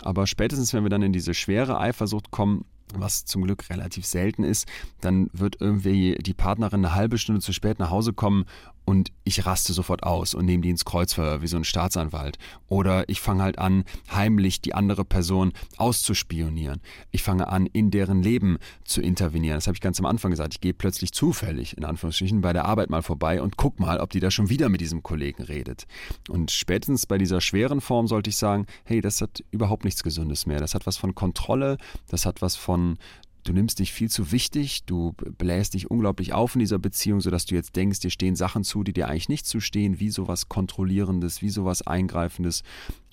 Aber 0.00 0.26
spätestens, 0.26 0.72
wenn 0.72 0.84
wir 0.84 0.88
dann 0.88 1.02
in 1.02 1.12
diese 1.12 1.34
schwere 1.34 1.78
Eifersucht 1.78 2.30
kommen, 2.30 2.64
was 3.00 3.24
zum 3.24 3.42
Glück 3.42 3.68
relativ 3.70 4.06
selten 4.06 4.44
ist, 4.44 4.68
dann 5.00 5.30
wird 5.32 5.56
irgendwie 5.60 6.16
die 6.20 6.34
Partnerin 6.34 6.84
eine 6.84 6.94
halbe 6.94 7.18
Stunde 7.18 7.40
zu 7.40 7.52
spät 7.52 7.78
nach 7.78 7.90
Hause 7.90 8.12
kommen 8.12 8.46
und 8.84 9.10
ich 9.24 9.46
raste 9.46 9.72
sofort 9.72 10.02
aus 10.02 10.34
und 10.34 10.44
nehme 10.44 10.62
die 10.62 10.70
ins 10.70 10.84
Kreuzverhör 10.84 11.42
wie 11.42 11.46
so 11.46 11.56
ein 11.56 11.64
Staatsanwalt. 11.64 12.38
Oder 12.68 13.08
ich 13.08 13.20
fange 13.20 13.42
halt 13.42 13.58
an, 13.58 13.84
heimlich 14.12 14.60
die 14.60 14.74
andere 14.74 15.04
Person 15.04 15.52
auszuspionieren. 15.76 16.80
Ich 17.10 17.22
fange 17.22 17.48
an, 17.48 17.66
in 17.66 17.90
deren 17.90 18.22
Leben 18.22 18.58
zu 18.84 19.00
intervenieren. 19.00 19.56
Das 19.56 19.66
habe 19.66 19.76
ich 19.76 19.80
ganz 19.80 19.98
am 19.98 20.06
Anfang 20.06 20.30
gesagt. 20.30 20.54
Ich 20.54 20.60
gehe 20.60 20.74
plötzlich 20.74 21.12
zufällig, 21.12 21.76
in 21.76 21.84
Anführungsstrichen, 21.84 22.42
bei 22.42 22.52
der 22.52 22.66
Arbeit 22.66 22.90
mal 22.90 23.02
vorbei 23.02 23.40
und 23.40 23.56
guck 23.56 23.80
mal, 23.80 24.00
ob 24.00 24.10
die 24.10 24.20
da 24.20 24.30
schon 24.30 24.50
wieder 24.50 24.68
mit 24.68 24.80
diesem 24.80 25.02
Kollegen 25.02 25.42
redet. 25.42 25.86
Und 26.28 26.50
spätestens 26.50 27.06
bei 27.06 27.18
dieser 27.18 27.40
schweren 27.40 27.80
Form 27.80 28.06
sollte 28.06 28.30
ich 28.30 28.36
sagen, 28.36 28.66
hey, 28.84 29.00
das 29.00 29.20
hat 29.20 29.42
überhaupt 29.50 29.84
nichts 29.84 30.02
Gesundes 30.02 30.46
mehr. 30.46 30.58
Das 30.58 30.74
hat 30.74 30.86
was 30.86 30.96
von 30.96 31.14
Kontrolle, 31.14 31.78
das 32.08 32.26
hat 32.26 32.42
was 32.42 32.56
von 32.56 32.98
du 33.44 33.52
nimmst 33.52 33.78
dich 33.78 33.92
viel 33.92 34.10
zu 34.10 34.32
wichtig, 34.32 34.84
du 34.84 35.12
bläst 35.12 35.74
dich 35.74 35.90
unglaublich 35.90 36.32
auf 36.32 36.54
in 36.54 36.60
dieser 36.60 36.78
Beziehung, 36.78 37.20
sodass 37.20 37.46
du 37.46 37.54
jetzt 37.54 37.76
denkst, 37.76 38.00
dir 38.00 38.10
stehen 38.10 38.36
Sachen 38.36 38.64
zu, 38.64 38.82
die 38.82 38.92
dir 38.92 39.08
eigentlich 39.08 39.28
nicht 39.28 39.46
zustehen, 39.46 40.00
wie 40.00 40.10
sowas 40.10 40.48
Kontrollierendes, 40.48 41.42
wie 41.42 41.50
sowas 41.50 41.86
Eingreifendes. 41.86 42.62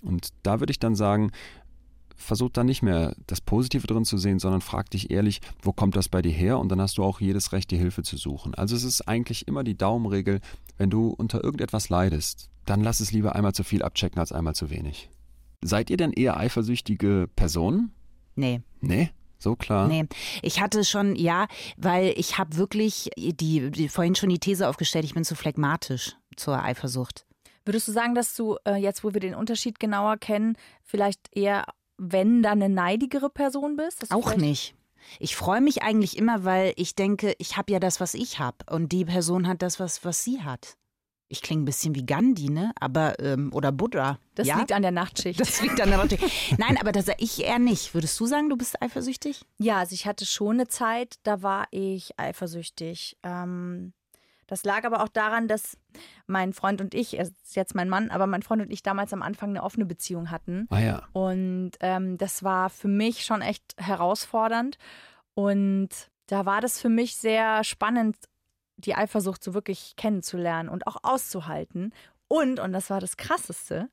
Und 0.02 0.30
da 0.44 0.60
würde 0.60 0.72
ich 0.72 0.80
dann 0.80 0.96
sagen, 0.96 1.32
versuch 2.16 2.50
da 2.52 2.64
nicht 2.64 2.82
mehr 2.82 3.16
das 3.28 3.42
Positive 3.42 3.86
drin 3.88 4.06
zu 4.06 4.18
sehen, 4.18 4.40
sondern 4.40 4.62
frag 4.62 4.90
dich 4.90 5.12
ehrlich, 5.12 5.42
wo 5.62 5.74
kommt 5.74 5.96
das 5.96 6.08
bei 6.08 6.22
dir 6.22 6.32
her? 6.32 6.60
Und 6.60 6.70
dann 6.70 6.82
hast 6.82 6.98
du 6.98 7.04
auch 7.04 7.20
jedes 7.20 7.52
Recht, 7.52 7.72
die 7.72 7.78
Hilfe 7.78 8.04
zu 8.04 8.18
suchen. 8.18 8.56
Also 8.56 8.76
es 8.76 8.84
ist 8.84 9.08
eigentlich 9.08 9.48
immer 9.48 9.64
die 9.64 9.78
Daumenregel, 9.78 10.40
wenn 10.78 10.90
du 10.90 11.08
unter 11.08 11.44
irgendetwas 11.44 11.90
leidest, 11.90 12.50
dann 12.66 12.82
lass 12.82 13.00
es 13.00 13.12
lieber 13.12 13.36
einmal 13.36 13.54
zu 13.54 13.64
viel 13.64 13.84
abchecken 13.84 14.20
als 14.20 14.32
einmal 14.32 14.56
zu 14.56 14.70
wenig. 14.70 15.10
Seid 15.64 15.90
ihr 15.90 15.98
denn 15.98 16.14
eher 16.14 16.38
eifersüchtige 16.38 17.28
Personen? 17.36 17.92
Nee. 18.36 18.62
Nee? 18.80 19.10
So 19.42 19.56
klar. 19.56 19.88
Nee, 19.88 20.06
ich 20.44 20.62
hatte 20.62 20.84
schon, 20.84 21.16
ja, 21.16 21.48
weil 21.76 22.14
ich 22.16 22.38
habe 22.38 22.58
wirklich 22.58 23.10
die, 23.18 23.72
die, 23.72 23.90
vorhin 23.90 24.14
schon 24.14 24.30
die 24.30 24.38
These 24.38 24.70
aufgestellt, 24.70 25.04
ich 25.04 25.16
bin 25.16 25.24
zu 25.24 25.36
phlegmatisch 25.36 26.16
zur 26.36 26.62
Eifersucht. 26.62 27.26
Würdest 27.66 27.88
du 27.88 27.92
sagen, 27.92 28.14
dass 28.14 28.36
du 28.36 28.58
äh, 28.66 28.76
jetzt, 28.76 29.04
wo 29.04 29.14
wir 29.14 29.20
den 29.20 29.34
Unterschied 29.34 29.80
genauer 29.80 30.18
kennen, 30.18 30.58
vielleicht 30.84 31.36
eher, 31.36 31.66
wenn 31.98 32.44
dann 32.44 32.62
eine 32.62 32.74
neidigere 32.74 33.30
Person 33.30 33.78
bist? 33.78 34.12
Auch 34.12 34.36
nicht. 34.36 34.76
Ich 35.20 35.36
freue 35.36 35.62
mich 35.62 35.82
eigentlich 35.82 36.18
immer, 36.18 36.44
weil 36.44 36.74
ich 36.76 36.96
denke, 36.96 37.34
ich 37.40 37.58
habe 37.58 37.74
ja 37.74 37.80
das, 37.80 38.00
was 38.00 38.14
ich 38.14 38.38
habe. 38.38 38.58
Und 38.70 38.92
die 38.92 39.06
Person 39.06 39.48
hat 39.48 39.64
das, 39.64 39.80
was, 39.80 40.06
was 40.06 40.24
sie 40.24 40.42
hat. 40.42 40.78
Ich 41.32 41.42
klinge 41.42 41.62
ein 41.62 41.66
bisschen 41.66 41.96
wie 41.96 42.06
Gandhi, 42.06 42.50
ne? 42.50 42.74
Aber, 42.78 43.18
ähm, 43.20 43.54
oder 43.54 43.72
Buddha. 43.72 44.20
Das 44.36 44.48
ja? 44.48 44.58
liegt 44.58 44.74
an 44.74 44.82
der 44.82 44.92
Nachtschicht. 44.92 45.40
Das 45.40 45.62
liegt 45.62 45.80
an 45.80 45.90
der 45.90 46.00
Rotte. 46.00 46.18
Nein, 46.58 46.78
aber 46.78 46.92
das 46.92 47.06
ich 47.20 47.42
eher 47.44 47.58
nicht. 47.58 47.94
Würdest 47.94 48.20
du 48.20 48.26
sagen, 48.26 48.50
du 48.50 48.58
bist 48.58 48.82
eifersüchtig? 48.82 49.46
Ja, 49.58 49.78
also 49.78 49.94
ich 49.94 50.06
hatte 50.06 50.26
schon 50.26 50.56
eine 50.56 50.68
Zeit, 50.68 51.16
da 51.24 51.42
war 51.42 51.68
ich 51.72 52.20
eifersüchtig. 52.20 53.18
Ähm, 53.24 53.94
das 54.48 54.66
lag 54.66 54.84
aber 54.84 55.02
auch 55.02 55.08
daran, 55.08 55.48
dass 55.48 55.78
mein 56.28 56.52
Freund 56.52 56.82
und 56.82 56.94
ich, 56.94 57.18
er 57.18 57.24
ist 57.24 57.56
jetzt 57.56 57.76
mein 57.76 57.88
Mann, 57.88 58.12
aber 58.12 58.28
mein 58.28 58.42
Freund 58.42 58.62
und 58.62 58.70
ich 58.70 58.84
damals 58.84 59.14
am 59.14 59.22
Anfang 59.22 59.52
eine 59.52 59.64
offene 59.64 59.86
Beziehung 59.86 60.30
hatten. 60.32 60.68
Ah 60.70 60.80
ja. 60.80 61.08
Und 61.14 61.72
ähm, 61.80 62.18
das 62.18 62.44
war 62.44 62.70
für 62.70 62.90
mich 62.90 63.24
schon 63.24 63.42
echt 63.42 63.64
herausfordernd. 63.78 64.78
Und 65.34 65.88
da 66.28 66.46
war 66.46 66.60
das 66.60 66.82
für 66.82 66.90
mich 66.90 67.16
sehr 67.16 67.64
spannend, 67.64 68.18
die 68.82 68.96
Eifersucht 68.96 69.44
so 69.44 69.54
wirklich 69.54 69.96
kennenzulernen 69.96 70.70
und 70.70 70.88
auch 70.88 70.98
auszuhalten. 71.04 71.94
Und, 72.28 72.60
und 72.60 72.74
das 72.74 72.90
war 72.90 73.00
das 73.00 73.18
Krasseste, 73.18 73.90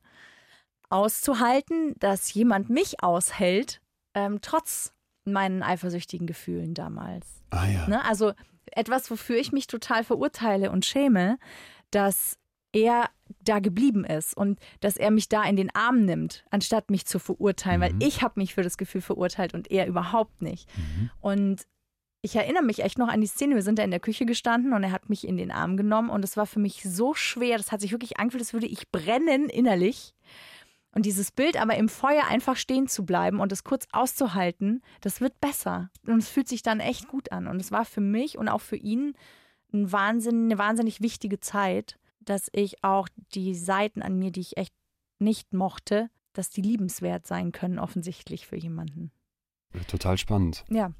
auszuhalten, 0.90 1.94
dass 1.98 2.32
jemand 2.32 2.70
mich 2.70 3.02
aushält, 3.02 3.80
ähm, 4.14 4.40
trotz 4.40 4.92
meinen 5.24 5.62
eifersüchtigen 5.62 6.26
Gefühlen 6.26 6.74
damals. 6.74 7.26
Ah 7.50 7.66
ja. 7.66 7.88
Ne? 7.88 8.04
Also 8.04 8.32
etwas, 8.72 9.10
wofür 9.10 9.36
ich 9.36 9.52
mich 9.52 9.66
total 9.66 10.04
verurteile 10.04 10.70
und 10.70 10.86
schäme, 10.86 11.38
dass 11.90 12.38
er 12.72 13.10
da 13.42 13.58
geblieben 13.58 14.04
ist 14.04 14.36
und 14.36 14.58
dass 14.80 14.96
er 14.96 15.10
mich 15.10 15.28
da 15.28 15.42
in 15.44 15.56
den 15.56 15.74
Arm 15.74 16.04
nimmt, 16.04 16.44
anstatt 16.50 16.90
mich 16.90 17.06
zu 17.06 17.18
verurteilen, 17.18 17.80
weil 17.80 17.94
ich 18.00 18.22
habe 18.22 18.40
mich 18.40 18.54
für 18.54 18.62
das 18.62 18.78
Gefühl 18.78 19.00
verurteilt 19.00 19.54
und 19.54 19.70
er 19.70 19.86
überhaupt 19.86 20.42
nicht. 20.42 20.68
Und 21.20 21.66
ich 22.20 22.36
erinnere 22.36 22.64
mich 22.64 22.82
echt 22.82 22.98
noch 22.98 23.08
an 23.08 23.20
die 23.20 23.26
Szene, 23.26 23.54
wir 23.54 23.62
sind 23.62 23.78
da 23.78 23.84
in 23.84 23.90
der 23.90 24.00
Küche 24.00 24.26
gestanden 24.26 24.72
und 24.72 24.82
er 24.82 24.92
hat 24.92 25.08
mich 25.08 25.26
in 25.26 25.36
den 25.36 25.50
Arm 25.50 25.76
genommen 25.76 26.10
und 26.10 26.24
es 26.24 26.36
war 26.36 26.46
für 26.46 26.58
mich 26.58 26.82
so 26.82 27.14
schwer, 27.14 27.56
das 27.56 27.70
hat 27.70 27.80
sich 27.80 27.92
wirklich 27.92 28.18
angefühlt, 28.18 28.42
als 28.42 28.52
würde 28.52 28.66
ich 28.66 28.90
brennen 28.90 29.48
innerlich. 29.48 30.14
Und 30.92 31.06
dieses 31.06 31.30
Bild 31.30 31.60
aber 31.60 31.76
im 31.76 31.88
Feuer 31.88 32.24
einfach 32.28 32.56
stehen 32.56 32.88
zu 32.88 33.04
bleiben 33.04 33.40
und 33.40 33.52
es 33.52 33.62
kurz 33.62 33.86
auszuhalten, 33.92 34.82
das 35.00 35.20
wird 35.20 35.38
besser. 35.40 35.90
Und 36.06 36.18
es 36.18 36.28
fühlt 36.28 36.48
sich 36.48 36.62
dann 36.62 36.80
echt 36.80 37.08
gut 37.08 37.30
an. 37.30 37.46
Und 37.46 37.60
es 37.60 37.70
war 37.70 37.84
für 37.84 38.00
mich 38.00 38.38
und 38.38 38.48
auch 38.48 38.62
für 38.62 38.76
ihn 38.76 39.14
ein 39.72 39.92
Wahnsinn, 39.92 40.46
eine 40.46 40.58
wahnsinnig 40.58 41.00
wichtige 41.00 41.40
Zeit, 41.40 41.98
dass 42.20 42.48
ich 42.52 42.82
auch 42.82 43.08
die 43.34 43.54
Seiten 43.54 44.02
an 44.02 44.18
mir, 44.18 44.32
die 44.32 44.40
ich 44.40 44.56
echt 44.56 44.74
nicht 45.18 45.52
mochte, 45.52 46.10
dass 46.32 46.50
die 46.50 46.62
liebenswert 46.62 47.26
sein 47.26 47.52
können, 47.52 47.78
offensichtlich 47.78 48.46
für 48.46 48.56
jemanden. 48.56 49.12
Total 49.88 50.16
spannend. 50.16 50.64
Ja. 50.70 50.92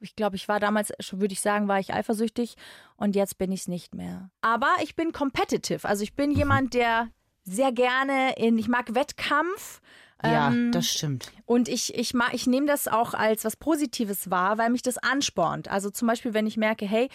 Ich 0.00 0.16
glaube, 0.16 0.36
ich 0.36 0.48
war 0.48 0.60
damals, 0.60 0.92
würde 1.12 1.32
ich 1.32 1.40
sagen, 1.40 1.68
war 1.68 1.78
ich 1.78 1.92
eifersüchtig 1.92 2.56
und 2.96 3.16
jetzt 3.16 3.38
bin 3.38 3.52
ich 3.52 3.60
es 3.60 3.68
nicht 3.68 3.94
mehr. 3.94 4.30
Aber 4.40 4.70
ich 4.82 4.96
bin 4.96 5.12
competitive. 5.12 5.88
Also 5.88 6.02
ich 6.02 6.14
bin 6.14 6.30
jemand, 6.30 6.74
der 6.74 7.08
sehr 7.44 7.72
gerne 7.72 8.34
in, 8.36 8.58
ich 8.58 8.68
mag 8.68 8.94
Wettkampf. 8.94 9.80
Ja, 10.22 10.48
ähm, 10.48 10.72
das 10.72 10.86
stimmt. 10.86 11.30
und 11.44 11.68
ich, 11.68 11.94
ich, 11.94 12.14
ich 12.32 12.46
nehme 12.46 12.66
das 12.66 12.88
auch 12.88 13.12
als 13.12 13.44
was 13.44 13.56
Positives 13.56 14.30
wahr, 14.30 14.56
weil 14.56 14.70
mich 14.70 14.80
das 14.80 14.96
anspornt. 14.96 15.68
Also 15.68 15.90
zum 15.90 16.08
Beispiel, 16.08 16.32
wenn 16.32 16.46
ich 16.46 16.56
merke, 16.56 16.86
hey, 16.86 17.10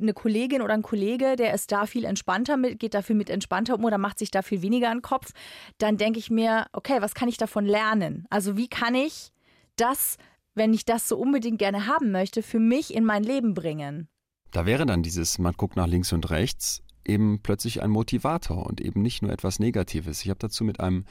eine 0.00 0.14
Kollegin 0.14 0.62
oder 0.62 0.72
ein 0.72 0.82
Kollege, 0.82 1.36
der 1.36 1.52
ist 1.52 1.70
da 1.70 1.84
viel 1.84 2.04
entspannter 2.04 2.56
mit, 2.56 2.78
geht 2.78 2.94
da 2.94 3.02
viel 3.02 3.16
mit 3.16 3.28
entspannter 3.28 3.74
um 3.74 3.84
oder 3.84 3.98
macht 3.98 4.18
sich 4.18 4.30
da 4.30 4.40
viel 4.40 4.62
weniger 4.62 4.88
an 4.88 4.98
den 4.98 5.02
Kopf, 5.02 5.32
dann 5.76 5.98
denke 5.98 6.18
ich 6.18 6.30
mir, 6.30 6.66
okay, 6.72 7.02
was 7.02 7.14
kann 7.14 7.28
ich 7.28 7.36
davon 7.36 7.66
lernen? 7.66 8.26
Also 8.30 8.56
wie 8.56 8.68
kann 8.68 8.94
ich 8.94 9.32
das, 9.76 10.16
wenn 10.56 10.74
ich 10.74 10.84
das 10.84 11.08
so 11.08 11.16
unbedingt 11.16 11.58
gerne 11.58 11.86
haben 11.86 12.10
möchte, 12.10 12.42
für 12.42 12.58
mich 12.58 12.94
in 12.94 13.04
mein 13.04 13.22
Leben 13.22 13.54
bringen? 13.54 14.08
Da 14.50 14.66
wäre 14.66 14.86
dann 14.86 15.02
dieses, 15.02 15.38
man 15.38 15.54
guckt 15.54 15.76
nach 15.76 15.86
links 15.86 16.12
und 16.12 16.30
rechts, 16.30 16.82
eben 17.04 17.40
plötzlich 17.42 17.82
ein 17.82 17.90
Motivator 17.90 18.66
und 18.66 18.80
eben 18.80 19.02
nicht 19.02 19.22
nur 19.22 19.32
etwas 19.32 19.58
Negatives. 19.58 20.24
Ich 20.24 20.30
habe 20.30 20.38
dazu 20.38 20.64
mit 20.64 20.80
einem 20.80 21.04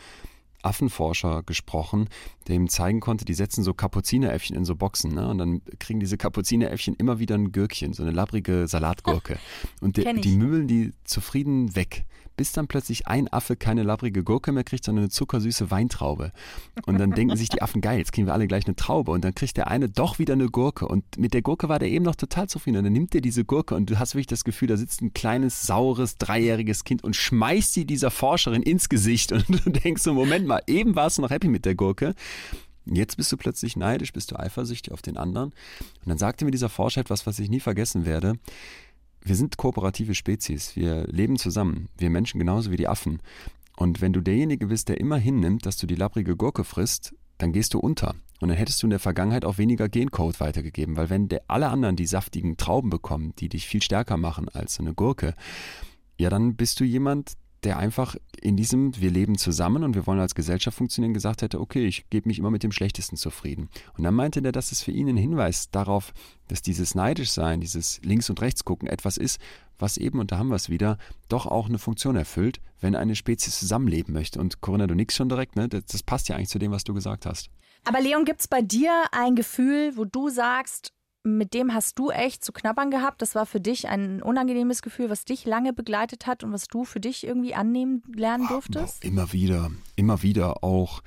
Affenforscher 0.63 1.43
gesprochen, 1.43 2.09
der 2.47 2.55
ihm 2.55 2.69
zeigen 2.69 2.99
konnte, 2.99 3.23
die 3.23 3.35
setzen 3.35 3.63
so 3.63 3.73
Kapuzineräffchen 3.73 4.55
in 4.55 4.65
so 4.65 4.75
Boxen, 4.75 5.13
ne? 5.13 5.27
Und 5.27 5.37
dann 5.37 5.61
kriegen 5.79 5.99
diese 5.99 6.17
Kapuzineräffchen 6.17 6.95
immer 6.95 7.19
wieder 7.19 7.35
ein 7.35 7.51
Gürkchen, 7.51 7.93
so 7.93 8.01
eine 8.01 8.11
labbrige 8.11 8.67
Salatgurke. 8.67 9.37
Und 9.81 9.97
ich. 9.97 10.21
die 10.21 10.35
mümmeln 10.35 10.67
die 10.67 10.91
zufrieden 11.03 11.75
weg, 11.75 12.05
bis 12.35 12.51
dann 12.51 12.67
plötzlich 12.67 13.07
ein 13.07 13.27
Affe 13.27 13.55
keine 13.55 13.83
labbrige 13.83 14.23
Gurke 14.23 14.51
mehr 14.51 14.63
kriegt, 14.63 14.83
sondern 14.83 15.03
eine 15.03 15.09
zuckersüße 15.09 15.71
Weintraube. 15.71 16.31
Und 16.85 16.99
dann 16.99 17.11
denken 17.11 17.37
sich 17.37 17.49
die 17.49 17.61
Affen, 17.61 17.81
geil, 17.81 17.97
jetzt 17.97 18.11
kriegen 18.11 18.27
wir 18.27 18.33
alle 18.33 18.47
gleich 18.47 18.65
eine 18.65 18.75
Traube. 18.75 19.11
Und 19.11 19.23
dann 19.23 19.35
kriegt 19.35 19.57
der 19.57 19.67
eine 19.67 19.89
doch 19.89 20.19
wieder 20.19 20.33
eine 20.33 20.47
Gurke. 20.47 20.87
Und 20.87 21.17
mit 21.17 21.33
der 21.33 21.41
Gurke 21.41 21.69
war 21.69 21.79
der 21.79 21.89
eben 21.89 22.05
noch 22.05 22.15
total 22.15 22.47
zufrieden. 22.47 22.77
Und 22.77 22.83
dann 22.85 22.93
nimmt 22.93 23.15
er 23.15 23.21
diese 23.21 23.45
Gurke 23.45 23.75
und 23.75 23.89
du 23.89 23.99
hast 23.99 24.15
wirklich 24.15 24.27
das 24.27 24.43
Gefühl, 24.43 24.67
da 24.67 24.77
sitzt 24.77 25.01
ein 25.01 25.13
kleines, 25.13 25.63
saures, 25.63 26.17
dreijähriges 26.17 26.83
Kind 26.83 27.03
und 27.03 27.15
schmeißt 27.15 27.73
sie 27.73 27.85
dieser 27.85 28.11
Forscherin 28.11 28.63
ins 28.63 28.89
Gesicht. 28.89 29.31
Und 29.31 29.45
du 29.49 29.69
denkst 29.69 30.01
so, 30.01 30.13
Moment 30.13 30.47
mal, 30.47 30.61
eben 30.67 30.95
warst 30.95 31.17
du 31.17 31.21
noch 31.21 31.29
happy 31.29 31.47
mit 31.47 31.65
der 31.65 31.75
Gurke. 31.75 32.15
Jetzt 32.85 33.17
bist 33.17 33.31
du 33.31 33.37
plötzlich 33.37 33.75
neidisch, 33.75 34.13
bist 34.13 34.31
du 34.31 34.39
eifersüchtig 34.39 34.93
auf 34.93 35.01
den 35.01 35.17
anderen. 35.17 35.49
Und 35.49 36.07
dann 36.07 36.17
sagte 36.17 36.45
mir 36.45 36.51
dieser 36.51 36.69
Forscher 36.69 37.01
etwas, 37.01 37.25
was 37.25 37.39
ich 37.39 37.49
nie 37.49 37.59
vergessen 37.59 38.05
werde. 38.05 38.37
Wir 39.25 39.35
sind 39.35 39.57
kooperative 39.57 40.13
Spezies. 40.13 40.75
Wir 40.75 41.07
leben 41.07 41.37
zusammen. 41.37 41.89
Wir 41.97 42.11
Menschen 42.11 42.37
genauso 42.39 42.69
wie 42.69 42.77
die 42.77 42.87
Affen. 42.87 43.23
Und 43.75 43.99
wenn 43.99 44.13
du 44.13 44.21
derjenige 44.21 44.67
bist, 44.67 44.87
der 44.87 44.99
immer 44.99 45.17
hinnimmt, 45.17 45.65
dass 45.65 45.77
du 45.77 45.87
die 45.87 45.95
labbrige 45.95 46.37
Gurke 46.37 46.63
frisst, 46.63 47.15
dann 47.39 47.51
gehst 47.51 47.73
du 47.73 47.79
unter. 47.79 48.13
Und 48.39 48.49
dann 48.49 48.57
hättest 48.57 48.83
du 48.83 48.85
in 48.85 48.91
der 48.91 48.99
Vergangenheit 48.99 49.43
auch 49.43 49.57
weniger 49.57 49.89
Gencode 49.89 50.39
weitergegeben, 50.39 50.95
weil 50.95 51.09
wenn 51.09 51.27
der, 51.27 51.41
alle 51.47 51.69
anderen 51.69 51.95
die 51.95 52.05
saftigen 52.05 52.55
Trauben 52.57 52.91
bekommen, 52.91 53.33
die 53.39 53.49
dich 53.49 53.65
viel 53.65 53.81
stärker 53.81 54.17
machen 54.17 54.47
als 54.47 54.79
eine 54.79 54.93
Gurke, 54.93 55.33
ja, 56.19 56.29
dann 56.29 56.55
bist 56.55 56.79
du 56.79 56.83
jemand, 56.83 57.33
der 57.65 57.77
einfach 57.77 58.15
in 58.39 58.55
diesem 58.55 58.95
Wir 58.99 59.09
leben 59.09 59.37
zusammen 59.37 59.83
und 59.83 59.95
wir 59.95 60.05
wollen 60.05 60.19
als 60.19 60.35
Gesellschaft 60.35 60.77
funktionieren, 60.77 61.13
gesagt 61.13 61.41
hätte, 61.41 61.59
okay, 61.59 61.85
ich 61.85 62.09
gebe 62.09 62.29
mich 62.29 62.39
immer 62.39 62.51
mit 62.51 62.63
dem 62.63 62.71
Schlechtesten 62.71 63.17
zufrieden. 63.17 63.69
Und 63.97 64.03
dann 64.03 64.13
meinte 64.13 64.41
der, 64.41 64.51
dass 64.51 64.71
es 64.71 64.83
für 64.83 64.91
ihn 64.91 65.09
ein 65.09 65.17
Hinweis 65.17 65.71
darauf, 65.71 66.13
dass 66.47 66.61
dieses 66.61 66.95
Neidischsein, 66.95 67.59
dieses 67.59 67.99
Links- 68.03 68.29
und 68.29 68.39
Rechtsgucken 68.41 68.87
etwas 68.87 69.17
ist, 69.17 69.39
was 69.79 69.97
eben, 69.97 70.19
und 70.19 70.31
da 70.31 70.37
haben 70.37 70.49
wir 70.49 70.55
es 70.55 70.69
wieder, 70.69 70.97
doch 71.27 71.47
auch 71.47 71.67
eine 71.67 71.79
Funktion 71.79 72.15
erfüllt, 72.15 72.61
wenn 72.79 72.95
eine 72.95 73.15
Spezies 73.15 73.59
zusammenleben 73.59 74.13
möchte. 74.13 74.39
Und 74.39 74.61
Corinna, 74.61 74.87
du 74.87 74.95
nix 74.95 75.15
schon 75.15 75.27
direkt, 75.27 75.55
ne? 75.55 75.67
Das, 75.67 75.85
das 75.85 76.03
passt 76.03 76.29
ja 76.29 76.35
eigentlich 76.35 76.49
zu 76.49 76.59
dem, 76.59 76.71
was 76.71 76.83
du 76.83 76.93
gesagt 76.93 77.25
hast. 77.25 77.49
Aber 77.83 77.99
Leon, 77.99 78.25
gibt 78.25 78.41
es 78.41 78.47
bei 78.47 78.61
dir 78.61 79.03
ein 79.11 79.35
Gefühl, 79.35 79.95
wo 79.95 80.05
du 80.05 80.29
sagst, 80.29 80.91
mit 81.25 81.53
dem 81.53 81.73
hast 81.73 81.97
du 81.97 82.11
echt 82.11 82.43
zu 82.43 82.53
knabbern 82.53 82.91
gehabt? 82.91 83.21
Das 83.21 83.35
war 83.35 83.45
für 83.45 83.59
dich 83.59 83.87
ein 83.87 84.21
unangenehmes 84.21 84.81
Gefühl, 84.81 85.09
was 85.09 85.25
dich 85.25 85.45
lange 85.45 85.73
begleitet 85.73 86.27
hat 86.27 86.43
und 86.43 86.53
was 86.53 86.67
du 86.67 86.85
für 86.85 86.99
dich 86.99 87.25
irgendwie 87.25 87.55
annehmen 87.55 88.03
lernen 88.15 88.47
durftest? 88.47 89.01
Oh, 89.03 89.07
immer 89.07 89.33
wieder, 89.33 89.71
immer 89.95 90.21
wieder 90.21 90.63
auch 90.63 91.01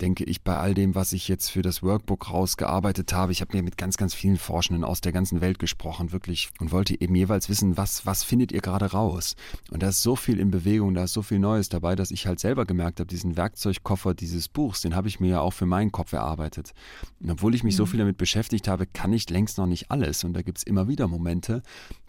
denke 0.00 0.24
ich, 0.24 0.42
bei 0.42 0.56
all 0.56 0.74
dem, 0.74 0.94
was 0.94 1.12
ich 1.12 1.28
jetzt 1.28 1.50
für 1.50 1.62
das 1.62 1.82
Workbook 1.82 2.30
rausgearbeitet 2.30 3.12
habe, 3.12 3.32
ich 3.32 3.40
habe 3.40 3.56
mir 3.56 3.62
mit 3.62 3.78
ganz, 3.78 3.96
ganz 3.96 4.14
vielen 4.14 4.36
Forschenden 4.36 4.84
aus 4.84 5.00
der 5.00 5.12
ganzen 5.12 5.40
Welt 5.40 5.58
gesprochen, 5.58 6.12
wirklich, 6.12 6.50
und 6.60 6.72
wollte 6.72 7.00
eben 7.00 7.14
jeweils 7.14 7.48
wissen, 7.48 7.76
was, 7.76 8.06
was 8.06 8.22
findet 8.22 8.52
ihr 8.52 8.60
gerade 8.60 8.92
raus? 8.92 9.36
Und 9.70 9.82
da 9.82 9.88
ist 9.88 10.02
so 10.02 10.16
viel 10.16 10.38
in 10.38 10.50
Bewegung, 10.50 10.94
da 10.94 11.04
ist 11.04 11.12
so 11.12 11.22
viel 11.22 11.38
Neues 11.38 11.68
dabei, 11.68 11.96
dass 11.96 12.10
ich 12.10 12.26
halt 12.26 12.40
selber 12.40 12.66
gemerkt 12.66 13.00
habe, 13.00 13.08
diesen 13.08 13.36
Werkzeugkoffer 13.36 14.14
dieses 14.14 14.48
Buchs, 14.48 14.82
den 14.82 14.94
habe 14.94 15.08
ich 15.08 15.20
mir 15.20 15.28
ja 15.28 15.40
auch 15.40 15.52
für 15.52 15.66
meinen 15.66 15.92
Kopf 15.92 16.12
erarbeitet. 16.12 16.72
Und 17.20 17.30
obwohl 17.30 17.54
ich 17.54 17.64
mich 17.64 17.74
mhm. 17.74 17.78
so 17.78 17.86
viel 17.86 17.98
damit 17.98 18.18
beschäftigt 18.18 18.68
habe, 18.68 18.86
kann 18.86 19.12
ich 19.12 19.28
längst 19.30 19.58
noch 19.58 19.66
nicht 19.66 19.90
alles. 19.90 20.24
Und 20.24 20.34
da 20.34 20.42
gibt 20.42 20.58
es 20.58 20.64
immer 20.64 20.88
wieder 20.88 21.08
Momente, 21.08 21.62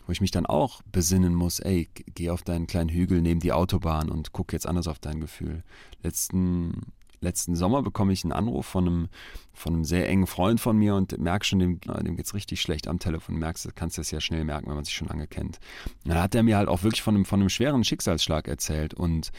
wo 0.06 0.12
ich 0.12 0.22
mich 0.22 0.32
dann 0.32 0.46
auch 0.46 0.82
besinnen 0.92 1.36
muss, 1.36 1.60
ey, 1.60 1.90
geh 2.16 2.30
auf 2.30 2.42
deinen 2.42 2.66
kleinen 2.66 2.90
Hügel 2.90 3.22
neben 3.22 3.42
die 3.42 3.52
Autobahn 3.52 4.10
und 4.10 4.32
guck 4.32 4.54
jetzt 4.54 4.66
anders 4.66 4.88
auf 4.88 5.00
dein 5.00 5.20
Gefühl. 5.20 5.64
Letzten 6.02 6.94
letzten 7.22 7.56
Sommer 7.56 7.82
bekomme 7.82 8.14
ich 8.14 8.24
einen 8.24 8.34
Anruf 8.34 8.66
von 8.66 8.88
einem, 8.88 9.08
von 9.54 9.74
einem 9.74 9.84
sehr 9.84 10.08
engen 10.08 10.28
Freund 10.28 10.60
von 10.60 10.78
mir 10.78 10.96
und 10.96 11.18
merke 11.18 11.46
schon, 11.46 11.60
dem, 11.60 11.80
dem 11.82 12.16
geht 12.16 12.26
es 12.26 12.34
richtig 12.34 12.62
schlecht 12.62 12.88
am 12.88 13.00
Telefon. 13.00 13.38
Merkst, 13.38 13.66
du 13.66 13.70
kannst 13.74 13.98
das 13.98 14.12
ja 14.12 14.22
schnell 14.22 14.44
merken, 14.44 14.68
wenn 14.68 14.76
man 14.76 14.86
sich 14.86 14.96
schon 14.96 15.08
lange 15.08 15.28
kennt. 15.28 15.60
Und 16.04 16.12
dann 16.12 16.22
hat 16.22 16.36
er 16.36 16.44
mir 16.44 16.58
halt 16.58 16.70
auch 16.70 16.84
wirklich 16.84 17.02
von 17.02 17.16
einem, 17.16 17.26
von 17.26 17.40
einem 17.40 17.50
schweren 17.50 17.84
Schicksalsschlag 17.84 18.48
erzählt 18.48 18.94
und 18.94 19.32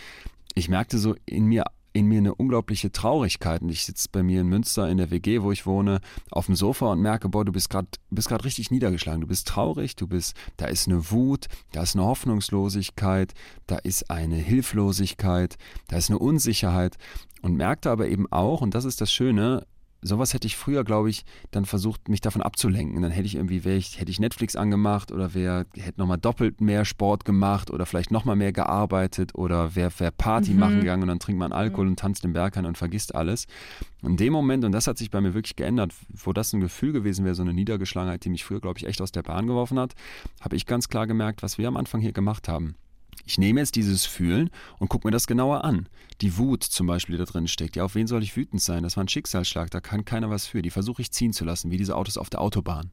ich 0.55 0.69
merkte 0.69 0.99
so 0.99 1.15
in 1.25 1.47
mir 1.47 1.65
in 1.99 2.07
mir 2.07 2.19
eine 2.19 2.35
unglaubliche 2.35 2.93
Traurigkeit. 2.93 3.63
Und 3.63 3.71
ich 3.71 3.85
sitze 3.85 4.09
bei 4.11 4.23
mir 4.23 4.41
in 4.41 4.49
Münster 4.49 4.89
in 4.89 4.99
der 4.99 5.11
WG, 5.11 5.43
wo 5.43 5.53
ich 5.53 5.67
wohne, 5.67 6.01
auf 6.31 6.47
dem 6.47 6.55
Sofa 6.55 6.93
und 6.93 7.01
merke, 7.01 7.29
boah, 7.29 7.45
du 7.45 7.53
bist 7.53 7.71
gerade 7.71 7.89
bist 8.11 8.29
gerade 8.29 8.45
richtig 8.45 8.71
niedergeschlagen. 8.71 9.21
Du 9.21 9.27
bist 9.27 9.49
traurig, 9.49 9.97
du 9.97 10.07
bist, 10.07 10.35
da 10.57 10.67
ist 10.67 10.87
eine 10.87 11.11
Wut, 11.11 11.47
da 11.73 11.83
ist 11.83 11.97
eine 11.97 12.05
Hoffnungslosigkeit, 12.05 13.35
da 13.67 13.77
ist 13.77 14.11
eine 14.11 14.37
Hilflosigkeit, 14.37 15.57
da 15.89 15.97
ist 15.97 16.11
eine 16.11 16.19
Unsicherheit. 16.19 16.97
Und 17.43 17.57
merkte 17.57 17.91
aber 17.91 18.09
eben 18.09 18.31
auch, 18.33 18.61
und 18.61 18.75
das 18.75 18.85
ist 18.85 19.01
das 19.01 19.13
Schöne, 19.13 19.67
sowas 20.01 20.35
hätte 20.35 20.47
ich 20.47 20.57
früher, 20.57 20.85
glaube 20.85 21.11
ich, 21.11 21.25
dann 21.51 21.65
versucht, 21.65 22.09
mich 22.09 22.21
davon 22.21 22.43
abzulenken. 22.43 23.03
Dann 23.03 23.11
hätte 23.11 23.27
ich 23.27 23.35
irgendwie, 23.35 23.69
ich, 23.71 24.01
hätte 24.01 24.11
ich 24.11 24.21
Netflix 24.21 24.57
angemacht 24.57 25.13
oder 25.13 25.35
wer 25.35 25.67
hätte 25.75 25.99
nochmal 25.99 26.19
doppelt 26.19 26.61
mehr 26.61 26.85
Sport 26.85 27.25
gemacht 27.25 27.71
oder 27.71 27.87
vielleicht 27.87 28.11
nochmal 28.11 28.37
mehr 28.37 28.53
gearbeitet 28.53 29.35
oder 29.35 29.75
wer 29.75 29.91
wäre 29.99 30.13
Party 30.13 30.53
mhm. 30.53 30.61
machen 30.61 30.81
gegangen 30.81 31.03
und 31.03 31.09
dann 31.09 31.19
trinkt 31.19 31.39
man 31.39 31.53
Alkohol 31.53 31.87
mhm. 31.87 31.93
und 31.93 31.99
tanzt 31.99 32.25
den 32.25 32.33
Berg 32.33 32.57
an 32.57 32.67
und 32.67 32.79
vergisst 32.79 33.15
alles. 33.15 33.47
In 34.03 34.17
dem 34.17 34.33
Moment, 34.33 34.65
und 34.65 34.73
das 34.73 34.87
hat 34.87 34.99
sich 34.99 35.11
bei 35.11 35.21
mir 35.21 35.35
wirklich 35.35 35.57
geändert, 35.57 35.93
wo 36.09 36.33
das 36.33 36.53
ein 36.53 36.61
Gefühl 36.61 36.93
gewesen 36.93 37.25
wäre, 37.25 37.35
so 37.35 37.43
eine 37.43 37.53
Niedergeschlagenheit, 37.53 38.25
die 38.25 38.31
mich 38.31 38.45
früher, 38.45 38.61
glaube 38.61 38.79
ich, 38.79 38.87
echt 38.87 39.01
aus 39.01 39.13
der 39.13 39.23
Bahn 39.23 39.47
geworfen 39.47 39.79
hat, 39.79 39.95
habe 40.41 40.57
ich 40.57 40.67
ganz 40.67 40.89
klar 40.89 41.07
gemerkt, 41.07 41.43
was 41.43 41.59
wir 41.59 41.69
am 41.69 41.77
Anfang 41.77 42.01
hier 42.01 42.13
gemacht 42.13 42.49
haben. 42.49 42.77
Ich 43.29 43.37
nehme 43.37 43.61
jetzt 43.61 43.77
dieses 43.77 44.07
Fühlen 44.07 44.49
und 44.79 44.89
gucke 44.89 45.07
mir 45.07 45.13
das 45.13 45.27
genauer 45.27 45.63
an. 45.63 45.87
Die 46.23 46.39
Wut 46.39 46.65
zum 46.65 46.87
Beispiel, 46.87 47.17
die 47.17 47.19
da 47.19 47.31
drin 47.31 47.47
steckt. 47.47 47.77
Ja, 47.77 47.85
auf 47.85 47.95
wen 47.95 48.07
soll 48.07 48.23
ich 48.23 48.35
wütend 48.39 48.63
sein? 48.63 48.83
Das 48.83 48.97
war 48.97 49.05
ein 49.05 49.09
Schicksalsschlag, 49.09 49.71
da 49.71 49.83
kann 49.83 50.07
keiner 50.07 50.31
was 50.31 50.47
für. 50.47 50.63
Die 50.63 50.71
versuche 50.71 51.03
ich 51.03 51.11
ziehen 51.11 51.35
zu 51.35 51.45
lassen, 51.45 51.71
wie 51.71 51.77
diese 51.77 51.95
Autos 51.95 52.17
auf 52.17 52.31
der 52.31 52.41
Autobahn. 52.41 52.91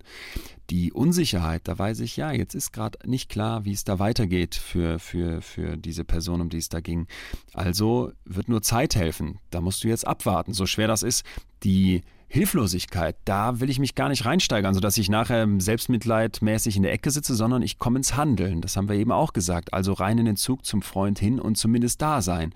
Die 0.69 0.91
Unsicherheit, 0.91 1.62
da 1.69 1.80
weiß 1.80 2.02
ich, 2.02 2.17
ja, 2.17 2.34
jetzt 2.34 2.54
ist 2.54 2.74
gerade 2.74 3.00
nicht 3.08 3.30
klar, 3.30 3.63
wie 3.63 3.71
es 3.71 3.86
da 3.86 3.98
weitergeht 3.98 4.56
für, 4.56 5.00
für, 5.00 5.41
für 5.41 5.78
diese 5.78 6.04
Person, 6.04 6.41
um 6.41 6.50
die 6.50 6.58
es 6.58 6.67
da 6.67 6.82
ging. 6.82 7.08
Also 7.54 8.12
wird 8.26 8.50
nur 8.50 8.62
Zeit 8.62 8.98
helfen. 8.98 9.39
Da 9.52 9.62
musst 9.62 9.86
du 9.86 9.88
jetzt 9.88 10.06
abwarten. 10.06 10.54
So 10.54 10.65
schwer 10.65 10.89
das 10.89 11.02
ist, 11.02 11.24
die 11.63 12.02
Hilflosigkeit, 12.36 13.15
da 13.24 13.62
will 13.62 13.69
ich 13.69 13.80
mich 13.80 13.95
gar 13.95 14.10
nicht 14.10 14.26
reinsteigern, 14.26 14.74
sodass 14.74 14.98
ich 14.98 15.08
nachher 15.08 15.48
selbstmitleidmäßig 15.58 16.76
in 16.76 16.84
der 16.84 16.91
Ecke 16.91 17.10
sitze, 17.10 17.34
sondern 17.34 17.62
ich 17.62 17.80
komme 17.80 17.98
ins 17.98 18.17
Handeln. 18.17 18.60
Das 18.60 18.76
haben 18.76 18.89
wir 18.89 18.98
eben 18.98 19.13
auch 19.13 19.32
gesagt. 19.32 19.74
Also 19.74 19.93
rein 19.93 20.17
in 20.17 20.26
den 20.26 20.36
Zug 20.36 20.65
zum 20.65 20.82
Freund 20.82 21.17
hin 21.17 21.39
und 21.39 21.56
zumindest 21.56 22.02
da 22.02 22.21
sein. 22.21 22.54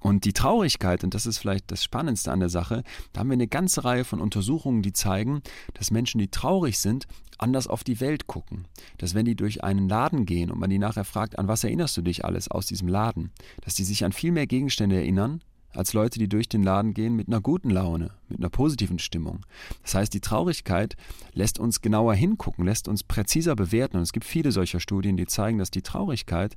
Und 0.00 0.24
die 0.24 0.32
Traurigkeit, 0.32 1.04
und 1.04 1.14
das 1.14 1.26
ist 1.26 1.38
vielleicht 1.38 1.70
das 1.70 1.84
Spannendste 1.84 2.32
an 2.32 2.40
der 2.40 2.48
Sache, 2.48 2.82
da 3.12 3.20
haben 3.20 3.28
wir 3.28 3.34
eine 3.34 3.46
ganze 3.46 3.84
Reihe 3.84 4.04
von 4.04 4.20
Untersuchungen, 4.20 4.82
die 4.82 4.92
zeigen, 4.92 5.42
dass 5.74 5.92
Menschen, 5.92 6.18
die 6.18 6.26
traurig 6.26 6.80
sind, 6.80 7.06
anders 7.38 7.68
auf 7.68 7.84
die 7.84 8.00
Welt 8.00 8.26
gucken. 8.26 8.66
Dass 8.98 9.14
wenn 9.14 9.24
die 9.24 9.36
durch 9.36 9.62
einen 9.62 9.88
Laden 9.88 10.26
gehen 10.26 10.50
und 10.50 10.58
man 10.58 10.70
die 10.70 10.80
nachher 10.80 11.04
fragt, 11.04 11.38
an 11.38 11.46
was 11.46 11.62
erinnerst 11.62 11.96
du 11.96 12.02
dich 12.02 12.24
alles 12.24 12.50
aus 12.50 12.66
diesem 12.66 12.88
Laden, 12.88 13.30
dass 13.60 13.74
die 13.74 13.84
sich 13.84 14.04
an 14.04 14.10
viel 14.10 14.32
mehr 14.32 14.48
Gegenstände 14.48 14.96
erinnern, 14.96 15.42
als 15.74 15.92
Leute, 15.92 16.18
die 16.18 16.28
durch 16.28 16.48
den 16.48 16.62
Laden 16.62 16.94
gehen 16.94 17.14
mit 17.14 17.28
einer 17.28 17.40
guten 17.40 17.70
Laune, 17.70 18.10
mit 18.28 18.38
einer 18.38 18.50
positiven 18.50 18.98
Stimmung. 18.98 19.40
Das 19.82 19.94
heißt, 19.94 20.12
die 20.12 20.20
Traurigkeit 20.20 20.96
lässt 21.32 21.58
uns 21.58 21.80
genauer 21.80 22.14
hingucken, 22.14 22.64
lässt 22.64 22.88
uns 22.88 23.02
präziser 23.02 23.56
bewerten. 23.56 23.96
Und 23.96 24.02
es 24.02 24.12
gibt 24.12 24.26
viele 24.26 24.52
solcher 24.52 24.80
Studien, 24.80 25.16
die 25.16 25.26
zeigen, 25.26 25.58
dass 25.58 25.70
die 25.70 25.82
Traurigkeit 25.82 26.54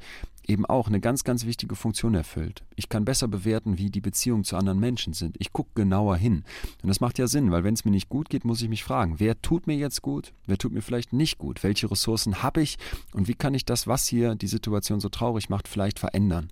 eben 0.49 0.65
auch 0.65 0.87
eine 0.87 0.99
ganz, 0.99 1.23
ganz 1.23 1.45
wichtige 1.45 1.75
Funktion 1.75 2.15
erfüllt. 2.15 2.63
Ich 2.75 2.89
kann 2.89 3.05
besser 3.05 3.27
bewerten, 3.27 3.77
wie 3.77 3.89
die 3.89 4.01
Beziehungen 4.01 4.43
zu 4.43 4.55
anderen 4.57 4.79
Menschen 4.79 5.13
sind. 5.13 5.35
Ich 5.39 5.53
gucke 5.53 5.71
genauer 5.75 6.17
hin. 6.17 6.43
Und 6.81 6.87
das 6.89 6.99
macht 6.99 7.17
ja 7.17 7.27
Sinn, 7.27 7.51
weil 7.51 7.63
wenn 7.63 7.73
es 7.73 7.85
mir 7.85 7.91
nicht 7.91 8.09
gut 8.09 8.29
geht, 8.29 8.45
muss 8.45 8.61
ich 8.61 8.69
mich 8.69 8.83
fragen, 8.83 9.15
wer 9.19 9.41
tut 9.41 9.67
mir 9.67 9.75
jetzt 9.75 10.01
gut, 10.01 10.33
wer 10.45 10.57
tut 10.57 10.71
mir 10.71 10.81
vielleicht 10.81 11.13
nicht 11.13 11.37
gut, 11.37 11.63
welche 11.63 11.89
Ressourcen 11.89 12.43
habe 12.43 12.61
ich 12.61 12.77
und 13.13 13.27
wie 13.27 13.33
kann 13.33 13.53
ich 13.53 13.65
das, 13.65 13.87
was 13.87 14.07
hier 14.07 14.35
die 14.35 14.47
Situation 14.47 14.99
so 14.99 15.09
traurig 15.09 15.49
macht, 15.49 15.67
vielleicht 15.67 15.99
verändern. 15.99 16.49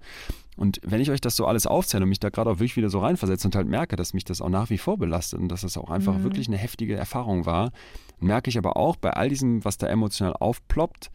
Und 0.55 0.79
wenn 0.83 1.01
ich 1.01 1.09
euch 1.09 1.21
das 1.21 1.35
so 1.35 1.47
alles 1.47 1.65
aufzähle 1.65 2.03
und 2.03 2.09
mich 2.09 2.19
da 2.19 2.29
gerade 2.29 2.49
auch 2.49 2.59
wirklich 2.59 2.77
wieder 2.77 2.89
so 2.89 2.99
reinversetze 2.99 3.47
und 3.47 3.55
halt 3.55 3.67
merke, 3.67 3.95
dass 3.95 4.13
mich 4.13 4.23
das 4.23 4.41
auch 4.41 4.49
nach 4.49 4.69
wie 4.69 4.77
vor 4.77 4.97
belastet 4.97 5.39
und 5.39 5.49
dass 5.49 5.61
das 5.61 5.77
auch 5.77 5.89
einfach 5.89 6.17
mhm. 6.17 6.23
wirklich 6.23 6.47
eine 6.47 6.57
heftige 6.57 6.95
Erfahrung 6.95 7.45
war, 7.45 7.71
merke 8.19 8.49
ich 8.49 8.57
aber 8.57 8.77
auch 8.77 8.95
bei 8.95 9.11
all 9.11 9.29
diesem, 9.29 9.65
was 9.65 9.77
da 9.77 9.87
emotional 9.87 10.33
aufploppt, 10.33 11.09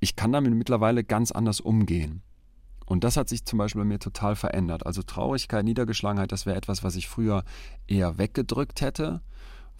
ich 0.00 0.16
kann 0.16 0.32
damit 0.32 0.52
mittlerweile 0.54 1.04
ganz 1.04 1.30
anders 1.30 1.60
umgehen. 1.60 2.22
Und 2.86 3.04
das 3.04 3.16
hat 3.16 3.28
sich 3.28 3.44
zum 3.44 3.58
Beispiel 3.58 3.82
bei 3.82 3.86
mir 3.86 4.00
total 4.00 4.34
verändert. 4.34 4.84
Also 4.84 5.02
Traurigkeit, 5.02 5.64
Niedergeschlagenheit, 5.64 6.32
das 6.32 6.44
wäre 6.44 6.56
etwas, 6.56 6.82
was 6.82 6.96
ich 6.96 7.08
früher 7.08 7.44
eher 7.86 8.18
weggedrückt 8.18 8.80
hätte 8.80 9.20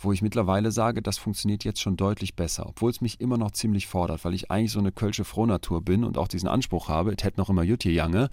wo 0.02 0.12
ich 0.12 0.22
mittlerweile 0.22 0.72
sage, 0.72 1.02
das 1.02 1.18
funktioniert 1.18 1.64
jetzt 1.64 1.80
schon 1.80 1.96
deutlich 1.96 2.34
besser, 2.34 2.66
obwohl 2.66 2.90
es 2.90 3.00
mich 3.00 3.20
immer 3.20 3.36
noch 3.36 3.50
ziemlich 3.52 3.86
fordert, 3.86 4.24
weil 4.24 4.34
ich 4.34 4.50
eigentlich 4.50 4.72
so 4.72 4.78
eine 4.78 4.92
kölsche 4.92 5.24
Frohnatur 5.24 5.84
bin 5.84 6.04
und 6.04 6.18
auch 6.18 6.28
diesen 6.28 6.48
Anspruch 6.48 6.88
habe, 6.88 7.14
es 7.16 7.22
hätte 7.22 7.38
noch 7.38 7.50
immer 7.50 7.62
Jutti 7.62 7.90
Jange. 7.90 8.30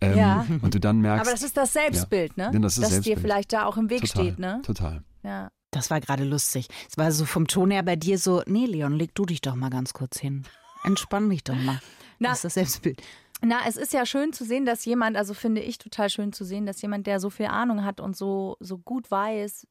Ähm, 0.00 0.16
ja. 0.16 0.46
Und 0.62 0.74
du 0.74 0.80
dann 0.80 1.00
merkst. 1.00 1.26
Aber 1.26 1.32
das 1.32 1.42
ist 1.42 1.56
das 1.56 1.72
Selbstbild, 1.72 2.32
ja, 2.36 2.50
ne? 2.50 2.60
Das, 2.60 2.74
ist 2.76 2.82
das 2.82 2.90
Selbstbild. 2.90 3.18
dir 3.18 3.20
vielleicht 3.20 3.52
da 3.52 3.66
auch 3.66 3.76
im 3.76 3.90
Weg 3.90 4.02
total, 4.02 4.24
steht, 4.24 4.38
ne? 4.38 4.60
Total. 4.64 5.02
Ja. 5.22 5.48
Das 5.70 5.90
war 5.90 6.00
gerade 6.00 6.24
lustig. 6.24 6.68
Es 6.90 6.96
war 6.96 7.12
so 7.12 7.26
vom 7.26 7.46
Ton 7.46 7.70
her 7.70 7.82
bei 7.82 7.96
dir 7.96 8.18
so, 8.18 8.42
nee, 8.46 8.64
Leon, 8.64 8.94
leg 8.94 9.14
du 9.14 9.26
dich 9.26 9.42
doch 9.42 9.54
mal 9.54 9.68
ganz 9.68 9.92
kurz 9.92 10.18
hin. 10.18 10.44
Entspann 10.84 11.28
dich 11.30 11.44
doch 11.44 11.54
mal. 11.54 11.80
Na, 12.18 12.30
das 12.30 12.38
ist 12.38 12.44
das 12.44 12.54
Selbstbild. 12.54 13.02
Na, 13.40 13.60
es 13.66 13.76
ist 13.76 13.92
ja 13.92 14.04
schön 14.04 14.32
zu 14.32 14.44
sehen, 14.44 14.66
dass 14.66 14.84
jemand, 14.84 15.16
also 15.16 15.32
finde 15.32 15.60
ich 15.60 15.78
total 15.78 16.10
schön 16.10 16.32
zu 16.32 16.44
sehen, 16.44 16.66
dass 16.66 16.82
jemand, 16.82 17.06
der 17.06 17.20
so 17.20 17.30
viel 17.30 17.46
Ahnung 17.46 17.84
hat 17.84 18.00
und 18.00 18.16
so, 18.16 18.56
so 18.58 18.78
gut 18.78 19.10
weiß, 19.10 19.66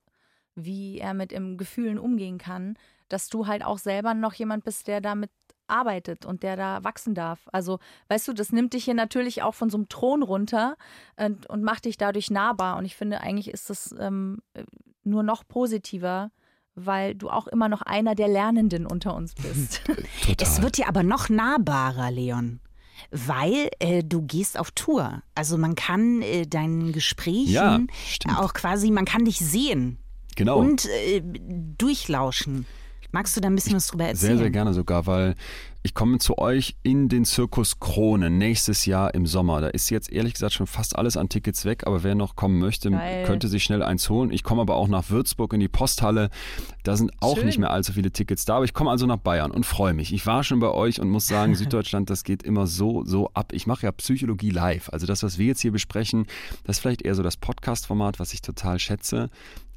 wie 0.56 1.00
er 1.00 1.14
mit 1.14 1.34
im 1.34 1.58
Gefühlen 1.58 2.00
umgehen 2.00 2.38
kann, 2.38 2.78
dass 3.10 3.30
du 3.30 3.48
halt 3.48 3.64
auch 3.64 3.78
selber 3.78 4.14
noch 4.14 4.34
jemand 4.34 4.64
bist, 4.64 4.88
der 4.88 5.02
damit 5.02 5.32
arbeitet 5.68 6.26
und 6.26 6.44
der 6.44 6.56
da 6.56 6.84
wachsen 6.84 7.14
darf. 7.14 7.48
Also, 7.52 7.80
weißt 8.08 8.28
du, 8.30 8.34
das 8.34 8.54
nimmt 8.54 8.74
dich 8.74 8.86
hier 8.86 8.94
natürlich 8.94 9.44
auch 9.44 9.54
von 9.54 9.70
so 9.70 9.78
einem 9.78 9.90
Thron 9.90 10.24
runter 10.24 10.78
und, 11.18 11.48
und 11.48 11.62
macht 11.62 11.86
dich 11.86 11.98
dadurch 11.98 12.32
nahbar. 12.32 12.78
Und 12.78 12.86
ich 12.86 12.96
finde, 12.96 13.20
eigentlich 13.20 13.50
ist 13.50 13.70
das 13.70 13.94
ähm, 14.00 14.40
nur 15.04 15.24
noch 15.24 15.46
positiver, 15.46 16.32
weil 16.78 17.16
du 17.16 17.30
auch 17.30 17.48
immer 17.48 17.68
noch 17.68 17.82
einer 17.82 18.16
der 18.16 18.28
Lernenden 18.28 18.86
unter 18.86 19.16
uns 19.16 19.34
bist. 19.36 19.82
Total. 20.22 20.36
Es 20.40 20.62
wird 20.62 20.78
dir 20.78 20.88
aber 20.88 21.04
noch 21.04 21.30
nahbarer, 21.30 22.12
Leon 22.12 22.60
weil 23.12 23.70
äh, 23.78 24.04
du 24.04 24.24
gehst 24.24 24.60
auf 24.60 24.72
Tour. 24.72 25.22
Also 25.36 25.58
man 25.58 25.76
kann 25.76 26.24
äh, 26.24 26.48
deinen 26.48 26.92
Gesprächen 26.92 27.52
ja, 27.52 27.80
auch 28.38 28.54
quasi, 28.54 28.90
man 28.90 29.06
kann 29.06 29.24
dich 29.24 29.38
sehen. 29.38 30.00
Genau. 30.36 30.60
und 30.60 30.86
äh, 30.86 31.22
durchlauschen. 31.78 32.68
Magst 33.12 33.36
du 33.36 33.42
da 33.42 33.48
ein 33.48 33.56
bisschen 33.56 33.76
was 33.76 33.88
drüber 33.88 34.06
erzählen? 34.06 34.34
Sehr, 34.34 34.38
sehr 34.38 34.50
gerne 34.52 34.74
sogar, 34.74 35.08
weil 35.08 35.36
ich 35.88 35.94
komme 35.94 36.18
zu 36.18 36.38
euch 36.38 36.76
in 36.84 37.08
den 37.08 37.24
Zirkus 37.24 37.80
Krone 37.80 38.30
nächstes 38.30 38.86
Jahr 38.86 39.14
im 39.14 39.26
Sommer. 39.26 39.62
Da 39.62 39.68
ist 39.68 39.90
jetzt 39.90 40.12
ehrlich 40.12 40.34
gesagt 40.34 40.52
schon 40.52 40.68
fast 40.68 40.98
alles 40.98 41.16
an 41.16 41.30
Tickets 41.30 41.64
weg, 41.64 41.88
aber 41.88 42.04
wer 42.04 42.14
noch 42.14 42.36
kommen 42.36 42.60
möchte, 42.60 42.92
Geil. 42.92 43.26
könnte 43.26 43.48
sich 43.48 43.64
schnell 43.64 43.82
eins 43.82 44.10
holen. 44.10 44.30
Ich 44.32 44.44
komme 44.44 44.60
aber 44.60 44.76
auch 44.76 44.90
nach 44.90 45.10
Würzburg 45.10 45.54
in 45.54 45.62
die 45.62 45.70
Posthalle. 45.70 46.30
Da 46.84 46.98
sind 46.98 47.14
auch 47.22 47.38
Schön. 47.38 47.46
nicht 47.46 47.58
mehr 47.58 47.72
allzu 47.72 47.94
viele 47.94 48.12
Tickets 48.12 48.44
da, 48.44 48.58
aber 48.58 48.66
ich 48.66 48.74
komme 48.74 48.92
also 48.92 49.06
nach 49.06 49.16
Bayern 49.16 49.50
und 49.50 49.66
freue 49.66 49.94
mich. 49.94 50.12
Ich 50.12 50.26
war 50.26 50.44
schon 50.44 50.60
bei 50.60 50.72
euch 50.72 51.00
und 51.00 51.10
muss 51.10 51.26
sagen, 51.26 51.56
Süddeutschland, 51.56 52.10
das 52.10 52.26
geht 52.26 52.44
immer 52.44 52.68
so, 52.68 53.06
so 53.06 53.30
ab. 53.34 53.54
Ich 53.54 53.66
mache 53.66 53.86
ja 53.86 53.94
Psychologie 53.94 54.50
live. 54.50 54.90
Also 54.92 55.08
das, 55.08 55.24
was 55.24 55.38
wir 55.38 55.46
jetzt 55.46 55.62
hier 55.62 55.72
besprechen, 55.72 56.26
das 56.66 56.76
ist 56.76 56.80
vielleicht 56.82 57.04
eher 57.04 57.16
so 57.16 57.24
das 57.24 57.38
Podcast-Format, 57.38 58.20
was 58.20 58.34
ich 58.34 58.42
total 58.42 58.78
schätze. 58.80 59.30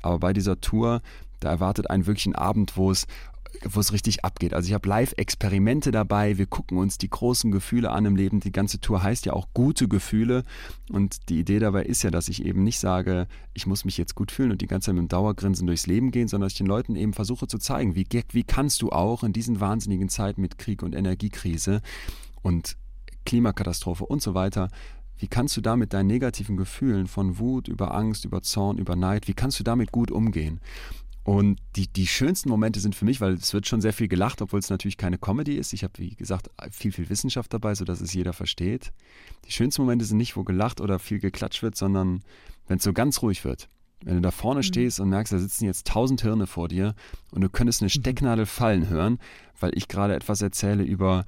Aber 0.02 0.18
bei 0.18 0.32
dieser 0.32 0.60
Tour, 0.60 1.02
da 1.40 1.50
erwartet 1.50 1.88
einen 1.88 2.06
wirklich 2.06 2.26
ein 2.26 2.34
Abend, 2.34 2.76
wo 2.76 2.90
es 2.90 3.06
wo 3.64 3.80
es 3.80 3.92
richtig 3.92 4.24
abgeht. 4.24 4.54
Also 4.54 4.68
ich 4.68 4.74
habe 4.74 4.88
Live-Experimente 4.88 5.90
dabei, 5.90 6.38
wir 6.38 6.46
gucken 6.46 6.78
uns 6.78 6.98
die 6.98 7.10
großen 7.10 7.50
Gefühle 7.50 7.90
an 7.90 8.06
im 8.06 8.16
Leben. 8.16 8.40
Die 8.40 8.52
ganze 8.52 8.80
Tour 8.80 9.02
heißt 9.02 9.26
ja 9.26 9.32
auch 9.32 9.48
gute 9.52 9.88
Gefühle. 9.88 10.44
Und 10.90 11.28
die 11.28 11.38
Idee 11.38 11.58
dabei 11.58 11.84
ist 11.84 12.02
ja, 12.02 12.10
dass 12.10 12.28
ich 12.28 12.44
eben 12.44 12.64
nicht 12.64 12.78
sage, 12.78 13.26
ich 13.52 13.66
muss 13.66 13.84
mich 13.84 13.98
jetzt 13.98 14.14
gut 14.14 14.32
fühlen 14.32 14.52
und 14.52 14.62
die 14.62 14.66
ganze 14.66 14.86
Zeit 14.86 14.94
mit 14.94 15.02
dem 15.02 15.08
Dauergrinsen 15.08 15.66
durchs 15.66 15.86
Leben 15.86 16.10
gehen, 16.10 16.28
sondern 16.28 16.46
dass 16.46 16.52
ich 16.52 16.58
den 16.58 16.66
Leuten 16.66 16.96
eben 16.96 17.12
versuche 17.12 17.46
zu 17.46 17.58
zeigen, 17.58 17.94
wie, 17.94 18.06
wie 18.32 18.44
kannst 18.44 18.82
du 18.82 18.90
auch 18.90 19.22
in 19.22 19.32
diesen 19.32 19.60
wahnsinnigen 19.60 20.08
Zeiten 20.08 20.40
mit 20.40 20.58
Krieg 20.58 20.82
und 20.82 20.94
Energiekrise 20.94 21.82
und 22.42 22.76
Klimakatastrophe 23.26 24.06
und 24.06 24.22
so 24.22 24.34
weiter, 24.34 24.68
wie 25.18 25.28
kannst 25.28 25.54
du 25.56 25.60
da 25.60 25.76
mit 25.76 25.92
deinen 25.92 26.06
negativen 26.06 26.56
Gefühlen 26.56 27.06
von 27.06 27.38
Wut 27.38 27.68
über 27.68 27.94
Angst, 27.94 28.24
über 28.24 28.40
Zorn, 28.40 28.78
über 28.78 28.96
Neid, 28.96 29.28
wie 29.28 29.34
kannst 29.34 29.60
du 29.60 29.64
damit 29.64 29.92
gut 29.92 30.10
umgehen? 30.10 30.60
Und 31.22 31.60
die, 31.76 31.86
die 31.86 32.06
schönsten 32.06 32.48
Momente 32.48 32.80
sind 32.80 32.94
für 32.94 33.04
mich, 33.04 33.20
weil 33.20 33.34
es 33.34 33.52
wird 33.52 33.66
schon 33.66 33.80
sehr 33.80 33.92
viel 33.92 34.08
gelacht, 34.08 34.40
obwohl 34.40 34.58
es 34.58 34.70
natürlich 34.70 34.96
keine 34.96 35.18
Comedy 35.18 35.56
ist. 35.56 35.72
Ich 35.72 35.84
habe, 35.84 35.92
wie 35.98 36.14
gesagt, 36.14 36.50
viel, 36.70 36.92
viel 36.92 37.10
Wissenschaft 37.10 37.52
dabei, 37.52 37.74
sodass 37.74 38.00
es 38.00 38.14
jeder 38.14 38.32
versteht. 38.32 38.92
Die 39.46 39.52
schönsten 39.52 39.82
Momente 39.82 40.04
sind 40.04 40.16
nicht, 40.16 40.36
wo 40.36 40.44
gelacht 40.44 40.80
oder 40.80 40.98
viel 40.98 41.18
geklatscht 41.20 41.62
wird, 41.62 41.76
sondern 41.76 42.22
wenn 42.68 42.78
es 42.78 42.84
so 42.84 42.92
ganz 42.92 43.20
ruhig 43.22 43.44
wird. 43.44 43.68
Wenn 44.02 44.14
du 44.14 44.22
da 44.22 44.30
vorne 44.30 44.62
stehst 44.62 44.98
und 44.98 45.10
merkst, 45.10 45.32
da 45.32 45.38
sitzen 45.38 45.66
jetzt 45.66 45.86
tausend 45.86 46.22
Hirne 46.22 46.46
vor 46.46 46.68
dir 46.68 46.94
und 47.32 47.42
du 47.42 47.50
könntest 47.50 47.82
eine 47.82 47.90
Stecknadel 47.90 48.46
fallen 48.46 48.88
hören, 48.88 49.18
weil 49.58 49.72
ich 49.76 49.88
gerade 49.88 50.14
etwas 50.14 50.40
erzähle 50.40 50.84
über 50.84 51.26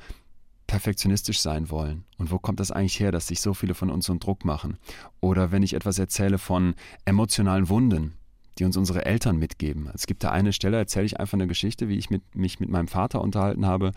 perfektionistisch 0.67 1.41
sein 1.41 1.69
wollen. 1.69 2.05
Und 2.17 2.31
wo 2.31 2.39
kommt 2.39 2.61
das 2.61 2.71
eigentlich 2.71 2.99
her, 2.99 3.13
dass 3.13 3.27
sich 3.27 3.43
so 3.43 3.53
viele 3.53 3.75
von 3.75 3.91
uns 3.91 4.07
so 4.07 4.13
einen 4.13 4.21
Druck 4.21 4.47
machen? 4.47 4.79
Oder 5.21 5.53
wenn 5.53 5.63
ich 5.63 5.75
etwas 5.75 5.99
erzähle 5.99 6.39
von 6.39 6.75
emotionalen 7.05 7.69
Wunden, 7.69 8.15
die 8.59 8.65
uns 8.65 8.77
unsere 8.77 9.05
Eltern 9.05 9.37
mitgeben. 9.37 9.91
Es 9.95 10.07
gibt 10.07 10.25
da 10.25 10.31
eine 10.31 10.53
Stelle, 10.53 10.77
erzähle 10.77 11.07
ich 11.07 11.19
einfach 11.19 11.35
eine 11.35 11.47
Geschichte, 11.47 11.89
wie 11.89 11.97
ich 11.97 12.11
mit, 12.11 12.35
mich 12.35 12.61
mit 12.61 12.69
meinem 12.69 12.89
Vater 12.89 13.21
unterhalten 13.21 13.67
habe, 13.67 13.93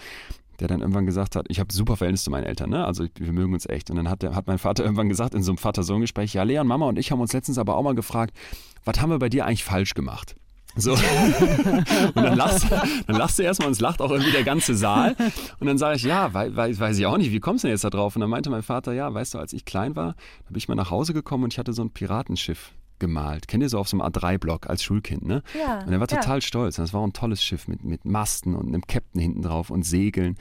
der 0.60 0.68
dann 0.68 0.82
irgendwann 0.82 1.06
gesagt 1.06 1.36
hat, 1.36 1.45
ich 1.49 1.60
habe 1.60 1.74
super 1.74 1.97
Verhältnis 1.97 2.24
zu 2.24 2.32
meinen 2.32 2.45
Eltern, 2.45 2.70
ne? 2.70 2.86
also 2.86 3.06
wir 3.16 3.34
mögen 3.34 3.53
uns 3.53 3.68
echt. 3.68 3.89
Und 3.89 3.97
dann 3.97 4.10
hat, 4.10 4.22
der, 4.22 4.36
hat 4.36 4.47
mein 4.47 4.58
Vater 4.58 4.84
irgendwann 4.86 5.10
gesagt 5.10 5.36
in 5.36 5.43
so 5.43 5.51
einem 5.51 5.58
Vater-Sohn-Gespräch, 5.58 6.34
ja, 6.34 6.43
Leon, 6.43 6.68
Mama 6.68 6.88
und 6.88 6.97
ich 6.97 7.12
haben 7.12 7.20
uns 7.20 7.34
letztens 7.34 7.58
aber 7.58 7.76
auch 7.76 7.84
mal 7.84 7.95
gefragt, 7.95 8.36
was 8.86 9.01
haben 9.01 9.10
wir 9.10 9.20
bei 9.20 9.30
dir 9.30 9.45
eigentlich 9.45 9.64
falsch 9.64 9.93
gemacht? 9.93 10.36
So. 10.78 10.91
und 12.16 12.16
dann 12.16 12.36
lachst, 12.36 12.68
dann 13.08 13.16
lachst 13.16 13.39
du 13.39 13.43
erstmal 13.43 13.68
und 13.68 13.74
es 13.74 13.80
lacht 13.80 14.01
auch 14.01 14.12
irgendwie 14.12 14.32
der 14.32 14.43
ganze 14.43 14.76
Saal. 14.76 15.16
Und 15.60 15.68
dann 15.68 15.78
sage 15.78 15.95
ich, 15.95 16.03
ja, 16.03 16.34
weiß, 16.34 16.80
weiß 16.80 16.97
ich 16.97 17.06
auch 17.06 17.18
nicht, 17.18 17.32
wie 17.32 17.39
kommst 17.39 17.64
du 17.64 17.68
denn 17.68 17.74
jetzt 17.74 17.86
da 17.86 17.89
drauf? 17.89 18.16
Und 18.16 18.20
dann 18.20 18.30
meinte 18.30 18.49
mein 18.49 18.62
Vater, 18.62 18.91
ja, 18.91 19.14
weißt 19.14 19.36
du, 19.36 19.39
als 19.39 19.53
ich 19.53 19.64
klein 19.64 19.95
war, 19.95 20.16
da 20.43 20.49
bin 20.49 20.58
ich 20.58 20.68
mal 20.68 20.76
nach 20.76 20.91
Hause 20.91 21.14
gekommen 21.14 21.45
und 21.45 21.53
ich 21.53 21.60
hatte 21.60 21.72
so 21.72 21.82
ein 21.82 21.91
Piratenschiff 21.91 22.74
gemalt. 23.00 23.48
Kennt 23.48 23.64
ihr 23.64 23.70
so 23.70 23.80
auf 23.80 23.88
so 23.88 24.00
einem 24.00 24.08
A3-Block 24.12 24.68
als 24.68 24.84
Schulkind, 24.84 25.26
ne? 25.26 25.43
Ja, 25.60 25.80
Und 25.80 25.93
er 25.93 26.00
war 26.00 26.10
ja. 26.10 26.18
total 26.18 26.41
stolz. 26.41 26.76
Das 26.76 26.93
war 26.93 27.02
auch 27.02 27.06
ein 27.08 27.14
tolles 27.14 27.43
Schiff 27.43 27.68
mit, 27.68 27.84
mit 27.84 28.06
Masten 28.06 28.56
und 28.56 28.68
einem 28.68 28.86
Captain 28.88 29.22
hinten 29.22 29.41
drauf 29.41 29.70
und 29.70 29.84
Segeln. 29.84 30.38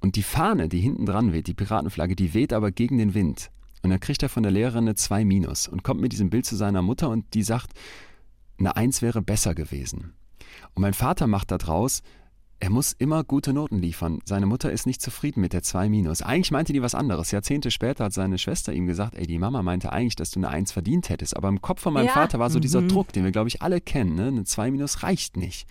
Und 0.00 0.16
die 0.16 0.22
Fahne, 0.22 0.68
die 0.68 0.80
hinten 0.80 1.06
dran 1.06 1.32
weht, 1.32 1.46
die 1.46 1.54
Piratenflagge, 1.54 2.16
die 2.16 2.34
weht 2.34 2.52
aber 2.52 2.72
gegen 2.72 2.98
den 2.98 3.14
Wind. 3.14 3.50
Und 3.82 3.90
dann 3.90 4.00
kriegt 4.00 4.22
er 4.22 4.28
von 4.28 4.42
der 4.42 4.52
Lehrerin 4.52 4.84
eine 4.84 4.94
2 4.94 5.24
minus 5.24 5.68
und 5.68 5.82
kommt 5.82 6.00
mit 6.00 6.12
diesem 6.12 6.30
Bild 6.30 6.46
zu 6.46 6.56
seiner 6.56 6.82
Mutter 6.82 7.08
und 7.08 7.34
die 7.34 7.42
sagt, 7.42 7.72
eine 8.58 8.76
1 8.76 9.02
wäre 9.02 9.22
besser 9.22 9.54
gewesen. 9.54 10.12
Und 10.74 10.82
mein 10.82 10.94
Vater 10.94 11.26
macht 11.26 11.50
da 11.50 11.58
draus, 11.58 12.02
er 12.62 12.70
muss 12.70 12.92
immer 12.92 13.24
gute 13.24 13.52
Noten 13.52 13.80
liefern. 13.80 14.20
Seine 14.24 14.46
Mutter 14.46 14.70
ist 14.70 14.86
nicht 14.86 15.02
zufrieden 15.02 15.40
mit 15.40 15.52
der 15.52 15.64
2 15.64 15.88
minus. 15.88 16.22
Eigentlich 16.22 16.52
meinte 16.52 16.72
die 16.72 16.80
was 16.80 16.94
anderes. 16.94 17.32
Jahrzehnte 17.32 17.72
später 17.72 18.04
hat 18.04 18.12
seine 18.12 18.38
Schwester 18.38 18.72
ihm 18.72 18.86
gesagt, 18.86 19.16
ey, 19.16 19.26
die 19.26 19.40
Mama 19.40 19.64
meinte 19.64 19.92
eigentlich, 19.92 20.14
dass 20.14 20.30
du 20.30 20.38
eine 20.38 20.48
1 20.48 20.70
verdient 20.70 21.08
hättest. 21.08 21.36
Aber 21.36 21.48
im 21.48 21.60
Kopf 21.60 21.80
von 21.80 21.92
meinem 21.92 22.06
Ja. 22.06 22.12
Vater 22.12 22.38
war 22.38 22.50
so 22.50 22.60
dieser 22.60 22.80
Druck, 22.80 23.12
den 23.12 23.24
wir, 23.24 23.32
glaube 23.32 23.48
ich, 23.48 23.62
alle 23.62 23.80
kennen. 23.80 24.14
Ne? 24.14 24.28
Eine 24.28 24.44
2 24.44 24.70
minus 24.70 25.02
reicht 25.02 25.36
nicht. 25.36 25.66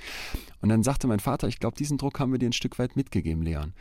Und 0.60 0.68
dann 0.68 0.84
sagte 0.84 1.08
mein 1.08 1.22
Vater, 1.22 1.48
ich 1.48 1.62
glaube, 1.62 1.78
diesen 1.78 1.98
Druck 1.98 2.20
haben 2.20 2.34
wir 2.34 2.40
dir 2.40 2.50
ein 2.50 2.54
Stück 2.54 2.78
weit 2.78 2.98
mitgegeben, 2.98 3.42
Leon. 3.42 3.72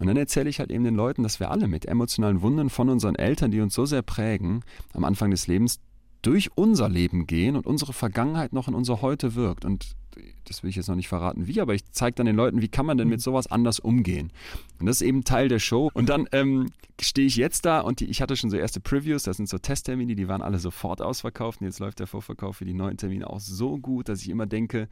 Und 0.00 0.08
dann 0.08 0.16
erzähle 0.16 0.50
ich 0.50 0.58
halt 0.58 0.72
eben 0.72 0.82
den 0.82 0.96
Leuten, 0.96 1.22
dass 1.22 1.38
wir 1.38 1.52
alle 1.52 1.68
mit 1.68 1.86
emotionalen 1.86 2.42
Wunden 2.42 2.68
von 2.68 2.88
unseren 2.88 3.14
Eltern, 3.14 3.52
die 3.52 3.60
uns 3.60 3.74
so 3.74 3.86
sehr 3.86 4.02
prägen, 4.02 4.64
am 4.92 5.04
Anfang 5.04 5.30
des 5.30 5.46
Lebens 5.46 5.78
durch 6.22 6.50
unser 6.54 6.88
Leben 6.88 7.26
gehen 7.26 7.56
und 7.56 7.66
unsere 7.66 7.92
Vergangenheit 7.92 8.52
noch 8.52 8.68
in 8.68 8.74
unser 8.74 9.02
Heute 9.02 9.34
wirkt. 9.34 9.64
Und 9.64 9.96
das 10.44 10.62
will 10.62 10.70
ich 10.70 10.76
jetzt 10.76 10.88
noch 10.88 10.96
nicht 10.96 11.08
verraten, 11.08 11.46
wie, 11.46 11.60
aber 11.60 11.74
ich 11.74 11.84
zeige 11.92 12.16
dann 12.16 12.26
den 12.26 12.36
Leuten, 12.36 12.60
wie 12.60 12.68
kann 12.68 12.86
man 12.86 12.98
denn 12.98 13.08
mit 13.08 13.20
sowas 13.20 13.46
anders 13.46 13.78
umgehen. 13.78 14.32
Und 14.78 14.86
das 14.86 15.00
ist 15.00 15.06
eben 15.06 15.24
Teil 15.24 15.48
der 15.48 15.58
Show. 15.58 15.90
Und 15.94 16.08
dann 16.08 16.26
ähm, 16.32 16.70
stehe 17.00 17.26
ich 17.26 17.36
jetzt 17.36 17.64
da 17.64 17.80
und 17.80 18.00
die, 18.00 18.06
ich 18.06 18.20
hatte 18.20 18.36
schon 18.36 18.50
so 18.50 18.56
erste 18.56 18.80
Previews, 18.80 19.22
das 19.22 19.36
sind 19.36 19.48
so 19.48 19.58
Testtermine, 19.58 20.14
die 20.14 20.28
waren 20.28 20.42
alle 20.42 20.58
sofort 20.58 21.00
ausverkauft. 21.00 21.60
Und 21.60 21.66
jetzt 21.66 21.78
läuft 21.78 22.00
der 22.00 22.06
Vorverkauf 22.06 22.56
für 22.56 22.64
die 22.64 22.74
neuen 22.74 22.96
Termine 22.96 23.30
auch 23.30 23.40
so 23.40 23.78
gut, 23.78 24.08
dass 24.08 24.22
ich 24.22 24.28
immer 24.28 24.46
denke, 24.46 24.88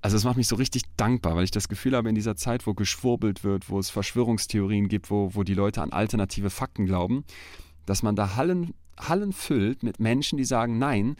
also 0.00 0.16
es 0.16 0.24
macht 0.24 0.36
mich 0.36 0.46
so 0.46 0.56
richtig 0.56 0.82
dankbar, 0.96 1.34
weil 1.34 1.44
ich 1.44 1.50
das 1.50 1.68
Gefühl 1.68 1.96
habe, 1.96 2.08
in 2.08 2.14
dieser 2.14 2.36
Zeit, 2.36 2.66
wo 2.66 2.74
geschwurbelt 2.74 3.42
wird, 3.42 3.68
wo 3.68 3.78
es 3.78 3.90
Verschwörungstheorien 3.90 4.88
gibt, 4.88 5.10
wo, 5.10 5.34
wo 5.34 5.42
die 5.42 5.54
Leute 5.54 5.82
an 5.82 5.90
alternative 5.90 6.50
Fakten 6.50 6.86
glauben, 6.86 7.24
dass 7.88 8.02
man 8.02 8.16
da 8.16 8.36
Hallen, 8.36 8.74
Hallen 8.98 9.32
füllt 9.32 9.82
mit 9.82 10.00
Menschen, 10.00 10.36
die 10.36 10.44
sagen, 10.44 10.78
nein, 10.78 11.16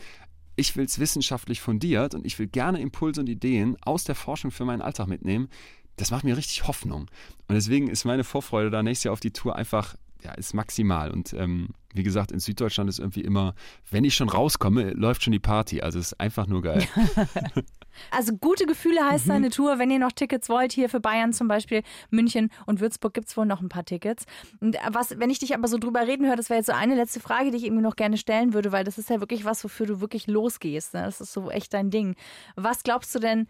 ich 0.56 0.76
will 0.76 0.84
es 0.84 0.98
wissenschaftlich 0.98 1.60
fundiert 1.60 2.14
und 2.14 2.26
ich 2.26 2.38
will 2.38 2.48
gerne 2.48 2.80
Impulse 2.80 3.20
und 3.20 3.28
Ideen 3.28 3.76
aus 3.82 4.04
der 4.04 4.14
Forschung 4.14 4.50
für 4.50 4.64
meinen 4.64 4.82
Alltag 4.82 5.06
mitnehmen. 5.06 5.48
Das 5.96 6.10
macht 6.10 6.24
mir 6.24 6.36
richtig 6.36 6.66
Hoffnung. 6.66 7.02
Und 7.46 7.54
deswegen 7.54 7.88
ist 7.88 8.04
meine 8.04 8.24
Vorfreude 8.24 8.70
da 8.70 8.82
nächstes 8.82 9.04
Jahr 9.04 9.12
auf 9.12 9.20
die 9.20 9.32
Tour 9.32 9.56
einfach, 9.56 9.94
ja, 10.22 10.32
ist 10.32 10.54
maximal. 10.54 11.10
Und 11.10 11.32
ähm, 11.32 11.68
wie 11.94 12.02
gesagt, 12.02 12.32
in 12.32 12.40
Süddeutschland 12.40 12.90
ist 12.90 12.98
irgendwie 12.98 13.22
immer, 13.22 13.54
wenn 13.90 14.04
ich 14.04 14.14
schon 14.14 14.28
rauskomme, 14.28 14.90
läuft 14.90 15.22
schon 15.22 15.32
die 15.32 15.38
Party. 15.38 15.80
Also 15.80 15.98
es 15.98 16.12
ist 16.12 16.20
einfach 16.20 16.46
nur 16.46 16.62
geil. 16.62 16.86
Also 18.10 18.34
gute 18.36 18.66
Gefühle 18.66 19.04
heißt 19.04 19.26
Mhm. 19.26 19.28
seine 19.28 19.50
Tour. 19.50 19.78
Wenn 19.78 19.90
ihr 19.90 19.98
noch 19.98 20.12
Tickets 20.12 20.48
wollt, 20.48 20.72
hier 20.72 20.88
für 20.88 21.00
Bayern 21.00 21.32
zum 21.32 21.48
Beispiel, 21.48 21.82
München 22.10 22.50
und 22.66 22.80
Würzburg 22.80 23.14
gibt 23.14 23.28
es 23.28 23.36
wohl 23.36 23.46
noch 23.46 23.60
ein 23.60 23.68
paar 23.68 23.84
Tickets. 23.84 24.24
Und 24.60 24.76
was, 24.90 25.18
wenn 25.18 25.30
ich 25.30 25.38
dich 25.38 25.54
aber 25.54 25.68
so 25.68 25.78
drüber 25.78 26.06
reden 26.06 26.26
höre, 26.26 26.36
das 26.36 26.50
wäre 26.50 26.58
jetzt 26.58 26.66
so 26.66 26.72
eine 26.72 26.94
letzte 26.94 27.20
Frage, 27.20 27.50
die 27.50 27.56
ich 27.58 27.64
irgendwie 27.64 27.82
noch 27.82 27.96
gerne 27.96 28.16
stellen 28.16 28.54
würde, 28.54 28.72
weil 28.72 28.84
das 28.84 28.98
ist 28.98 29.10
ja 29.10 29.20
wirklich 29.20 29.44
was, 29.44 29.62
wofür 29.64 29.86
du 29.86 30.00
wirklich 30.00 30.26
losgehst. 30.26 30.94
Ne? 30.94 31.02
Das 31.02 31.20
ist 31.20 31.32
so 31.32 31.50
echt 31.50 31.74
dein 31.74 31.90
Ding. 31.90 32.14
Was 32.56 32.82
glaubst 32.82 33.14
du 33.14 33.18
denn, 33.18 33.46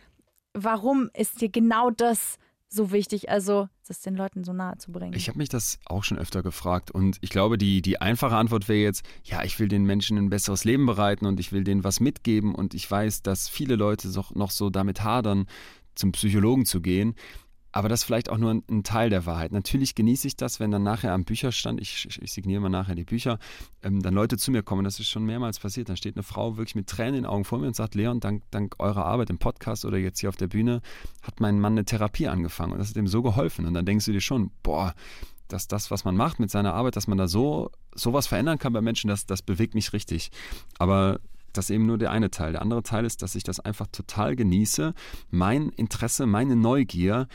warum 0.54 1.10
ist 1.14 1.40
dir 1.40 1.48
genau 1.50 1.90
das 1.90 2.38
so 2.68 2.92
wichtig, 2.92 3.30
also 3.30 3.68
das 3.86 4.00
den 4.00 4.14
Leuten 4.14 4.44
so 4.44 4.52
nahe 4.52 4.76
zu 4.78 4.92
bringen? 4.92 5.14
Ich 5.14 5.28
habe 5.28 5.38
mich 5.38 5.48
das 5.48 5.78
auch 5.86 6.04
schon 6.04 6.18
öfter 6.18 6.42
gefragt 6.42 6.90
und 6.90 7.16
ich 7.20 7.30
glaube, 7.30 7.58
die, 7.58 7.82
die 7.82 8.00
einfache 8.00 8.36
Antwort 8.36 8.68
wäre 8.68 8.80
jetzt, 8.80 9.04
ja, 9.24 9.42
ich 9.42 9.58
will 9.58 9.68
den 9.68 9.84
Menschen 9.84 10.18
ein 10.18 10.30
besseres 10.30 10.64
Leben 10.64 10.86
bereiten 10.86 11.26
und 11.26 11.40
ich 11.40 11.52
will 11.52 11.64
denen 11.64 11.84
was 11.84 12.00
mitgeben 12.00 12.54
und 12.54 12.74
ich 12.74 12.90
weiß, 12.90 13.22
dass 13.22 13.48
viele 13.48 13.76
Leute 13.76 14.08
noch 14.34 14.50
so 14.50 14.70
damit 14.70 15.02
hadern, 15.02 15.46
zum 15.94 16.12
Psychologen 16.12 16.64
zu 16.64 16.80
gehen. 16.80 17.14
Aber 17.78 17.88
das 17.88 18.00
ist 18.00 18.06
vielleicht 18.06 18.28
auch 18.28 18.38
nur 18.38 18.50
ein, 18.50 18.82
Teil 18.82 19.08
der 19.08 19.24
Wahrheit. 19.24 19.52
Natürlich 19.52 19.94
genieße 19.94 20.26
ich 20.26 20.34
das, 20.34 20.58
wenn 20.58 20.72
dann 20.72 20.82
nachher 20.82 21.12
am 21.12 21.22
Bücherstand, 21.24 21.80
ich, 21.80 22.08
ich 22.20 22.32
signiere 22.32 22.60
mal 22.60 22.70
nachher 22.70 22.96
die 22.96 23.04
Bücher, 23.04 23.38
ähm, 23.84 24.02
dann 24.02 24.14
Leute 24.14 24.36
zu 24.36 24.50
mir 24.50 24.64
kommen. 24.64 24.82
Das 24.82 24.98
ist 24.98 25.08
schon 25.08 25.24
mehrmals 25.24 25.60
passiert. 25.60 25.88
Dann 25.88 25.96
steht 25.96 26.16
eine 26.16 26.24
Frau 26.24 26.56
wirklich 26.56 26.74
mit 26.74 26.88
Tränen 26.88 27.14
in 27.14 27.22
den 27.22 27.26
Augen 27.26 27.44
vor 27.44 27.60
mir 27.60 27.68
und 27.68 27.76
sagt, 27.76 27.94
Leon, 27.94 28.18
dank, 28.18 28.42
dank 28.50 28.74
eurer 28.80 29.04
Arbeit 29.04 29.30
im 29.30 29.38
Podcast 29.38 29.84
oder 29.84 29.96
jetzt 29.96 30.18
hier 30.18 30.28
auf 30.28 30.34
der 30.34 30.48
Bühne 30.48 30.80
hat 31.22 31.38
mein 31.38 31.60
Mann 31.60 31.74
eine 31.74 31.84
Therapie 31.84 32.26
angefangen 32.26 32.72
und 32.72 32.78
das 32.80 32.88
hat 32.88 32.96
ihm 32.96 33.06
so 33.06 33.22
geholfen. 33.22 33.64
Und 33.64 33.74
dann 33.74 33.86
denkst 33.86 34.06
du 34.06 34.12
dir 34.12 34.20
schon, 34.20 34.50
boah, 34.64 34.92
dass 35.46 35.68
das, 35.68 35.92
was 35.92 36.04
man 36.04 36.16
macht 36.16 36.40
mit 36.40 36.50
seiner 36.50 36.74
Arbeit, 36.74 36.96
dass 36.96 37.06
man 37.06 37.16
da 37.16 37.28
so 37.28 37.70
sowas 37.94 38.26
verändern 38.26 38.58
kann 38.58 38.72
bei 38.72 38.80
Menschen, 38.80 39.06
das, 39.06 39.24
das 39.24 39.40
bewegt 39.40 39.76
mich 39.76 39.92
richtig. 39.92 40.32
Aber 40.80 41.20
das 41.52 41.66
ist 41.66 41.70
eben 41.70 41.86
nur 41.86 41.98
der 41.98 42.10
eine 42.10 42.30
Teil. 42.30 42.52
Der 42.52 42.62
andere 42.62 42.82
Teil 42.82 43.04
ist, 43.04 43.22
dass 43.22 43.36
ich 43.36 43.44
das 43.44 43.60
einfach 43.60 43.86
total 43.86 44.34
genieße, 44.34 44.94
mein 45.30 45.68
Interesse, 45.70 46.26
meine 46.26 46.56
Neugier 46.56 47.28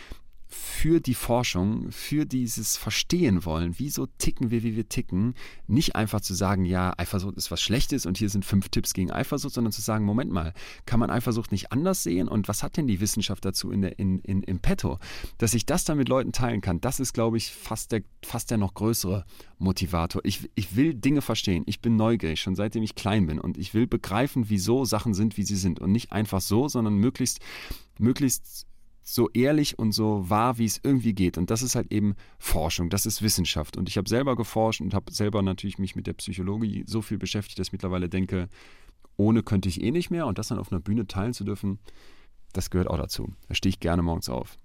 für 0.53 0.99
die 0.99 1.15
Forschung, 1.15 1.91
für 1.91 2.25
dieses 2.25 2.77
Verstehen 2.77 3.45
wollen, 3.45 3.75
wieso 3.77 4.05
ticken 4.05 4.51
wir, 4.51 4.63
wie 4.63 4.75
wir 4.75 4.87
ticken, 4.87 5.33
nicht 5.67 5.95
einfach 5.95 6.21
zu 6.21 6.33
sagen, 6.33 6.65
ja, 6.65 6.93
Eifersucht 6.97 7.35
ist 7.37 7.51
was 7.51 7.61
Schlechtes 7.61 8.05
und 8.05 8.17
hier 8.17 8.29
sind 8.29 8.45
fünf 8.45 8.69
Tipps 8.69 8.93
gegen 8.93 9.11
Eifersucht, 9.11 9.53
sondern 9.53 9.71
zu 9.71 9.81
sagen, 9.81 10.05
Moment 10.05 10.31
mal, 10.31 10.53
kann 10.85 10.99
man 10.99 11.09
Eifersucht 11.09 11.51
nicht 11.51 11.71
anders 11.71 12.03
sehen 12.03 12.27
und 12.27 12.47
was 12.47 12.63
hat 12.63 12.77
denn 12.77 12.87
die 12.87 12.99
Wissenschaft 12.99 13.43
dazu 13.43 13.71
in 13.71 13.81
der, 13.81 13.97
in, 13.97 14.19
in, 14.19 14.43
im 14.43 14.59
Petto? 14.59 14.99
Dass 15.39 15.53
ich 15.53 15.65
das 15.65 15.85
dann 15.85 15.97
mit 15.97 16.09
Leuten 16.09 16.31
teilen 16.31 16.61
kann, 16.61 16.79
das 16.81 16.99
ist, 16.99 17.13
glaube 17.13 17.37
ich, 17.37 17.51
fast 17.51 17.91
der, 17.91 18.03
fast 18.23 18.51
der 18.51 18.57
noch 18.57 18.73
größere 18.73 19.25
Motivator. 19.57 20.21
Ich, 20.23 20.49
ich 20.55 20.75
will 20.75 20.93
Dinge 20.93 21.21
verstehen, 21.21 21.63
ich 21.65 21.81
bin 21.81 21.95
neugierig, 21.95 22.41
schon 22.41 22.55
seitdem 22.55 22.83
ich 22.83 22.95
klein 22.95 23.25
bin 23.25 23.39
und 23.39 23.57
ich 23.57 23.73
will 23.73 23.87
begreifen, 23.87 24.49
wieso 24.49 24.85
Sachen 24.85 25.13
sind, 25.13 25.37
wie 25.37 25.43
sie 25.43 25.55
sind 25.55 25.79
und 25.79 25.91
nicht 25.91 26.11
einfach 26.11 26.41
so, 26.41 26.67
sondern 26.67 26.95
möglichst, 26.95 27.39
möglichst 27.97 28.67
so 29.03 29.29
ehrlich 29.31 29.77
und 29.77 29.91
so 29.91 30.29
wahr, 30.29 30.57
wie 30.57 30.65
es 30.65 30.79
irgendwie 30.81 31.13
geht. 31.13 31.37
Und 31.37 31.49
das 31.49 31.61
ist 31.61 31.75
halt 31.75 31.91
eben 31.91 32.15
Forschung, 32.39 32.89
das 32.89 33.05
ist 33.05 33.21
Wissenschaft. 33.21 33.77
Und 33.77 33.89
ich 33.89 33.97
habe 33.97 34.07
selber 34.07 34.35
geforscht 34.35 34.81
und 34.81 34.93
habe 34.93 35.11
selber 35.11 35.41
natürlich 35.41 35.77
mich 35.77 35.95
mit 35.95 36.07
der 36.07 36.13
Psychologie 36.13 36.83
so 36.87 37.01
viel 37.01 37.17
beschäftigt, 37.17 37.59
dass 37.59 37.67
ich 37.67 37.73
mittlerweile 37.73 38.09
denke, 38.09 38.47
ohne 39.17 39.43
könnte 39.43 39.69
ich 39.69 39.81
eh 39.83 39.91
nicht 39.91 40.09
mehr. 40.09 40.25
Und 40.25 40.37
das 40.37 40.47
dann 40.47 40.59
auf 40.59 40.71
einer 40.71 40.81
Bühne 40.81 41.05
teilen 41.05 41.33
zu 41.33 41.43
dürfen, 41.43 41.79
das 42.53 42.69
gehört 42.69 42.89
auch 42.89 42.97
dazu. 42.97 43.33
Da 43.47 43.55
stehe 43.55 43.71
ich 43.71 43.79
gerne 43.79 44.01
morgens 44.01 44.29
auf. 44.29 44.57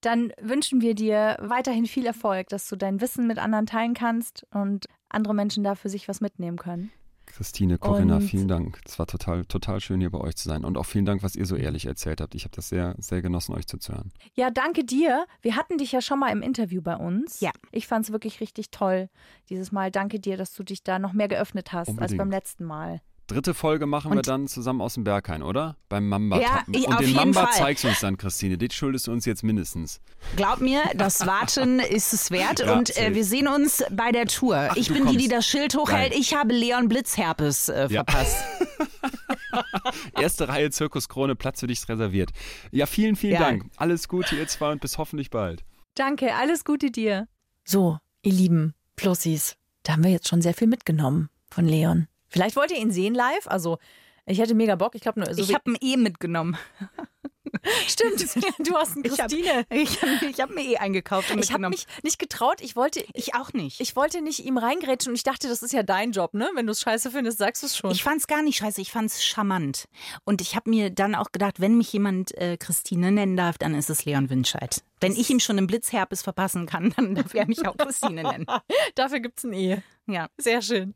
Dann 0.00 0.32
wünschen 0.40 0.80
wir 0.80 0.94
dir 0.94 1.36
weiterhin 1.40 1.86
viel 1.86 2.06
Erfolg, 2.06 2.48
dass 2.48 2.68
du 2.68 2.76
dein 2.76 3.00
Wissen 3.00 3.26
mit 3.26 3.38
anderen 3.38 3.66
teilen 3.66 3.94
kannst 3.94 4.46
und 4.52 4.86
andere 5.08 5.34
Menschen 5.34 5.62
da 5.62 5.74
für 5.74 5.88
sich 5.88 6.08
was 6.08 6.20
mitnehmen 6.20 6.56
können. 6.56 6.90
Christine, 7.32 7.78
Corinna, 7.78 8.16
Und- 8.16 8.22
vielen 8.22 8.48
Dank. 8.48 8.80
Es 8.84 8.98
war 8.98 9.06
total, 9.06 9.44
total 9.46 9.80
schön, 9.80 10.00
hier 10.00 10.10
bei 10.10 10.20
euch 10.20 10.36
zu 10.36 10.48
sein. 10.48 10.64
Und 10.64 10.76
auch 10.78 10.86
vielen 10.86 11.04
Dank, 11.04 11.22
was 11.22 11.34
ihr 11.34 11.46
so 11.46 11.56
ehrlich 11.56 11.86
erzählt 11.86 12.20
habt. 12.20 12.34
Ich 12.34 12.44
habe 12.44 12.54
das 12.54 12.68
sehr, 12.68 12.94
sehr 12.98 13.22
genossen, 13.22 13.54
euch 13.54 13.66
zuzuhören. 13.66 14.12
Ja, 14.34 14.50
danke 14.50 14.84
dir. 14.84 15.26
Wir 15.40 15.56
hatten 15.56 15.78
dich 15.78 15.92
ja 15.92 16.00
schon 16.00 16.18
mal 16.18 16.30
im 16.30 16.42
Interview 16.42 16.82
bei 16.82 16.96
uns. 16.96 17.40
Ja. 17.40 17.50
Ich 17.70 17.86
fand 17.86 18.04
es 18.06 18.12
wirklich 18.12 18.40
richtig 18.40 18.70
toll 18.70 19.08
dieses 19.50 19.72
Mal. 19.72 19.90
Danke 19.90 20.20
dir, 20.20 20.36
dass 20.36 20.52
du 20.54 20.62
dich 20.62 20.84
da 20.84 20.98
noch 20.98 21.12
mehr 21.12 21.28
geöffnet 21.28 21.72
hast 21.72 21.88
als 21.88 21.96
Unbedingt. 21.96 22.18
beim 22.18 22.30
letzten 22.30 22.64
Mal. 22.64 23.00
Dritte 23.32 23.54
Folge 23.54 23.86
machen 23.86 24.10
wir 24.10 24.18
Und- 24.18 24.28
dann 24.28 24.46
zusammen 24.48 24.80
aus 24.80 24.94
dem 24.94 25.04
Berghain, 25.04 25.42
oder? 25.42 25.76
Beim 25.88 26.08
Mamba. 26.08 26.40
Ja, 26.40 26.62
ich- 26.72 26.86
Und 26.86 26.92
auf 26.94 26.98
den 26.98 27.08
jeden 27.08 27.16
Mamba 27.18 27.46
Fall. 27.46 27.52
zeigst 27.58 27.84
du 27.84 27.88
uns 27.88 28.00
dann, 28.00 28.16
Christine. 28.16 28.58
Den 28.58 28.70
schuldest 28.70 29.06
du 29.06 29.12
uns 29.12 29.24
jetzt 29.24 29.42
mindestens. 29.42 30.00
Glaub 30.36 30.60
mir, 30.60 30.82
das 30.94 31.26
Warten 31.26 31.78
ist 31.80 32.12
es 32.12 32.30
wert. 32.30 32.60
Ja, 32.60 32.74
und 32.76 32.96
äh, 32.96 33.14
wir 33.14 33.24
sehen 33.24 33.48
uns 33.48 33.82
bei 33.90 34.12
der 34.12 34.26
Tour. 34.26 34.68
Ach, 34.70 34.76
ich 34.76 34.88
bin 34.92 35.06
die, 35.06 35.16
die 35.16 35.28
das 35.28 35.46
Schild 35.46 35.74
hochhält. 35.76 36.12
Geil. 36.12 36.20
Ich 36.20 36.34
habe 36.34 36.52
Leon 36.52 36.88
Blitzherpes 36.88 37.68
äh, 37.68 37.88
Ja. 37.90 38.04
verpasst. 38.04 38.36
Erste 40.18 40.48
Reihe 40.48 40.70
Zirkuskrone, 40.70 41.34
Platz 41.36 41.60
für 41.60 41.66
dich 41.66 41.78
ist 41.80 41.88
reserviert. 41.88 42.30
Ja, 42.70 42.86
vielen, 42.86 43.16
vielen 43.16 43.34
Ja. 43.34 43.40
Dank. 43.40 43.64
Alles 43.76 44.08
Gute, 44.08 44.36
ihr 44.36 44.46
zwei, 44.48 44.72
und 44.72 44.80
bis 44.80 44.98
hoffentlich 44.98 45.30
bald. 45.30 45.64
Danke, 45.94 46.34
alles 46.34 46.64
Gute 46.64 46.90
dir. 46.90 47.28
So, 47.64 47.98
ihr 48.22 48.32
lieben 48.32 48.74
Plussis, 48.96 49.56
da 49.82 49.92
haben 49.92 50.04
wir 50.04 50.10
jetzt 50.10 50.28
schon 50.28 50.42
sehr 50.42 50.54
viel 50.54 50.68
mitgenommen 50.68 51.28
von 51.50 51.66
Leon. 51.66 52.08
Vielleicht 52.32 52.56
wollt 52.56 52.70
ihr 52.70 52.78
ihn 52.78 52.90
sehen 52.90 53.14
live. 53.14 53.46
Also, 53.46 53.78
ich 54.26 54.38
hätte 54.38 54.54
mega 54.54 54.74
Bock. 54.76 54.94
Ich 54.94 55.02
glaube, 55.02 55.20
nur 55.20 55.32
so 55.34 55.42
ich 55.42 55.54
habe 55.54 55.70
ein 55.70 55.76
E 55.80 55.96
mitgenommen. 55.96 56.56
Stimmt, 57.86 58.20
du 58.66 58.74
hast 58.74 58.96
einen 58.96 59.04
hab- 59.04 59.28
Christine. 59.28 59.66
Ich 59.70 60.00
habe 60.02 60.26
ich 60.26 60.40
hab 60.40 60.50
mir 60.50 60.62
eh 60.62 60.76
eingekauft 60.78 61.30
und 61.30 61.38
Ich 61.44 61.52
habe 61.52 61.68
mich 61.68 61.86
nicht 62.02 62.18
getraut. 62.18 62.60
Ich 62.60 62.76
wollte, 62.76 63.04
ich 63.14 63.34
auch 63.34 63.52
nicht. 63.52 63.80
ich 63.80 63.94
wollte 63.94 64.20
nicht 64.22 64.44
ihm 64.44 64.58
reingrätschen 64.58 65.10
und 65.10 65.16
ich 65.16 65.22
dachte, 65.22 65.48
das 65.48 65.62
ist 65.62 65.72
ja 65.72 65.82
dein 65.82 66.12
Job, 66.12 66.34
ne? 66.34 66.48
Wenn 66.54 66.66
du 66.66 66.72
es 66.72 66.80
scheiße 66.80 67.10
findest, 67.10 67.38
sagst 67.38 67.62
du 67.62 67.66
es 67.66 67.76
schon. 67.76 67.90
Ich 67.90 68.02
fand's 68.02 68.26
gar 68.26 68.42
nicht 68.42 68.56
scheiße, 68.58 68.80
ich 68.80 68.90
fand's 68.90 69.22
charmant. 69.24 69.86
Und 70.24 70.40
ich 70.40 70.56
habe 70.56 70.70
mir 70.70 70.90
dann 70.90 71.14
auch 71.14 71.30
gedacht, 71.30 71.60
wenn 71.60 71.76
mich 71.76 71.92
jemand 71.92 72.34
äh, 72.38 72.56
Christine 72.56 73.12
nennen 73.12 73.36
darf, 73.36 73.58
dann 73.58 73.74
ist 73.74 73.90
es 73.90 74.04
Leon 74.04 74.30
Winscheid. 74.30 74.82
Wenn 75.00 75.12
ich 75.12 75.28
ihm 75.30 75.40
schon 75.40 75.58
einen 75.58 75.66
Blitzherpes 75.66 76.22
verpassen 76.22 76.66
kann, 76.66 76.94
dann 76.96 77.14
darf 77.14 77.34
er 77.34 77.46
mich 77.46 77.66
auch 77.68 77.76
Christine 77.76 78.22
nennen. 78.22 78.46
Dafür 78.94 79.20
gibt's 79.20 79.44
ein 79.44 79.52
E. 79.52 79.82
Ja. 80.06 80.28
Sehr 80.38 80.62
schön. 80.62 80.94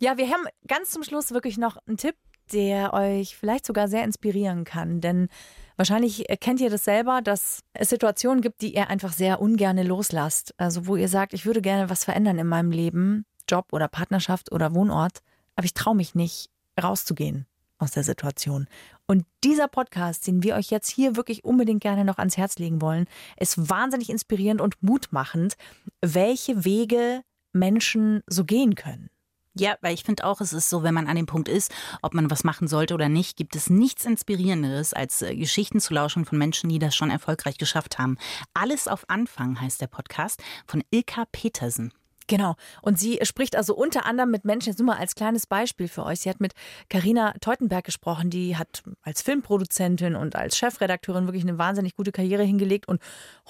Ja, 0.00 0.16
wir 0.16 0.28
haben 0.30 0.44
ganz 0.66 0.90
zum 0.90 1.02
Schluss 1.02 1.32
wirklich 1.32 1.58
noch 1.58 1.76
einen 1.86 1.96
Tipp, 1.96 2.16
der 2.52 2.92
euch 2.92 3.36
vielleicht 3.36 3.66
sogar 3.66 3.88
sehr 3.88 4.04
inspirieren 4.04 4.64
kann. 4.64 5.00
Denn 5.00 5.28
wahrscheinlich 5.76 6.24
kennt 6.40 6.60
ihr 6.60 6.70
das 6.70 6.84
selber, 6.84 7.22
dass 7.22 7.60
es 7.72 7.90
Situationen 7.90 8.42
gibt, 8.42 8.60
die 8.60 8.74
ihr 8.74 8.88
einfach 8.88 9.12
sehr 9.12 9.40
ungerne 9.40 9.82
loslasst. 9.82 10.54
Also 10.58 10.86
wo 10.86 10.96
ihr 10.96 11.08
sagt, 11.08 11.32
ich 11.34 11.46
würde 11.46 11.62
gerne 11.62 11.90
was 11.90 12.04
verändern 12.04 12.38
in 12.38 12.46
meinem 12.46 12.70
Leben, 12.70 13.24
Job 13.48 13.72
oder 13.72 13.88
Partnerschaft 13.88 14.52
oder 14.52 14.74
Wohnort, 14.74 15.20
aber 15.56 15.64
ich 15.64 15.74
traue 15.74 15.94
mich 15.94 16.14
nicht 16.14 16.50
rauszugehen 16.82 17.46
aus 17.78 17.92
der 17.92 18.04
Situation. 18.04 18.66
Und 19.06 19.26
dieser 19.42 19.68
Podcast, 19.68 20.26
den 20.26 20.42
wir 20.42 20.54
euch 20.54 20.70
jetzt 20.70 20.88
hier 20.90 21.16
wirklich 21.16 21.44
unbedingt 21.44 21.82
gerne 21.82 22.04
noch 22.04 22.18
ans 22.18 22.36
Herz 22.36 22.58
legen 22.58 22.80
wollen, 22.80 23.06
ist 23.38 23.68
wahnsinnig 23.68 24.08
inspirierend 24.08 24.60
und 24.60 24.82
mutmachend, 24.82 25.56
welche 26.00 26.64
Wege 26.64 27.22
Menschen 27.52 28.22
so 28.26 28.44
gehen 28.44 28.74
können. 28.74 29.10
Ja, 29.56 29.76
weil 29.82 29.94
ich 29.94 30.02
finde 30.02 30.24
auch, 30.24 30.40
es 30.40 30.52
ist 30.52 30.68
so, 30.68 30.82
wenn 30.82 30.94
man 30.94 31.06
an 31.06 31.14
dem 31.14 31.26
Punkt 31.26 31.48
ist, 31.48 31.72
ob 32.02 32.12
man 32.12 32.28
was 32.28 32.42
machen 32.42 32.66
sollte 32.66 32.92
oder 32.92 33.08
nicht, 33.08 33.36
gibt 33.36 33.54
es 33.54 33.70
nichts 33.70 34.04
Inspirierenderes, 34.04 34.92
als 34.92 35.22
äh, 35.22 35.36
Geschichten 35.36 35.78
zu 35.78 35.94
lauschen 35.94 36.24
von 36.24 36.38
Menschen, 36.38 36.70
die 36.70 36.80
das 36.80 36.96
schon 36.96 37.10
erfolgreich 37.10 37.56
geschafft 37.56 37.98
haben. 37.98 38.18
Alles 38.52 38.88
auf 38.88 39.08
Anfang 39.08 39.60
heißt 39.60 39.80
der 39.80 39.86
Podcast 39.86 40.42
von 40.66 40.82
Ilka 40.90 41.24
Petersen. 41.30 41.92
Genau. 42.26 42.56
Und 42.82 42.98
sie 42.98 43.20
spricht 43.22 43.54
also 43.54 43.76
unter 43.76 44.06
anderem 44.06 44.30
mit 44.30 44.44
Menschen, 44.44 44.70
jetzt 44.70 44.78
nur 44.78 44.86
mal 44.86 44.98
als 44.98 45.14
kleines 45.14 45.46
Beispiel 45.46 45.88
für 45.88 46.04
euch. 46.04 46.20
Sie 46.20 46.30
hat 46.30 46.40
mit 46.40 46.54
Karina 46.88 47.34
Teutenberg 47.40 47.84
gesprochen, 47.84 48.30
die 48.30 48.56
hat 48.56 48.82
als 49.02 49.22
Filmproduzentin 49.22 50.16
und 50.16 50.34
als 50.34 50.56
Chefredakteurin 50.56 51.26
wirklich 51.26 51.44
eine 51.44 51.58
wahnsinnig 51.58 51.94
gute 51.94 52.12
Karriere 52.12 52.42
hingelegt 52.42 52.88
und 52.88 53.00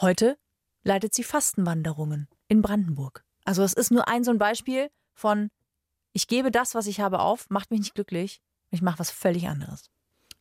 heute 0.00 0.36
leitet 0.82 1.14
sie 1.14 1.22
Fastenwanderungen 1.22 2.28
in 2.48 2.62
Brandenburg. 2.62 3.24
Also 3.44 3.62
es 3.62 3.74
ist 3.74 3.90
nur 3.90 4.08
ein 4.08 4.24
so 4.24 4.32
ein 4.32 4.38
Beispiel 4.38 4.90
von 5.14 5.50
ich 6.14 6.28
gebe 6.28 6.50
das, 6.50 6.74
was 6.74 6.86
ich 6.86 7.00
habe 7.00 7.18
auf, 7.18 7.50
macht 7.50 7.70
mich 7.70 7.80
nicht 7.80 7.94
glücklich, 7.94 8.40
ich 8.70 8.80
mache 8.80 9.00
was 9.00 9.10
völlig 9.10 9.48
anderes. 9.48 9.90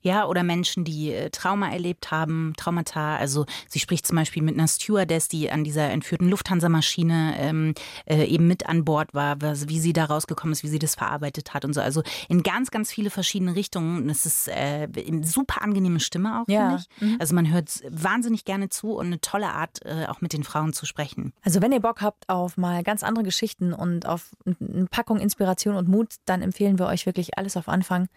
Ja, 0.03 0.25
oder 0.25 0.43
Menschen, 0.43 0.83
die 0.83 1.11
äh, 1.11 1.29
Trauma 1.29 1.69
erlebt 1.69 2.11
haben, 2.11 2.53
Traumata. 2.57 3.15
Also 3.15 3.45
sie 3.69 3.79
spricht 3.79 4.05
zum 4.05 4.17
Beispiel 4.17 4.43
mit 4.43 4.53
einer 4.55 4.67
Stewardess, 4.67 5.29
die 5.29 5.49
an 5.49 5.63
dieser 5.63 5.89
entführten 5.89 6.29
Lufthansa-Maschine 6.29 7.35
ähm, 7.37 7.73
äh, 8.05 8.25
eben 8.25 8.47
mit 8.47 8.67
an 8.67 8.83
Bord 8.83 9.13
war, 9.13 9.41
was, 9.41 9.69
wie 9.69 9.79
sie 9.79 9.93
da 9.93 10.05
rausgekommen 10.05 10.51
ist, 10.51 10.63
wie 10.63 10.67
sie 10.67 10.79
das 10.79 10.95
verarbeitet 10.95 11.53
hat 11.53 11.63
und 11.63 11.73
so. 11.73 11.79
Also 11.81 12.03
in 12.27 12.43
ganz, 12.43 12.69
ganz 12.69 12.91
viele 12.91 13.09
verschiedene 13.09 13.55
Richtungen. 13.55 14.03
Und 14.03 14.09
es 14.09 14.25
ist 14.25 14.49
äh, 14.49 14.87
eine 15.07 15.23
super 15.25 15.61
angenehme 15.61 16.01
Stimme 16.01 16.41
auch, 16.41 16.47
Ja. 16.49 16.77
finde 16.97 17.13
ich. 17.13 17.19
Also 17.21 17.33
man 17.33 17.49
hört 17.51 17.69
wahnsinnig 17.89 18.43
gerne 18.43 18.67
zu 18.69 18.91
und 18.95 19.05
eine 19.05 19.21
tolle 19.21 19.51
Art, 19.53 19.85
äh, 19.85 20.05
auch 20.07 20.19
mit 20.19 20.33
den 20.33 20.43
Frauen 20.43 20.73
zu 20.73 20.85
sprechen. 20.85 21.31
Also 21.43 21.61
wenn 21.61 21.71
ihr 21.71 21.79
Bock 21.79 22.01
habt 22.01 22.27
auf 22.27 22.57
mal 22.57 22.83
ganz 22.83 23.03
andere 23.03 23.23
Geschichten 23.23 23.71
und 23.73 24.05
auf 24.05 24.31
eine 24.45 24.85
Packung 24.87 25.19
Inspiration 25.19 25.75
und 25.75 25.87
Mut, 25.87 26.15
dann 26.25 26.41
empfehlen 26.41 26.77
wir 26.77 26.87
euch 26.87 27.05
wirklich 27.05 27.37
alles 27.37 27.55
auf 27.55 27.69
Anfang. 27.69 28.09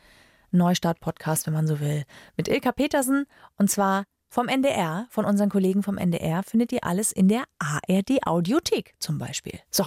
Neustart-Podcast, 0.51 1.47
wenn 1.47 1.55
man 1.55 1.67
so 1.67 1.81
will. 1.81 2.05
Mit 2.37 2.49
Ilka 2.49 2.73
Petersen 2.73 3.27
und 3.57 3.71
zwar 3.71 4.05
vom 4.29 4.49
NDR, 4.49 5.07
von 5.11 5.25
unseren 5.25 5.49
Kollegen 5.49 5.83
vom 5.83 5.99
NDR, 5.99 6.43
findet 6.43 6.73
ihr 6.73 6.85
alles 6.85 7.13
in 7.13 7.29
der 7.29 7.45
ARD 7.59 8.27
Audiothek 8.27 8.95
zum 8.99 9.19
Beispiel. 9.19 9.59
So, 9.71 9.85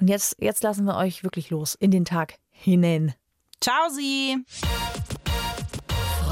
und 0.00 0.08
jetzt, 0.08 0.36
jetzt 0.40 0.62
lassen 0.62 0.84
wir 0.84 0.96
euch 0.96 1.24
wirklich 1.24 1.50
los 1.50 1.74
in 1.74 1.90
den 1.90 2.04
Tag 2.04 2.34
hinein. 2.50 3.14
Ciao, 3.60 3.88
Sie! 3.88 4.36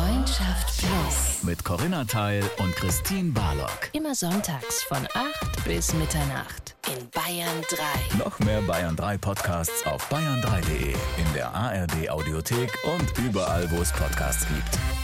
Freundschaft 0.04 0.78
Plus. 0.78 1.42
Mit 1.44 1.64
Corinna 1.64 2.04
Teil 2.04 2.42
und 2.58 2.76
Christine 2.76 3.32
Barlock. 3.32 3.88
Immer 3.92 4.14
sonntags 4.14 4.82
von 4.82 4.98
8 4.98 5.64
bis 5.64 5.94
Mitternacht 5.94 6.74
in 6.88 7.08
Bayern 7.08 7.62
3. 7.70 8.18
Noch 8.18 8.38
mehr 8.40 8.60
Bayern 8.60 8.96
3 8.96 9.16
Podcasts 9.16 9.86
auf 9.86 10.06
bayern3.de, 10.12 10.92
in 10.92 11.32
der 11.34 11.54
ARD 11.54 12.10
Audiothek 12.10 12.70
und 12.84 13.24
überall, 13.26 13.70
wo 13.70 13.80
es 13.80 13.92
Podcasts 13.92 14.46
gibt. 14.46 15.03